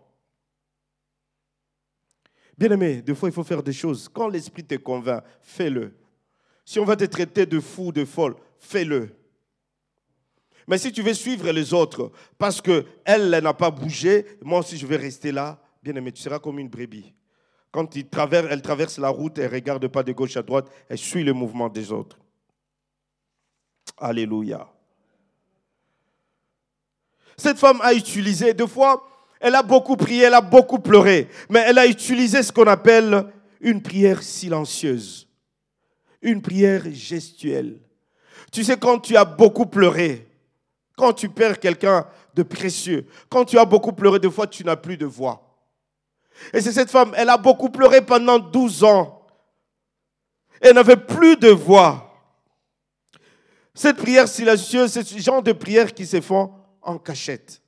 Bien 2.57 2.71
aimé, 2.71 3.01
des 3.01 3.15
fois 3.15 3.29
il 3.29 3.33
faut 3.33 3.43
faire 3.43 3.63
des 3.63 3.73
choses. 3.73 4.07
Quand 4.07 4.27
l'esprit 4.27 4.63
te 4.63 4.75
convainc, 4.75 5.23
fais-le. 5.41 5.93
Si 6.63 6.79
on 6.79 6.85
va 6.85 6.95
te 6.95 7.03
traiter 7.03 7.45
de 7.45 7.59
fou, 7.59 7.91
de 7.91 8.05
folle, 8.05 8.35
fais-le. 8.63 9.09
Mais 10.67 10.77
si 10.77 10.91
tu 10.91 11.01
veux 11.01 11.13
suivre 11.13 11.51
les 11.51 11.73
autres, 11.73 12.11
parce 12.37 12.61
qu'elle 12.61 12.85
elle, 13.03 13.29
n'a 13.29 13.53
pas 13.53 13.69
bougé, 13.69 14.25
moi 14.41 14.59
aussi 14.59 14.77
je 14.77 14.87
vais 14.87 14.95
rester 14.95 15.31
là, 15.31 15.61
bien 15.81 15.95
aimé, 15.95 16.11
tu 16.11 16.21
seras 16.21 16.39
comme 16.39 16.59
une 16.59 16.69
brebis. 16.69 17.13
Quand 17.71 17.95
elle 17.95 18.61
traverse 18.61 18.97
la 18.97 19.09
route, 19.09 19.37
elle 19.37 19.49
ne 19.49 19.55
regarde 19.55 19.87
pas 19.87 20.03
de 20.03 20.13
gauche 20.13 20.37
à 20.37 20.43
droite, 20.43 20.69
elle 20.87 20.97
suit 20.97 21.23
le 21.23 21.33
mouvement 21.33 21.69
des 21.69 21.91
autres. 21.91 22.17
Alléluia. 23.97 24.71
Cette 27.35 27.57
femme 27.57 27.81
a 27.81 27.93
utilisé, 27.93 28.53
deux 28.53 28.67
fois, 28.67 29.05
elle 29.39 29.55
a 29.55 29.63
beaucoup 29.63 29.97
prié, 29.97 30.23
elle 30.23 30.35
a 30.35 30.41
beaucoup 30.41 30.79
pleuré, 30.79 31.27
mais 31.49 31.63
elle 31.65 31.77
a 31.77 31.87
utilisé 31.87 32.41
ce 32.43 32.51
qu'on 32.51 32.67
appelle 32.67 33.25
une 33.59 33.81
prière 33.81 34.23
silencieuse, 34.23 35.27
une 36.21 36.41
prière 36.41 36.85
gestuelle. 36.91 37.79
Tu 38.53 38.63
sais, 38.63 38.77
quand 38.77 38.99
tu 38.99 39.17
as 39.17 39.25
beaucoup 39.25 39.65
pleuré, 39.65 40.27
quand 40.95 41.11
tu 41.11 41.27
perds 41.27 41.59
quelqu'un 41.59 42.07
de 42.35 42.43
précieux, 42.43 43.07
quand 43.27 43.45
tu 43.45 43.57
as 43.57 43.65
beaucoup 43.65 43.93
pleuré, 43.93 44.19
deux 44.19 44.29
fois, 44.29 44.45
tu 44.45 44.63
n'as 44.63 44.75
plus 44.75 44.95
de 44.95 45.07
voix. 45.07 45.57
Et 46.53 46.61
c'est 46.61 46.71
cette 46.71 46.91
femme, 46.91 47.13
elle 47.17 47.29
a 47.29 47.37
beaucoup 47.37 47.69
pleuré 47.69 48.05
pendant 48.05 48.37
12 48.37 48.83
ans. 48.83 49.25
Elle 50.61 50.75
n'avait 50.75 50.97
plus 50.97 51.35
de 51.35 51.49
voix. 51.49 52.13
Cette 53.73 53.97
prière 53.97 54.27
silencieuse, 54.27 54.91
c'est 54.91 55.03
ce 55.03 55.17
genre 55.17 55.41
de 55.41 55.51
prière 55.51 55.91
qui 55.91 56.05
se 56.05 56.21
font 56.21 56.53
en 56.83 56.99
cachette. 56.99 57.59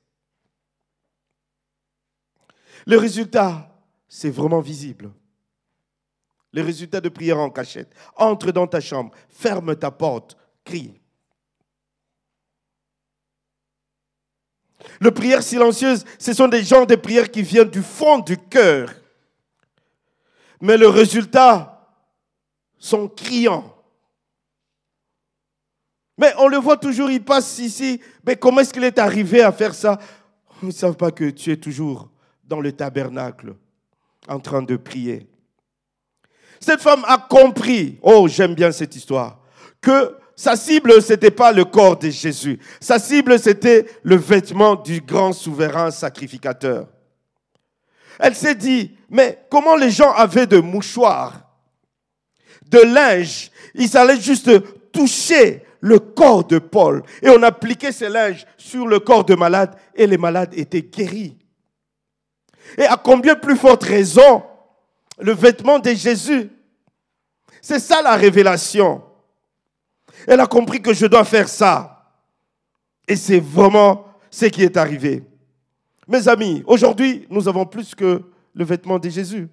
Le 2.86 2.96
résultat, 2.96 3.76
c'est 4.06 4.30
vraiment 4.30 4.60
visible. 4.60 5.10
Le 6.52 6.62
résultat 6.62 7.00
de 7.00 7.08
prière 7.08 7.40
en 7.40 7.50
cachette. 7.50 7.92
Entre 8.14 8.52
dans 8.52 8.68
ta 8.68 8.80
chambre, 8.80 9.10
ferme 9.28 9.74
ta 9.74 9.90
porte, 9.90 10.36
crie. 10.66 10.92
Les 15.00 15.10
prières 15.10 15.42
silencieuses, 15.42 16.04
ce 16.18 16.32
sont 16.32 16.48
des 16.48 16.62
gens 16.62 16.84
de 16.84 16.96
prières 16.96 17.30
qui 17.30 17.42
viennent 17.42 17.70
du 17.70 17.82
fond 17.82 18.18
du 18.18 18.36
cœur. 18.36 18.90
Mais 20.60 20.76
le 20.76 20.88
résultat 20.88 21.72
sont 22.78 23.08
criants. 23.08 23.72
Mais 26.18 26.32
on 26.38 26.48
le 26.48 26.56
voit 26.56 26.78
toujours, 26.78 27.10
il 27.10 27.22
passe 27.22 27.58
ici. 27.58 28.00
Mais 28.24 28.36
comment 28.36 28.60
est-ce 28.60 28.72
qu'il 28.72 28.84
est 28.84 28.98
arrivé 28.98 29.42
à 29.42 29.52
faire 29.52 29.74
ça? 29.74 29.98
Ils 30.62 30.68
ne 30.68 30.72
savent 30.72 30.96
pas 30.96 31.10
que 31.10 31.30
tu 31.30 31.52
es 31.52 31.56
toujours 31.58 32.08
dans 32.44 32.60
le 32.60 32.72
tabernacle 32.72 33.54
en 34.28 34.40
train 34.40 34.62
de 34.62 34.76
prier. 34.76 35.28
Cette 36.58 36.80
femme 36.80 37.04
a 37.06 37.18
compris, 37.18 37.98
oh 38.02 38.28
j'aime 38.28 38.54
bien 38.54 38.72
cette 38.72 38.96
histoire, 38.96 39.40
que 39.82 40.16
sa 40.36 40.54
cible, 40.54 41.00
ce 41.00 41.14
n'était 41.14 41.30
pas 41.30 41.50
le 41.50 41.64
corps 41.64 41.98
de 41.98 42.10
Jésus. 42.10 42.58
Sa 42.78 42.98
cible, 42.98 43.38
c'était 43.38 43.86
le 44.02 44.16
vêtement 44.16 44.76
du 44.76 45.00
grand 45.00 45.32
souverain 45.32 45.90
sacrificateur. 45.90 46.88
Elle 48.18 48.34
s'est 48.34 48.54
dit, 48.54 48.94
mais 49.08 49.38
comment 49.50 49.76
les 49.76 49.90
gens 49.90 50.12
avaient 50.12 50.46
de 50.46 50.58
mouchoirs, 50.58 51.40
de 52.68 52.78
linge, 52.80 53.50
ils 53.74 53.96
allaient 53.96 54.20
juste 54.20 54.50
toucher 54.92 55.62
le 55.80 55.98
corps 55.98 56.44
de 56.44 56.58
Paul 56.58 57.02
et 57.22 57.30
on 57.30 57.42
appliquait 57.42 57.92
ces 57.92 58.08
linges 58.08 58.46
sur 58.56 58.86
le 58.86 58.98
corps 59.00 59.24
de 59.24 59.34
malade 59.34 59.74
et 59.94 60.06
les 60.06 60.18
malades 60.18 60.52
étaient 60.54 60.82
guéris. 60.82 61.36
Et 62.76 62.84
à 62.84 62.96
combien 62.96 63.36
plus 63.36 63.56
forte 63.56 63.84
raison 63.84 64.42
le 65.18 65.32
vêtement 65.32 65.78
de 65.78 65.90
Jésus. 65.94 66.50
C'est 67.62 67.78
ça 67.78 68.02
la 68.02 68.16
révélation. 68.16 69.02
Elle 70.26 70.40
a 70.40 70.46
compris 70.46 70.82
que 70.82 70.92
je 70.92 71.06
dois 71.06 71.24
faire 71.24 71.48
ça. 71.48 72.04
Et 73.06 73.16
c'est 73.16 73.40
vraiment 73.40 74.06
ce 74.30 74.46
qui 74.46 74.62
est 74.62 74.76
arrivé. 74.76 75.22
Mes 76.08 76.28
amis, 76.28 76.62
aujourd'hui, 76.66 77.26
nous 77.30 77.48
avons 77.48 77.64
plus 77.64 77.94
que 77.94 78.22
le 78.54 78.64
vêtement 78.64 78.98
de 78.98 79.08
Jésus. 79.08 79.48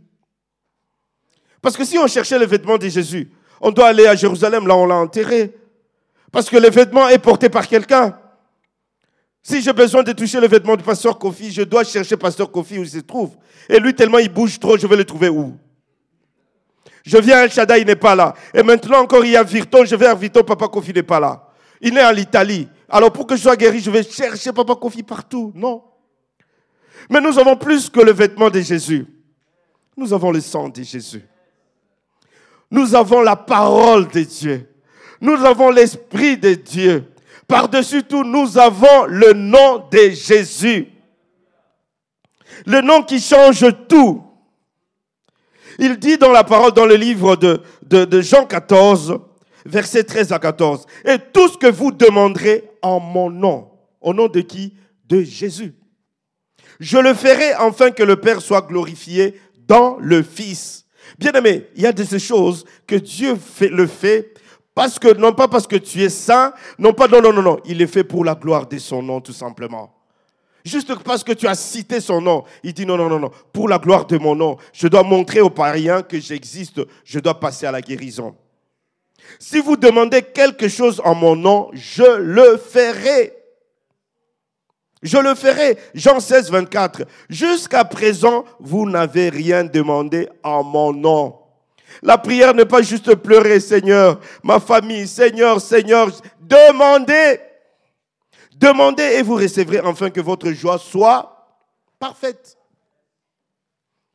Parce 1.62 1.78
que 1.78 1.86
si 1.86 1.98
on 1.98 2.08
cherchait 2.08 2.40
le 2.40 2.46
vêtement 2.46 2.78
de 2.78 2.88
Jésus, 2.88 3.32
on 3.62 3.72
doit 3.72 3.88
aller 3.88 4.08
à 4.08 4.16
Jérusalem, 4.16 4.68
là 4.68 4.76
on 4.76 4.86
l'a 4.86 4.96
enterré. 4.96 5.56
Parce 6.32 6.50
que 6.50 6.58
le 6.58 6.70
vêtement 6.70 7.08
est 7.10 7.20
porté 7.20 7.48
par 7.50 7.68
quelqu'un. 7.68 8.18
Si 9.42 9.62
j'ai 9.62 9.74
besoin 9.74 10.04
de 10.04 10.12
toucher 10.14 10.40
le 10.40 10.48
vêtement 10.48 10.76
du 10.76 10.84
pasteur 10.84 11.20
Kofi, 11.20 11.52
je 11.52 11.62
dois 11.62 11.84
chercher 11.84 12.18
pasteur 12.18 12.50
Kofi 12.52 12.80
où 12.80 12.84
il 12.84 12.90
se 12.90 13.00
trouve. 13.00 13.36
Et 13.70 13.80
lui, 13.80 13.94
tellement 13.94 14.20
il 14.20 14.30
bouge 14.30 14.60
trop, 14.60 14.78
je 14.78 14.88
vais 14.88 14.96
le 14.96 15.06
trouver 15.06 15.30
où? 15.30 15.58
Je 17.04 17.18
viens 17.18 17.40
à 17.40 17.44
El 17.44 17.52
Shaddai, 17.52 17.82
il 17.82 17.88
n'est 17.88 17.98
pas 17.98 18.16
là. 18.16 18.34
Et 18.54 18.64
maintenant 18.64 19.00
encore, 19.00 19.26
il 19.26 19.32
y 19.32 19.38
a 19.38 19.44
Virton, 19.44 19.84
je 19.86 19.96
vais 19.96 20.08
à 20.08 20.16
Virton, 20.16 20.44
papa 20.44 20.68
Kofi 20.70 20.94
n'est 20.94 21.04
pas 21.04 21.20
là. 21.20 21.50
Il 21.82 21.98
est 21.98 22.06
en 22.06 22.16
Italie. 22.16 22.68
Alors 22.90 23.12
pour 23.12 23.28
que 23.28 23.36
je 23.36 23.42
sois 23.42 23.58
guéri, 23.58 23.80
je 23.82 23.92
vais 23.92 24.04
chercher 24.04 24.54
papa 24.54 24.76
Kofi 24.76 25.04
partout. 25.04 25.52
Non. 25.54 25.84
Mais 27.10 27.20
nous 27.20 27.38
avons 27.38 27.58
plus 27.58 27.90
que 27.90 28.00
le 28.00 28.14
vêtement 28.14 28.50
de 28.50 28.62
Jésus. 28.62 29.06
Nous 29.98 30.14
avons 30.14 30.32
le 30.32 30.40
sang 30.40 30.70
de 30.70 30.82
Jésus. 30.82 31.26
Nous 32.72 32.96
avons 32.96 33.22
la 33.22 33.36
parole 33.36 34.08
de 34.08 34.22
Dieu. 34.22 34.70
Nous 35.20 35.46
avons 35.46 35.70
l'esprit 35.70 36.38
de 36.38 36.54
Dieu. 36.54 37.06
Par-dessus 37.48 38.04
tout, 38.04 38.24
nous 38.24 38.58
avons 38.58 39.06
le 39.08 39.34
nom 39.34 39.86
de 39.92 40.10
Jésus. 40.10 40.88
Le 42.66 42.82
nom 42.82 43.04
qui 43.04 43.20
change 43.20 43.66
tout. 43.88 44.24
Il 45.80 45.98
dit 45.98 46.18
dans 46.18 46.32
la 46.32 46.44
parole, 46.44 46.72
dans 46.72 46.86
le 46.86 46.96
livre 46.96 47.36
de, 47.36 47.62
de, 47.84 48.22
Jean 48.22 48.46
14, 48.46 49.20
versets 49.66 50.04
13 50.04 50.32
à 50.32 50.40
14, 50.40 50.86
et 51.06 51.18
tout 51.32 51.48
ce 51.48 51.58
que 51.58 51.68
vous 51.68 51.92
demanderez 51.92 52.70
en 52.82 53.00
mon 53.00 53.30
nom, 53.30 53.70
au 54.02 54.14
nom 54.14 54.28
de 54.28 54.42
qui? 54.42 54.76
De 55.06 55.22
Jésus. 55.22 55.76
Je 56.80 56.98
le 56.98 57.14
ferai 57.14 57.52
afin 57.54 57.92
que 57.92 58.04
le 58.04 58.16
Père 58.16 58.42
soit 58.42 58.62
glorifié 58.62 59.40
dans 59.68 59.98
le 60.00 60.24
Fils. 60.24 60.86
Bien 61.20 61.32
aimé, 61.34 61.68
il 61.76 61.84
y 61.84 61.86
a 61.86 61.92
de 61.92 62.04
ces 62.04 62.20
choses 62.20 62.66
que 62.88 62.96
Dieu 62.96 63.36
fait, 63.36 63.70
le 63.70 63.86
fait 63.86 64.34
parce 64.76 64.98
que, 64.98 65.14
non 65.14 65.34
pas 65.34 65.48
parce 65.48 65.68
que 65.68 65.76
tu 65.76 66.02
es 66.02 66.10
saint, 66.10 66.54
non 66.80 66.94
pas, 66.94 67.08
non, 67.08 67.22
non, 67.22 67.32
non, 67.32 67.42
non. 67.42 67.60
Il 67.66 67.82
est 67.82 67.88
fait 67.88 68.04
pour 68.04 68.26
la 68.26 68.36
gloire 68.36 68.68
de 68.68 68.78
son 68.80 69.04
nom, 69.04 69.22
tout 69.22 69.34
simplement. 69.34 69.94
Juste 70.66 70.96
parce 71.04 71.24
que 71.24 71.34
tu 71.34 71.46
as 71.46 71.56
cité 71.56 72.00
son 72.00 72.22
nom, 72.22 72.46
il 72.64 72.74
dit 72.74 72.86
non, 72.86 72.96
non, 72.96 73.10
non, 73.10 73.20
non. 73.20 73.32
Pour 73.52 73.68
la 73.68 73.78
gloire 73.78 74.06
de 74.06 74.18
mon 74.18 74.34
nom, 74.34 74.58
je 74.72 74.88
dois 74.88 75.04
montrer 75.04 75.42
aux 75.42 75.50
païens 75.50 76.02
que 76.02 76.20
j'existe, 76.20 76.82
je 77.04 77.20
dois 77.20 77.38
passer 77.38 77.66
à 77.66 77.72
la 77.72 77.82
guérison. 77.82 78.36
Si 79.40 79.60
vous 79.60 79.76
demandez 79.76 80.22
quelque 80.22 80.70
chose 80.70 81.02
en 81.04 81.16
mon 81.16 81.36
nom, 81.36 81.70
je 81.74 82.18
le 82.18 82.58
ferai. 82.58 83.34
Je 85.02 85.18
le 85.18 85.36
ferai. 85.36 85.78
Jean 85.94 86.22
16, 86.22 86.50
24. 86.50 87.04
Jusqu'à 87.30 87.84
présent, 87.84 88.46
vous 88.60 88.90
n'avez 88.90 89.28
rien 89.30 89.66
demandé 89.66 90.30
en 90.44 90.64
mon 90.64 90.94
nom. 90.94 91.36
La 92.02 92.18
prière 92.18 92.54
n'est 92.54 92.66
pas 92.66 92.82
juste 92.82 93.14
pleurer, 93.16 93.60
Seigneur, 93.60 94.20
ma 94.42 94.60
famille, 94.60 95.08
Seigneur, 95.08 95.60
Seigneur. 95.60 96.10
Demandez. 96.40 97.40
Demandez 98.56 99.04
et 99.04 99.22
vous 99.22 99.36
recevrez 99.36 99.80
enfin 99.80 100.10
que 100.10 100.22
votre 100.22 100.52
joie 100.52 100.78
soit 100.78 101.62
parfaite. 102.00 102.58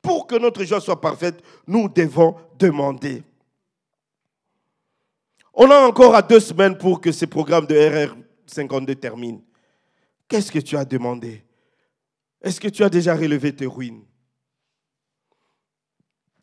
Pour 0.01 0.27
que 0.27 0.37
notre 0.37 0.65
joie 0.65 0.81
soit 0.81 1.01
parfaite, 1.01 1.43
nous 1.67 1.89
devons 1.89 2.37
demander. 2.59 3.23
On 5.53 5.71
a 5.71 5.87
encore 5.87 6.15
à 6.15 6.23
deux 6.23 6.41
semaines 6.41 6.79
pour 6.79 7.01
que 7.01 7.11
ce 7.11 7.25
programme 7.25 7.67
de 7.67 7.75
RR52 7.75 8.95
termine. 8.97 9.43
Qu'est-ce 10.29 10.53
que 10.53 10.61
tu 10.61 10.77
as 10.77 10.85
demandé? 10.85 11.43
Est-ce 12.41 12.61
que 12.61 12.69
tu 12.69 12.85
as 12.85 12.91
déjà 12.91 13.17
relevé 13.17 13.55
tes 13.55 13.67
ruines? 13.67 14.05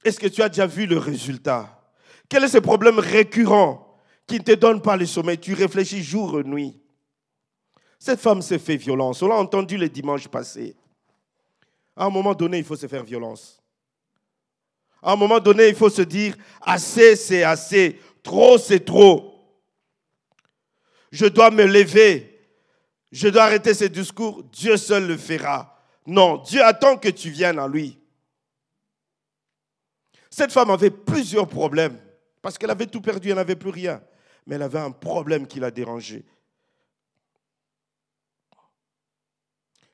Est-ce 0.03 0.19
que 0.19 0.27
tu 0.27 0.41
as 0.41 0.49
déjà 0.49 0.67
vu 0.67 0.85
le 0.85 0.97
résultat? 0.97 1.81
Quel 2.27 2.43
est 2.43 2.49
ce 2.49 2.57
problème 2.57 2.99
récurrent 2.99 3.97
qui 4.27 4.35
ne 4.35 4.43
te 4.43 4.51
donne 4.51 4.81
pas 4.81 4.97
le 4.97 5.05
sommeil? 5.05 5.37
Tu 5.37 5.53
réfléchis 5.53 6.03
jour 6.03 6.39
et 6.39 6.43
nuit. 6.43 6.81
Cette 8.05 8.19
femme 8.19 8.43
s'est 8.43 8.59
fait 8.59 8.77
violence. 8.77 9.23
On 9.23 9.27
l'a 9.29 9.35
entendu 9.35 9.77
le 9.77 9.89
dimanche 9.89 10.27
passé. 10.27 10.75
À 11.95 12.05
un 12.05 12.11
moment 12.11 12.35
donné, 12.35 12.59
il 12.59 12.63
faut 12.63 12.75
se 12.75 12.85
faire 12.85 13.03
violence. 13.03 13.59
À 15.01 15.13
un 15.13 15.15
moment 15.15 15.39
donné, 15.39 15.69
il 15.69 15.75
faut 15.75 15.89
se 15.89 16.03
dire, 16.03 16.37
assez, 16.61 17.15
c'est 17.15 17.41
assez. 17.41 17.99
Trop, 18.21 18.59
c'est 18.59 18.85
trop. 18.85 19.33
Je 21.11 21.25
dois 21.25 21.49
me 21.49 21.65
lever. 21.65 22.47
Je 23.11 23.27
dois 23.27 23.45
arrêter 23.45 23.73
ces 23.73 23.89
discours. 23.89 24.43
Dieu 24.51 24.77
seul 24.77 25.07
le 25.07 25.17
fera. 25.17 25.75
Non, 26.05 26.37
Dieu 26.43 26.63
attend 26.63 26.97
que 26.97 27.09
tu 27.09 27.31
viennes 27.31 27.57
à 27.57 27.67
lui. 27.67 27.97
Cette 30.29 30.51
femme 30.51 30.69
avait 30.69 30.91
plusieurs 30.91 31.47
problèmes 31.47 31.99
parce 32.43 32.59
qu'elle 32.59 32.69
avait 32.69 32.85
tout 32.85 33.01
perdu, 33.01 33.29
elle 33.29 33.37
n'avait 33.37 33.55
plus 33.55 33.71
rien. 33.71 33.99
Mais 34.45 34.57
elle 34.57 34.61
avait 34.61 34.77
un 34.77 34.91
problème 34.91 35.47
qui 35.47 35.59
la 35.59 35.71
dérangeait. 35.71 36.23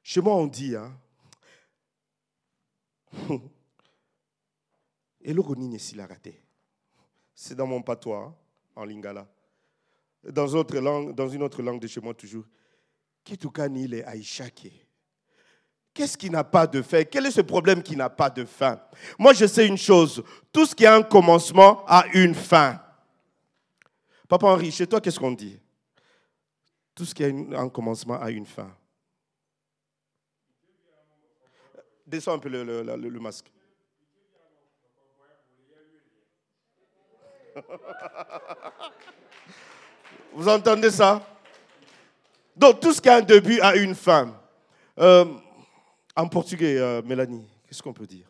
Chez 0.04 0.22
moi, 0.22 0.36
on 0.36 0.48
dit, 0.48 0.76
hein. 0.76 0.92
C'est 7.36 7.56
dans 7.56 7.68
mon 7.68 7.82
patois, 7.82 8.26
hein, 8.26 8.36
en 8.76 8.86
lingala. 8.86 9.28
Dans, 10.24 10.48
une 10.48 10.58
autre 11.44 11.62
langue 11.62 11.80
de 11.80 11.88
chez 11.88 12.02
moi, 12.02 12.14
toujours. 12.14 12.46
Kitukani 13.24 13.88
le. 13.88 14.04
Qu'est-ce 15.94 16.18
qui 16.18 16.30
n'a 16.30 16.44
pas 16.44 16.66
de 16.68 16.82
fin? 16.82 17.04
Quel 17.04 17.26
est 17.26 17.32
ce 17.32 17.42
problème 17.42 17.84
qui 17.84 17.96
n'a 17.96 18.10
pas 18.10 18.30
de 18.30 18.46
fin? 18.46 18.80
Moi, 19.20 19.34
je 19.34 19.46
sais 19.46 19.68
une 19.68 19.78
chose. 19.78 20.24
Tout 20.52 20.66
ce 20.66 20.74
qui 20.74 20.86
a 20.86 20.96
un 20.96 21.04
commencement 21.04 21.84
a 21.86 22.06
une 22.14 22.34
fin. 22.34 22.82
Papa 24.28 24.48
Henri, 24.48 24.72
chez 24.72 24.88
toi, 24.88 25.02
qu'est-ce 25.02 25.20
qu'on 25.20 25.34
dit? 25.34 25.60
Tout 26.96 27.06
ce 27.06 27.14
qui 27.14 27.24
a 27.24 27.28
un 27.28 27.70
commencement 27.70 28.20
a 28.20 28.32
une 28.32 28.46
fin. 28.46 28.74
Descends 32.12 32.34
un 32.34 32.40
peu 32.40 32.50
le, 32.50 32.64
le 32.64 33.20
masque. 33.22 33.50
Vous 40.34 40.50
entendez 40.50 40.92
ça? 40.92 41.26
Donc, 42.54 42.82
tout 42.82 42.92
ce 42.92 43.00
qui 43.00 43.08
a 43.08 43.16
un 43.16 43.22
début 43.22 43.62
a 43.62 43.78
une 43.78 43.96
fin. 43.96 44.38
Euh, 45.00 45.24
en 46.14 46.28
portugais, 46.28 46.78
euh, 46.78 47.02
Mélanie, 47.02 47.48
qu'est-ce 47.66 47.82
qu'on 47.82 47.94
peut 47.94 48.06
dire? 48.06 48.28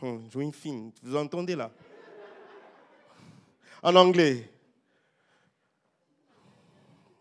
Hum, 0.00 0.26
vous 1.02 1.16
entendez 1.16 1.56
là? 1.56 1.70
En 3.82 3.94
anglais, 3.96 4.50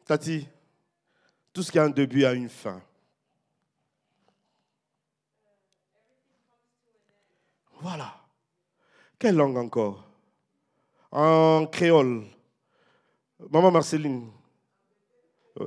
Tati, 0.05 0.47
tout 1.51 1.63
ce 1.63 1.71
qui 1.71 1.79
a 1.79 1.83
un 1.83 1.89
début 1.89 2.25
a 2.25 2.33
une 2.33 2.47
fin. 2.47 2.79
Voilà. 7.81 8.13
Quelle 9.17 9.35
langue 9.35 9.57
encore? 9.57 10.07
En 11.11 11.65
créole. 11.65 12.25
Maman 13.49 13.71
Marceline. 13.71 14.29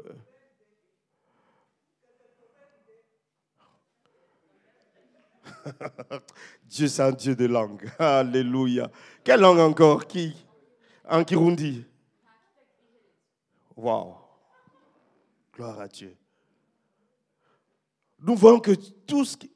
Dieu, 6.65 6.87
c'est 6.87 7.03
un 7.03 7.11
Dieu 7.11 7.35
de 7.35 7.47
langue. 7.47 7.91
Alléluia. 7.99 8.89
Quelle 9.25 9.41
langue 9.41 9.59
encore? 9.59 10.07
Qui? 10.07 10.37
En 11.09 11.25
Kirundi. 11.25 11.85
Waouh. 13.77 14.28
Gloire 15.59 15.81
à 15.81 15.89
Dieu. 15.89 16.17
Nous 18.21 18.37
voyons 18.37 18.61
que 18.61 18.71
tout 19.05 19.25
ce 19.25 19.37
qui... 19.37 19.51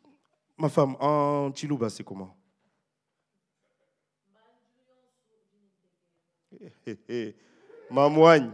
Ma 0.58 0.68
femme, 0.68 0.96
en 0.98 1.54
Chilouba, 1.54 1.88
c'est 1.90 2.02
comment? 2.02 2.36
Mamouagne. 7.88 8.50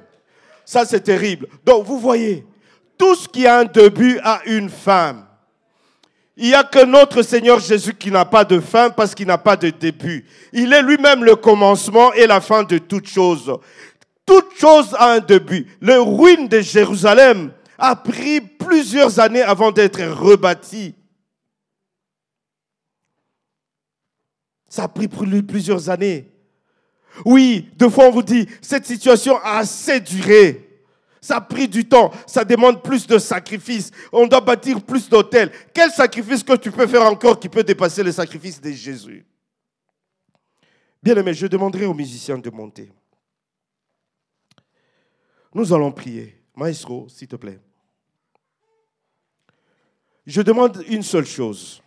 Ça, 0.62 0.84
c'est 0.84 1.01
terrible. 1.01 1.49
Donc, 1.64 1.86
vous 1.86 1.99
voyez, 1.99 2.44
tout 2.99 3.14
ce 3.14 3.26
qui 3.26 3.46
a 3.46 3.61
un 3.61 3.64
début 3.64 4.18
a 4.22 4.42
une 4.44 4.68
fin. 4.68 5.26
Il 6.36 6.49
n'y 6.49 6.55
a 6.55 6.64
que 6.64 6.84
notre 6.84 7.22
Seigneur 7.22 7.61
Jésus 7.61 7.94
qui 7.94 8.11
n'a 8.11 8.26
pas 8.26 8.44
de 8.44 8.61
fin 8.61 8.90
parce 8.90 9.14
qu'il 9.14 9.26
n'a 9.26 9.38
pas 9.38 9.57
de 9.57 9.70
début. 9.70 10.26
Il 10.53 10.70
est 10.74 10.82
lui-même 10.82 11.24
le 11.24 11.34
commencement 11.34 12.12
et 12.12 12.26
la 12.26 12.42
fin 12.42 12.62
de 12.62 12.76
toute 12.76 13.09
chose. 13.09 13.59
Toute 14.29 14.59
chose 14.59 14.95
a 14.99 15.14
un 15.14 15.20
début. 15.20 15.66
Le 15.81 16.03
ruine 16.03 16.49
de 16.49 16.61
Jérusalem 16.61 17.51
a 17.79 17.97
pris 17.97 18.43
plusieurs 18.43 19.18
années 19.18 19.41
avant 19.41 19.72
d'être 19.72 20.03
rebâti. 20.05 20.95
Ça 24.68 24.85
a 24.85 24.89
pris 24.89 25.09
plusieurs 25.09 25.89
années. 25.89 26.31
Oui, 27.24 27.70
deux 27.76 27.89
fois 27.89 28.05
on 28.05 28.11
vous 28.11 28.22
dit, 28.22 28.47
cette 28.61 28.85
situation 28.85 29.39
a 29.39 29.61
assez 29.61 29.99
duré. 29.99 30.83
Ça 31.22 31.37
a 31.37 31.41
pris 31.41 31.66
du 31.66 31.89
temps, 31.89 32.12
ça 32.26 32.45
demande 32.45 32.83
plus 32.83 33.07
de 33.07 33.16
sacrifices. 33.16 33.91
On 34.12 34.26
doit 34.26 34.43
bâtir 34.43 34.83
plus 34.83 35.09
d'hôtels. 35.09 35.51
Quel 35.72 35.91
sacrifice 35.91 36.43
que 36.43 36.55
tu 36.57 36.70
peux 36.70 36.87
faire 36.87 37.03
encore 37.03 37.41
qui 37.41 37.49
peut 37.49 37.64
dépasser 37.64 38.03
le 38.03 38.12
sacrifice 38.12 38.61
de 38.61 38.72
Jésus? 38.72 39.24
Bien 41.03 41.16
aimé, 41.16 41.33
je 41.33 41.47
demanderai 41.47 41.87
aux 41.87 41.95
musiciens 41.95 42.37
de 42.37 42.51
monter. 42.51 42.93
Nous 45.55 45.72
allons 45.72 45.92
prier. 45.92 46.34
Maestro, 46.55 47.09
s'il 47.09 47.28
te 47.28 47.36
plaît. 47.36 47.61
Je 50.26 50.42
demande 50.42 50.84
une 50.88 51.03
seule 51.03 51.26
chose. 51.26 51.82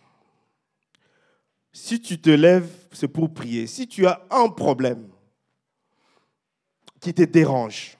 Si 1.72 2.00
tu 2.00 2.20
te 2.20 2.30
lèves, 2.30 2.70
c'est 2.92 3.08
pour 3.08 3.32
prier. 3.32 3.66
Si 3.66 3.86
tu 3.86 4.06
as 4.06 4.26
un 4.30 4.48
problème 4.48 5.08
qui 7.00 7.14
te 7.14 7.22
dérange, 7.22 7.96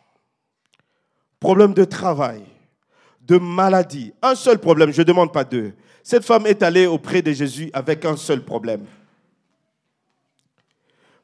problème 1.39 1.75
de 1.75 1.85
travail, 1.85 2.43
de 3.21 3.39
maladie, 3.39 4.13
un 4.21 4.35
seul 4.35 4.59
problème, 4.59 4.93
je 4.93 5.03
ne 5.03 5.07
demande 5.07 5.33
pas 5.33 5.45
deux. 5.45 5.75
Cette 6.03 6.25
femme 6.25 6.47
est 6.47 6.63
allée 6.63 6.87
auprès 6.87 7.23
de 7.23 7.33
Jésus 7.33 7.71
avec 7.73 8.05
un 8.05 8.17
seul 8.17 8.45
problème. 8.45 8.85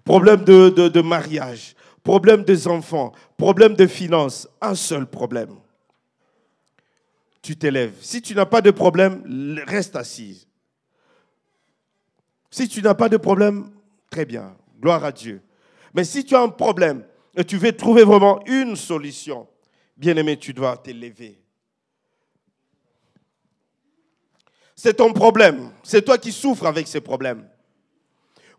Problème 0.04 0.44
de, 0.44 0.70
de 0.70 1.00
mariage, 1.00 1.74
problème 2.08 2.42
des 2.42 2.66
enfants, 2.66 3.12
problème 3.36 3.74
de 3.74 3.86
finances, 3.86 4.48
un 4.62 4.74
seul 4.74 5.06
problème. 5.06 5.54
Tu 7.42 7.54
t'élèves. 7.54 7.96
Si 8.00 8.22
tu 8.22 8.34
n'as 8.34 8.46
pas 8.46 8.62
de 8.62 8.70
problème, 8.70 9.22
reste 9.66 9.94
assise. 9.94 10.48
Si 12.50 12.66
tu 12.66 12.80
n'as 12.80 12.94
pas 12.94 13.10
de 13.10 13.18
problème, 13.18 13.68
très 14.08 14.24
bien, 14.24 14.56
gloire 14.80 15.04
à 15.04 15.12
Dieu. 15.12 15.42
Mais 15.92 16.02
si 16.02 16.24
tu 16.24 16.34
as 16.34 16.40
un 16.40 16.48
problème 16.48 17.04
et 17.36 17.44
tu 17.44 17.58
veux 17.58 17.72
trouver 17.72 18.04
vraiment 18.04 18.40
une 18.46 18.74
solution, 18.74 19.46
Bien-aimé, 19.94 20.36
tu 20.36 20.54
dois 20.54 20.76
t'élever. 20.76 21.42
C'est 24.76 24.94
ton 24.94 25.12
problème. 25.12 25.72
C'est 25.82 26.02
toi 26.02 26.16
qui 26.16 26.30
souffres 26.30 26.66
avec 26.66 26.86
ces 26.86 27.00
problèmes. 27.00 27.44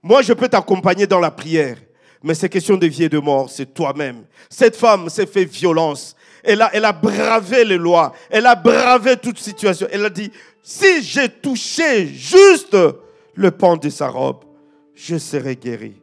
Moi, 0.04 0.22
je 0.22 0.34
peux 0.34 0.50
t'accompagner 0.50 1.08
dans 1.08 1.22
la 1.22 1.32
prière, 1.32 1.78
mais 2.22 2.34
c'est 2.34 2.50
question 2.50 2.76
de 2.76 2.88
vie 2.88 3.04
et 3.04 3.10
de 3.10 3.20
mort, 3.20 3.50
c'est 3.50 3.74
toi-même. 3.74 4.26
Cette 4.50 4.76
femme 4.76 5.10
s'est 5.10 5.26
fait 5.26 5.46
violence. 5.46 6.16
Elle 6.44 6.62
a, 6.62 6.92
bravé 6.92 7.64
les 7.64 7.78
lois. 7.78 8.14
Elle 8.30 8.46
a 8.46 8.56
bravé 8.56 9.18
toute 9.18 9.40
situation. 9.40 9.88
Elle 9.92 10.06
a 10.06 10.10
dit, 10.10 10.32
si 10.62 11.02
j'ai 11.02 11.30
touché 11.30 12.08
juste 12.08 12.76
le 13.34 13.52
pan 13.52 13.78
de 13.78 13.90
sa 13.90 14.10
robe, 14.10 14.44
je 14.96 15.18
serai 15.18 15.56
guéri. 15.56 16.02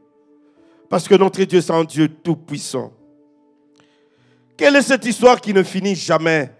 Parce 0.88 1.06
que 1.06 1.14
notre 1.14 1.42
Dieu, 1.42 1.60
c'est 1.60 1.72
un 1.72 1.84
Dieu 1.84 2.08
tout-puissant. 2.08 2.92
Quelle 4.56 4.76
est 4.76 4.82
cette 4.82 5.04
histoire 5.04 5.40
qui 5.40 5.52
ne 5.52 5.62
finit 5.62 5.94
jamais? 5.94 6.50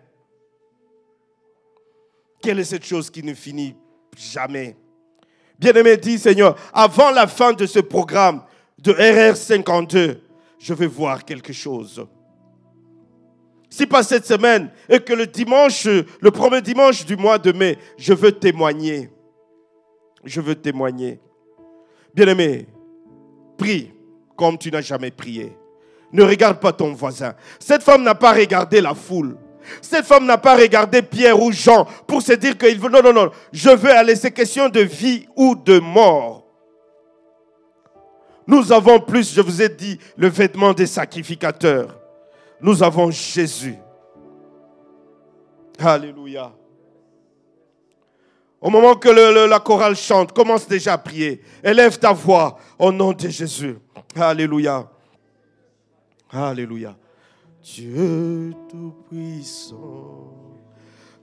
Quelle 2.43 2.59
est 2.59 2.65
cette 2.65 2.85
chose 2.85 3.09
qui 3.09 3.23
ne 3.23 3.33
finit 3.33 3.75
jamais? 4.17 4.77
Bien-aimé, 5.59 5.97
dit 5.97 6.19
Seigneur, 6.19 6.57
avant 6.75 7.11
la 7.11 7.27
fin 7.27 7.55
de 7.55 7.65
ce 7.65 7.79
programme 7.79 8.43
de 8.79 8.93
RR52, 8.93 10.19
je 10.59 10.75
vais 10.75 10.87
voir 10.87 11.25
quelque 11.25 11.53
chose. 11.53 12.07
Si 13.69 13.87
pas 13.87 14.03
cette 14.03 14.27
semaine 14.27 14.71
et 14.89 15.01
que 15.01 15.13
le 15.13 15.27
dimanche, 15.27 15.87
le 15.87 16.31
premier 16.31 16.63
dimanche 16.63 17.05
du 17.05 17.17
mois 17.17 17.39
de 17.39 17.53
mai, 17.53 17.79
je 17.99 18.15
veux 18.15 18.33
témoigner. 18.33 19.11
Je 20.25 20.41
veux 20.41 20.55
témoigner. 20.55 21.21
Bien-aimé, 22.15 22.67
prie 23.59 23.93
comme 24.37 24.59
tu 24.59 24.71
n'as 24.71 24.83
jamais 24.83 25.11
prié. 25.11 25.57
Ne 26.13 26.23
regarde 26.23 26.61
pas 26.61 26.73
ton 26.73 26.93
voisin. 26.93 27.35
Cette 27.59 27.83
femme 27.83 28.03
n'a 28.03 28.15
pas 28.15 28.33
regardé 28.33 28.81
la 28.81 28.95
foule. 28.95 29.37
Cette 29.83 30.07
femme 30.07 30.27
n'a 30.27 30.39
pas 30.39 30.57
regardé 30.57 31.03
Pierre 31.03 31.41
ou 31.41 31.51
Jean 31.51 31.87
pour 32.07 32.23
se 32.23 32.33
dire 32.35 32.57
qu'il 32.57 32.79
veut. 32.79 32.89
Non, 32.89 33.03
non, 33.03 33.13
non. 33.13 33.31
Je 33.53 33.71
veux 33.71 33.91
aller. 33.91 34.15
C'est 34.15 34.31
question 34.31 34.69
de 34.69 34.81
vie 34.81 35.27
ou 35.35 35.57
de 35.57 35.81
mort. 35.81 36.46
Nous 38.47 38.73
avons 38.73 39.01
plus, 39.01 39.35
je 39.35 39.41
vous 39.41 39.61
ai 39.61 39.69
dit, 39.69 39.99
le 40.17 40.29
vêtement 40.29 40.73
des 40.73 40.87
sacrificateurs. 40.87 41.99
Nous 42.61 42.83
avons 42.83 43.11
Jésus. 43.11 43.77
Alléluia. 45.79 46.53
Au 48.61 48.71
moment 48.71 48.95
que 48.95 49.09
la 49.09 49.61
chorale 49.61 49.97
chante, 49.97 50.33
commence 50.33 50.67
déjà 50.67 50.95
à 50.95 50.99
prier. 50.99 51.43
Élève 51.63 51.99
ta 51.99 52.13
voix 52.13 52.59
au 52.79 52.91
nom 52.91 53.13
de 53.13 53.29
Jésus. 53.29 53.79
Alléluia. 54.15 54.89
Alléluia. 56.31 56.97
Dieu 57.63 58.55
Tout-Puissant, 58.71 60.33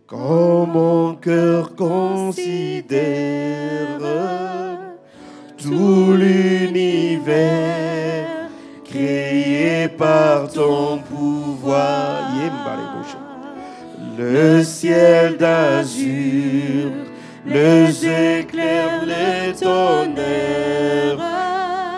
quand 0.05 0.65
mon 0.65 1.15
cœur 1.15 1.73
considère 1.75 2.93
tout 5.63 6.13
l'univers 6.13 7.33
créé 8.85 9.87
par 9.87 10.49
ton 10.51 10.97
pouvoir, 10.99 12.19
le 14.17 14.63
ciel 14.63 15.37
d'azur, 15.37 16.91
les 17.45 18.05
éclairs, 18.05 19.03
les 19.05 19.53
tonnerres. 19.53 21.17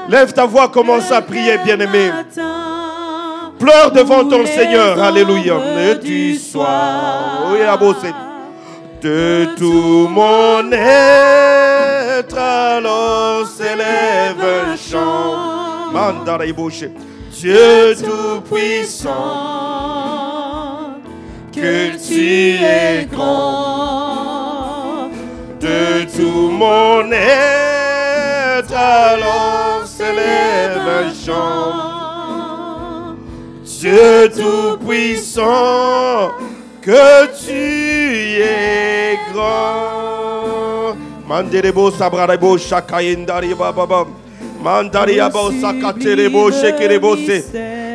Lève 0.08 0.32
ta 0.32 0.46
voix, 0.46 0.70
commence 0.70 1.12
à 1.12 1.22
prier, 1.22 1.58
bien-aimé. 1.66 2.12
Pleure 3.60 3.92
devant 3.92 4.24
ton 4.24 4.46
Seigneur. 4.46 5.02
Alléluia. 5.02 5.56
Du 6.02 6.36
soir. 6.36 7.48
Oui, 7.52 7.60
de 9.02 9.48
tout 9.58 10.08
mon 10.10 10.72
être, 10.72 11.75
alors 12.38 13.48
s'élève 13.48 14.42
un 14.42 14.76
chant. 14.76 15.92
Dieu 17.32 17.96
tout-puissant, 17.96 19.12
que 21.54 21.96
tu 22.08 22.56
es 22.64 23.08
grand. 23.12 25.10
De 25.60 26.06
tout 26.16 26.50
mon 26.50 27.12
être, 27.12 28.74
alors 28.74 29.84
s'élève 29.86 30.88
un 30.88 31.14
chant. 31.14 31.96
Dieu 33.86 34.32
Tout-Puissant, 34.34 35.44
que 36.82 37.28
tu 37.46 38.42
es 38.42 39.20
grand. 39.32 40.25
Manderebo 41.28 41.92
sabrarebo 41.92 42.58
shakayendari 42.58 43.56
bababam. 43.56 44.08
Mandariabo 44.64 45.52
sakaterebo 45.62 46.52
shekerebo 46.52 47.16
se. 47.18 47.42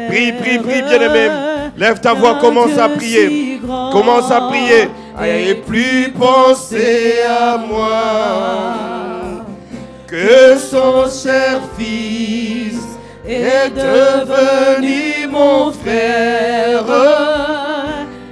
Prie, 0.09 0.33
prie, 0.33 0.59
prie, 0.59 0.83
bien-aimé. 0.83 1.31
Lève 1.77 2.01
ta 2.01 2.13
voix, 2.15 2.39
commence 2.41 2.77
à 2.77 2.89
prier. 2.89 3.61
Commence 3.93 4.31
à 4.31 4.41
prier. 4.49 4.89
Et 5.23 5.55
plus 5.55 6.13
penser 6.13 7.23
à 7.29 7.57
moi 7.57 9.45
que 10.07 10.57
son 10.59 11.05
cher 11.09 11.61
fils 11.79 12.81
est 13.27 13.71
devenu 13.71 15.29
mon 15.31 15.71
frère 15.73 16.85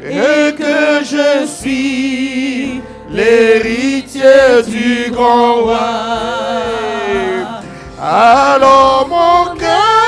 et 0.02 0.52
que 0.54 1.04
je 1.04 1.46
suis 1.46 2.80
l'héritier 3.10 3.97
du 4.66 5.10
grand 5.10 5.54
roi. 5.54 5.78
Alors 8.00 9.06
mon 9.08 9.56
cœur 9.56 9.98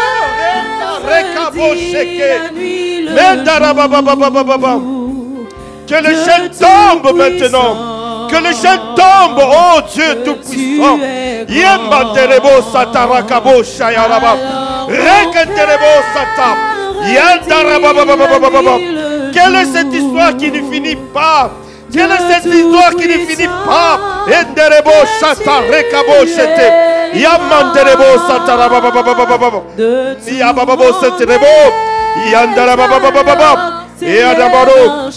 que 5.86 5.94
le 5.94 6.14
chaîne 6.24 6.50
tombe 6.50 7.16
maintenant. 7.16 8.28
Que 8.28 8.36
le 8.36 8.52
chaîne 8.54 8.80
tombe, 8.94 9.40
oh 9.40 9.80
Dieu 9.92 10.22
Tout-Puissant. 10.24 10.98
Yembanderebo 11.48 12.62
satarakabo 12.72 13.64
shayaraba. 13.64 14.36
Rekanderebo 14.88 15.92
sata. 16.14 16.50
Yandarababababababa. 17.14 18.74
Quelle 19.32 19.56
est 19.56 19.72
cette 19.72 19.92
histoire 19.92 20.36
qui 20.36 20.50
ne 20.50 20.70
finit 20.70 20.96
pas 21.14 21.50
quelle 21.93 22.11
est 22.11 22.32
cette 22.32 22.47
histoire 22.53 22.91
qui 22.91 23.07
ne 23.09 23.26
finit 23.26 23.47
pas 23.47 23.99
Enderebo 24.26 24.91
rekabo. 25.70 26.24
Yamanderebo. 27.14 28.09
Yabababo. 30.28 30.84
Yandarabababababa. 32.32 33.80
Et 34.03 34.22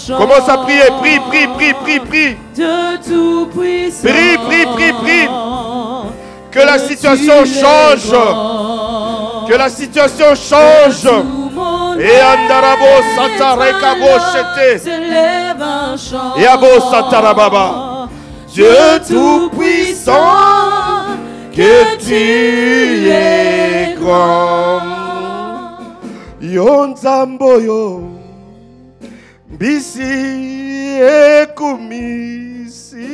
commence 0.08 0.50
à 0.50 0.58
prier, 0.58 0.82
prie, 1.00 1.20
prie, 1.30 1.48
prie, 1.48 1.74
prie, 1.74 2.00
prie. 2.00 2.38
De 2.56 2.98
tout 2.98 3.48
puissant. 3.48 4.08
Prie, 4.08 4.38
prie, 4.38 4.66
prie, 4.76 4.94
prie. 4.94 5.30
Que 6.52 6.60
la 6.60 6.78
situation 6.80 7.46
change. 7.46 8.12
Que 9.48 9.56
la 9.56 9.70
situation 9.70 10.36
change. 10.36 11.08
Et 12.00 12.20
Andarabo 12.22 12.91
Satarekabo 13.16 14.12
Chete. 14.32 14.89
Et 16.39 16.46
Abo 16.48 16.80
Satarababa. 16.91 18.10
Dieu 18.54 19.00
tout-puissant, 19.08 20.20
que 21.52 21.96
tu 21.98 23.10
es 23.10 23.96
grand. 24.00 24.82
Yonzamboyo. 26.41 28.10
mbisi 29.54 30.14
ekumisi 31.41 33.08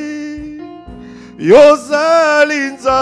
yozalinza 1.37 3.01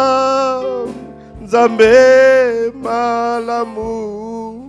nzambe 1.41 1.93
malamu 2.83 4.66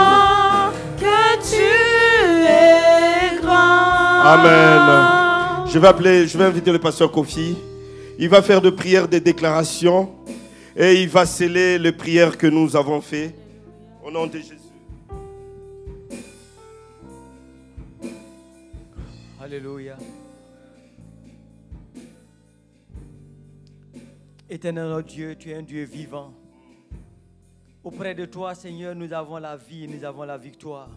Amen. 4.32 5.66
Je 5.72 5.80
vais 5.80 5.88
appeler, 5.88 6.28
je 6.28 6.38
vais 6.38 6.44
inviter 6.44 6.72
le 6.72 6.78
pasteur 6.78 7.12
Kofi. 7.12 7.58
Il 8.20 8.30
va 8.30 8.44
faire 8.44 8.62
de 8.62 8.70
prières 8.70 9.08
des 9.08 9.20
déclarations 9.20 10.12
et 10.76 11.02
il 11.02 11.10
va 11.10 11.26
sceller 11.26 11.80
les 11.80 11.92
prières 11.92 12.38
que 12.38 12.46
nous 12.46 12.76
avons 12.76 13.02
faites. 13.02 13.34
Au 14.06 14.12
nom 14.12 14.28
de 14.28 14.38
Jésus. 14.38 14.59
Alléluia. 19.50 19.98
Éternel 24.48 25.02
Dieu, 25.02 25.36
tu 25.36 25.50
es 25.50 25.56
un 25.56 25.64
Dieu 25.64 25.86
vivant. 25.86 26.36
Auprès 27.84 28.14
de 28.14 28.26
toi, 28.26 28.54
Seigneur, 28.54 28.94
nous 28.94 29.12
avons 29.12 29.40
la 29.40 29.58
vie, 29.58 29.88
nous 29.88 30.04
avons 30.04 30.22
la 30.22 30.38
victoire. 30.38 30.92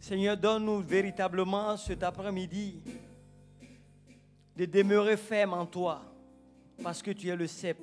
Seigneur, 0.00 0.38
donne-nous 0.38 0.80
véritablement 0.80 1.76
cet 1.76 2.02
après-midi 2.02 2.80
de 4.56 4.64
demeurer 4.64 5.18
ferme 5.18 5.52
en 5.52 5.66
toi, 5.66 6.00
parce 6.82 7.02
que 7.02 7.10
tu 7.10 7.28
es 7.28 7.36
le 7.36 7.46
cep. 7.46 7.76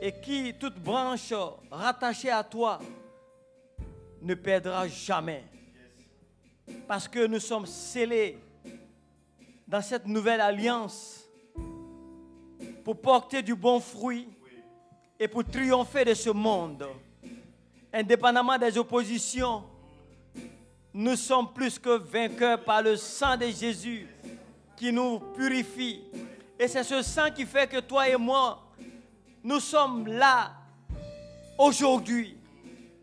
Et 0.00 0.12
qui, 0.20 0.52
toute 0.58 0.80
branche 0.80 1.32
rattachée 1.70 2.30
à 2.32 2.42
toi, 2.42 2.80
ne 4.20 4.34
perdra 4.34 4.88
jamais. 4.88 5.44
Parce 6.86 7.08
que 7.08 7.26
nous 7.26 7.40
sommes 7.40 7.66
scellés 7.66 8.38
dans 9.66 9.82
cette 9.82 10.06
nouvelle 10.06 10.40
alliance 10.40 11.28
pour 12.84 13.00
porter 13.00 13.42
du 13.42 13.54
bon 13.54 13.80
fruit 13.80 14.28
et 15.18 15.28
pour 15.28 15.44
triompher 15.44 16.04
de 16.04 16.14
ce 16.14 16.30
monde, 16.30 16.86
indépendamment 17.92 18.58
des 18.58 18.76
oppositions 18.78 19.64
nous 20.98 21.14
sommes 21.14 21.52
plus 21.52 21.78
que 21.78 21.98
vainqueurs 21.98 22.64
par 22.64 22.80
le 22.80 22.96
sang 22.96 23.36
de 23.36 23.48
Jésus 23.48 24.08
qui 24.74 24.90
nous 24.90 25.18
purifie. 25.34 26.00
Et 26.58 26.66
c'est 26.68 26.84
ce 26.84 27.02
sang 27.02 27.30
qui 27.30 27.44
fait 27.44 27.66
que 27.66 27.80
toi 27.80 28.08
et 28.08 28.16
moi, 28.16 28.62
nous 29.44 29.60
sommes 29.60 30.06
là 30.06 30.52
aujourd'hui. 31.58 32.38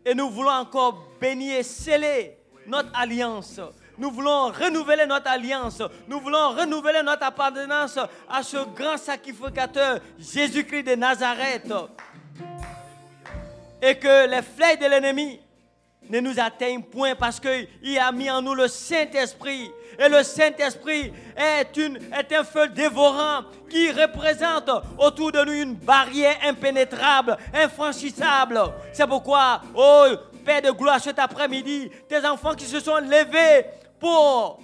Et 0.04 0.12
nous 0.12 0.28
voulons 0.28 0.50
encore 0.50 1.06
bénir 1.20 1.64
sceller 1.64 2.36
notre 2.66 2.90
alliance. 2.94 3.60
Nous 3.96 4.10
voulons 4.10 4.48
renouveler 4.48 5.06
notre 5.06 5.28
alliance. 5.30 5.82
Nous 6.08 6.20
voulons 6.20 6.50
renouveler 6.50 7.02
notre 7.02 7.24
appartenance 7.24 7.98
à 8.28 8.42
ce 8.42 8.56
grand 8.74 8.96
sacrificateur, 8.96 10.00
Jésus-Christ 10.18 10.82
de 10.84 10.94
Nazareth. 10.96 11.72
Et 13.80 13.96
que 13.96 14.28
les 14.28 14.42
flèches 14.42 14.78
de 14.80 14.86
l'ennemi 14.86 15.40
ne 16.10 16.20
nous 16.20 16.38
atteigne 16.38 16.82
point 16.82 17.14
parce 17.14 17.40
qu'il 17.40 17.98
a 17.98 18.12
mis 18.12 18.30
en 18.30 18.42
nous 18.42 18.54
le 18.54 18.68
Saint-Esprit. 18.68 19.70
Et 19.98 20.08
le 20.08 20.22
Saint-Esprit 20.22 21.12
est 21.36 22.32
un 22.32 22.44
feu 22.44 22.68
dévorant 22.68 23.44
qui 23.70 23.90
représente 23.90 24.70
autour 24.98 25.32
de 25.32 25.44
nous 25.44 25.52
une 25.52 25.74
barrière 25.74 26.36
impénétrable, 26.44 27.36
infranchissable. 27.54 28.60
C'est 28.92 29.06
pourquoi, 29.06 29.62
oh 29.74 30.06
Père 30.44 30.60
de 30.62 30.70
gloire, 30.70 31.00
cet 31.00 31.18
après-midi, 31.18 31.90
tes 32.08 32.24
enfants 32.26 32.54
qui 32.54 32.66
se 32.66 32.78
sont 32.80 32.98
levés 32.98 33.66
pour 33.98 34.60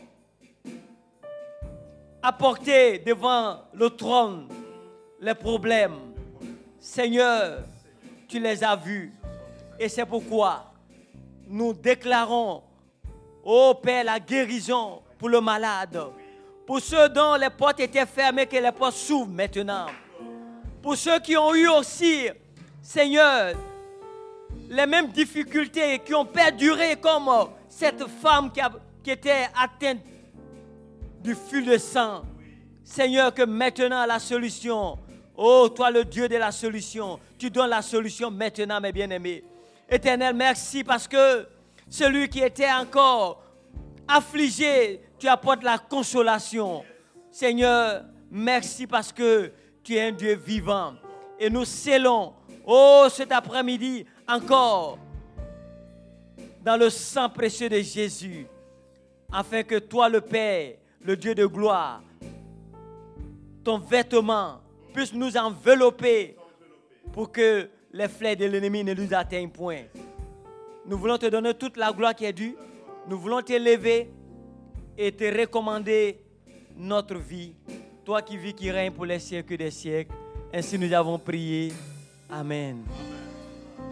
apporter 2.23 2.99
devant 2.99 3.63
le 3.73 3.89
trône 3.89 4.49
les 5.21 5.35
problèmes. 5.35 6.13
Seigneur, 6.79 7.61
tu 8.29 8.39
les 8.39 8.63
as 8.63 8.77
vus. 8.77 9.13
Et 9.79 9.89
c'est 9.89 10.05
pourquoi 10.05 10.73
nous 11.47 11.73
déclarons, 11.73 12.63
ô 13.43 13.75
Père, 13.75 14.05
la 14.05 14.21
guérison 14.21 15.03
pour 15.19 15.31
le 15.31 15.41
malade. 15.41 15.99
Pour 16.67 16.81
ceux 16.81 17.09
dont 17.09 17.35
les 17.35 17.51
portes 17.51 17.81
étaient 17.81 18.07
fermées, 18.07 18.47
que 18.47 18.57
les 18.57 18.73
portes 18.73 18.95
s'ouvrent 18.95 19.33
maintenant. 19.33 19.87
Pour 20.83 20.97
ceux 20.97 21.19
qui 21.21 21.37
ont 21.37 21.55
eu 21.55 21.69
aussi, 21.69 22.29
Seigneur, 22.83 23.55
les 24.71 24.87
mêmes 24.87 25.09
difficultés 25.09 25.99
qui 25.99 26.15
ont 26.15 26.25
perduré 26.25 26.95
comme 26.97 27.29
euh, 27.29 27.45
cette 27.69 28.07
femme 28.07 28.51
qui, 28.53 28.61
a- 28.61 28.71
qui 29.03 29.11
était 29.11 29.49
atteinte 29.61 29.99
du 31.23 31.35
fil 31.35 31.67
de 31.67 31.77
sang. 31.77 32.23
Seigneur, 32.85 33.35
que 33.35 33.43
maintenant 33.43 34.07
la 34.07 34.19
solution, 34.21 34.97
oh 35.37 35.69
toi 35.75 35.91
le 35.91 36.05
Dieu 36.05 36.29
de 36.29 36.37
la 36.37 36.53
solution, 36.53 37.19
tu 37.37 37.51
donnes 37.51 37.71
la 37.71 37.83
solution 37.83 38.31
maintenant, 38.31 38.81
mes 38.81 38.93
bien-aimés. 38.93 39.43
Éternel, 39.89 40.35
merci 40.37 40.85
parce 40.85 41.07
que 41.09 41.47
celui 41.89 42.29
qui 42.29 42.41
était 42.41 42.71
encore 42.71 43.43
affligé, 44.07 45.01
tu 45.19 45.27
apportes 45.29 45.63
la 45.65 45.79
consolation. 45.79 46.85
Seigneur, 47.31 48.03
merci 48.31 48.87
parce 48.87 49.13
que 49.13 49.53
tu 49.83 49.97
es 49.97 50.03
un 50.09 50.13
Dieu 50.13 50.35
vivant. 50.35 50.95
Et 51.39 51.51
nous 51.51 51.65
scellons, 51.65 52.35
oh 52.65 53.07
cet 53.11 53.33
après-midi, 53.33 54.05
encore 54.31 54.99
dans 56.65 56.77
le 56.77 56.91
sang 56.91 57.29
précieux 57.29 57.69
de 57.69 57.81
Jésus, 57.81 58.47
afin 59.33 59.63
que 59.63 59.79
toi, 59.79 60.09
le 60.09 60.21
Père, 60.21 60.75
le 61.03 61.17
Dieu 61.17 61.35
de 61.35 61.47
gloire, 61.47 62.03
ton 63.65 63.79
vêtement 63.79 64.61
puisse 64.93 65.13
nous 65.13 65.37
envelopper 65.37 66.37
pour 67.13 67.31
que 67.33 67.69
les 67.93 68.09
flèches 68.09 68.39
de 68.39 68.47
l'ennemi 68.47 68.85
ne 68.85 68.95
nous 68.95 69.15
atteignent 69.15 69.51
point. 69.51 69.83
Nous 70.87 70.99
voulons 70.99 71.19
te 71.19 71.27
donner 71.27 71.55
toute 71.55 71.77
la 71.77 71.93
gloire 71.93 72.15
qui 72.15 72.25
est 72.25 72.33
due. 72.33 72.57
Nous 73.09 73.19
voulons 73.19 73.43
t'élever 73.43 74.11
et 74.97 75.13
te 75.13 75.25
recommander 75.41 76.21
notre 76.77 77.17
vie. 77.17 77.55
Toi 78.05 78.23
qui 78.23 78.37
vis, 78.37 78.55
qui 78.55 78.71
règne 78.71 78.93
pour 78.93 79.07
les 79.07 79.19
siècles 79.19 79.57
des 79.57 79.71
siècles. 79.71 80.15
Ainsi 80.53 80.79
nous 80.79 80.93
avons 80.93 81.19
prié. 81.19 81.73
Amen. 82.29 82.83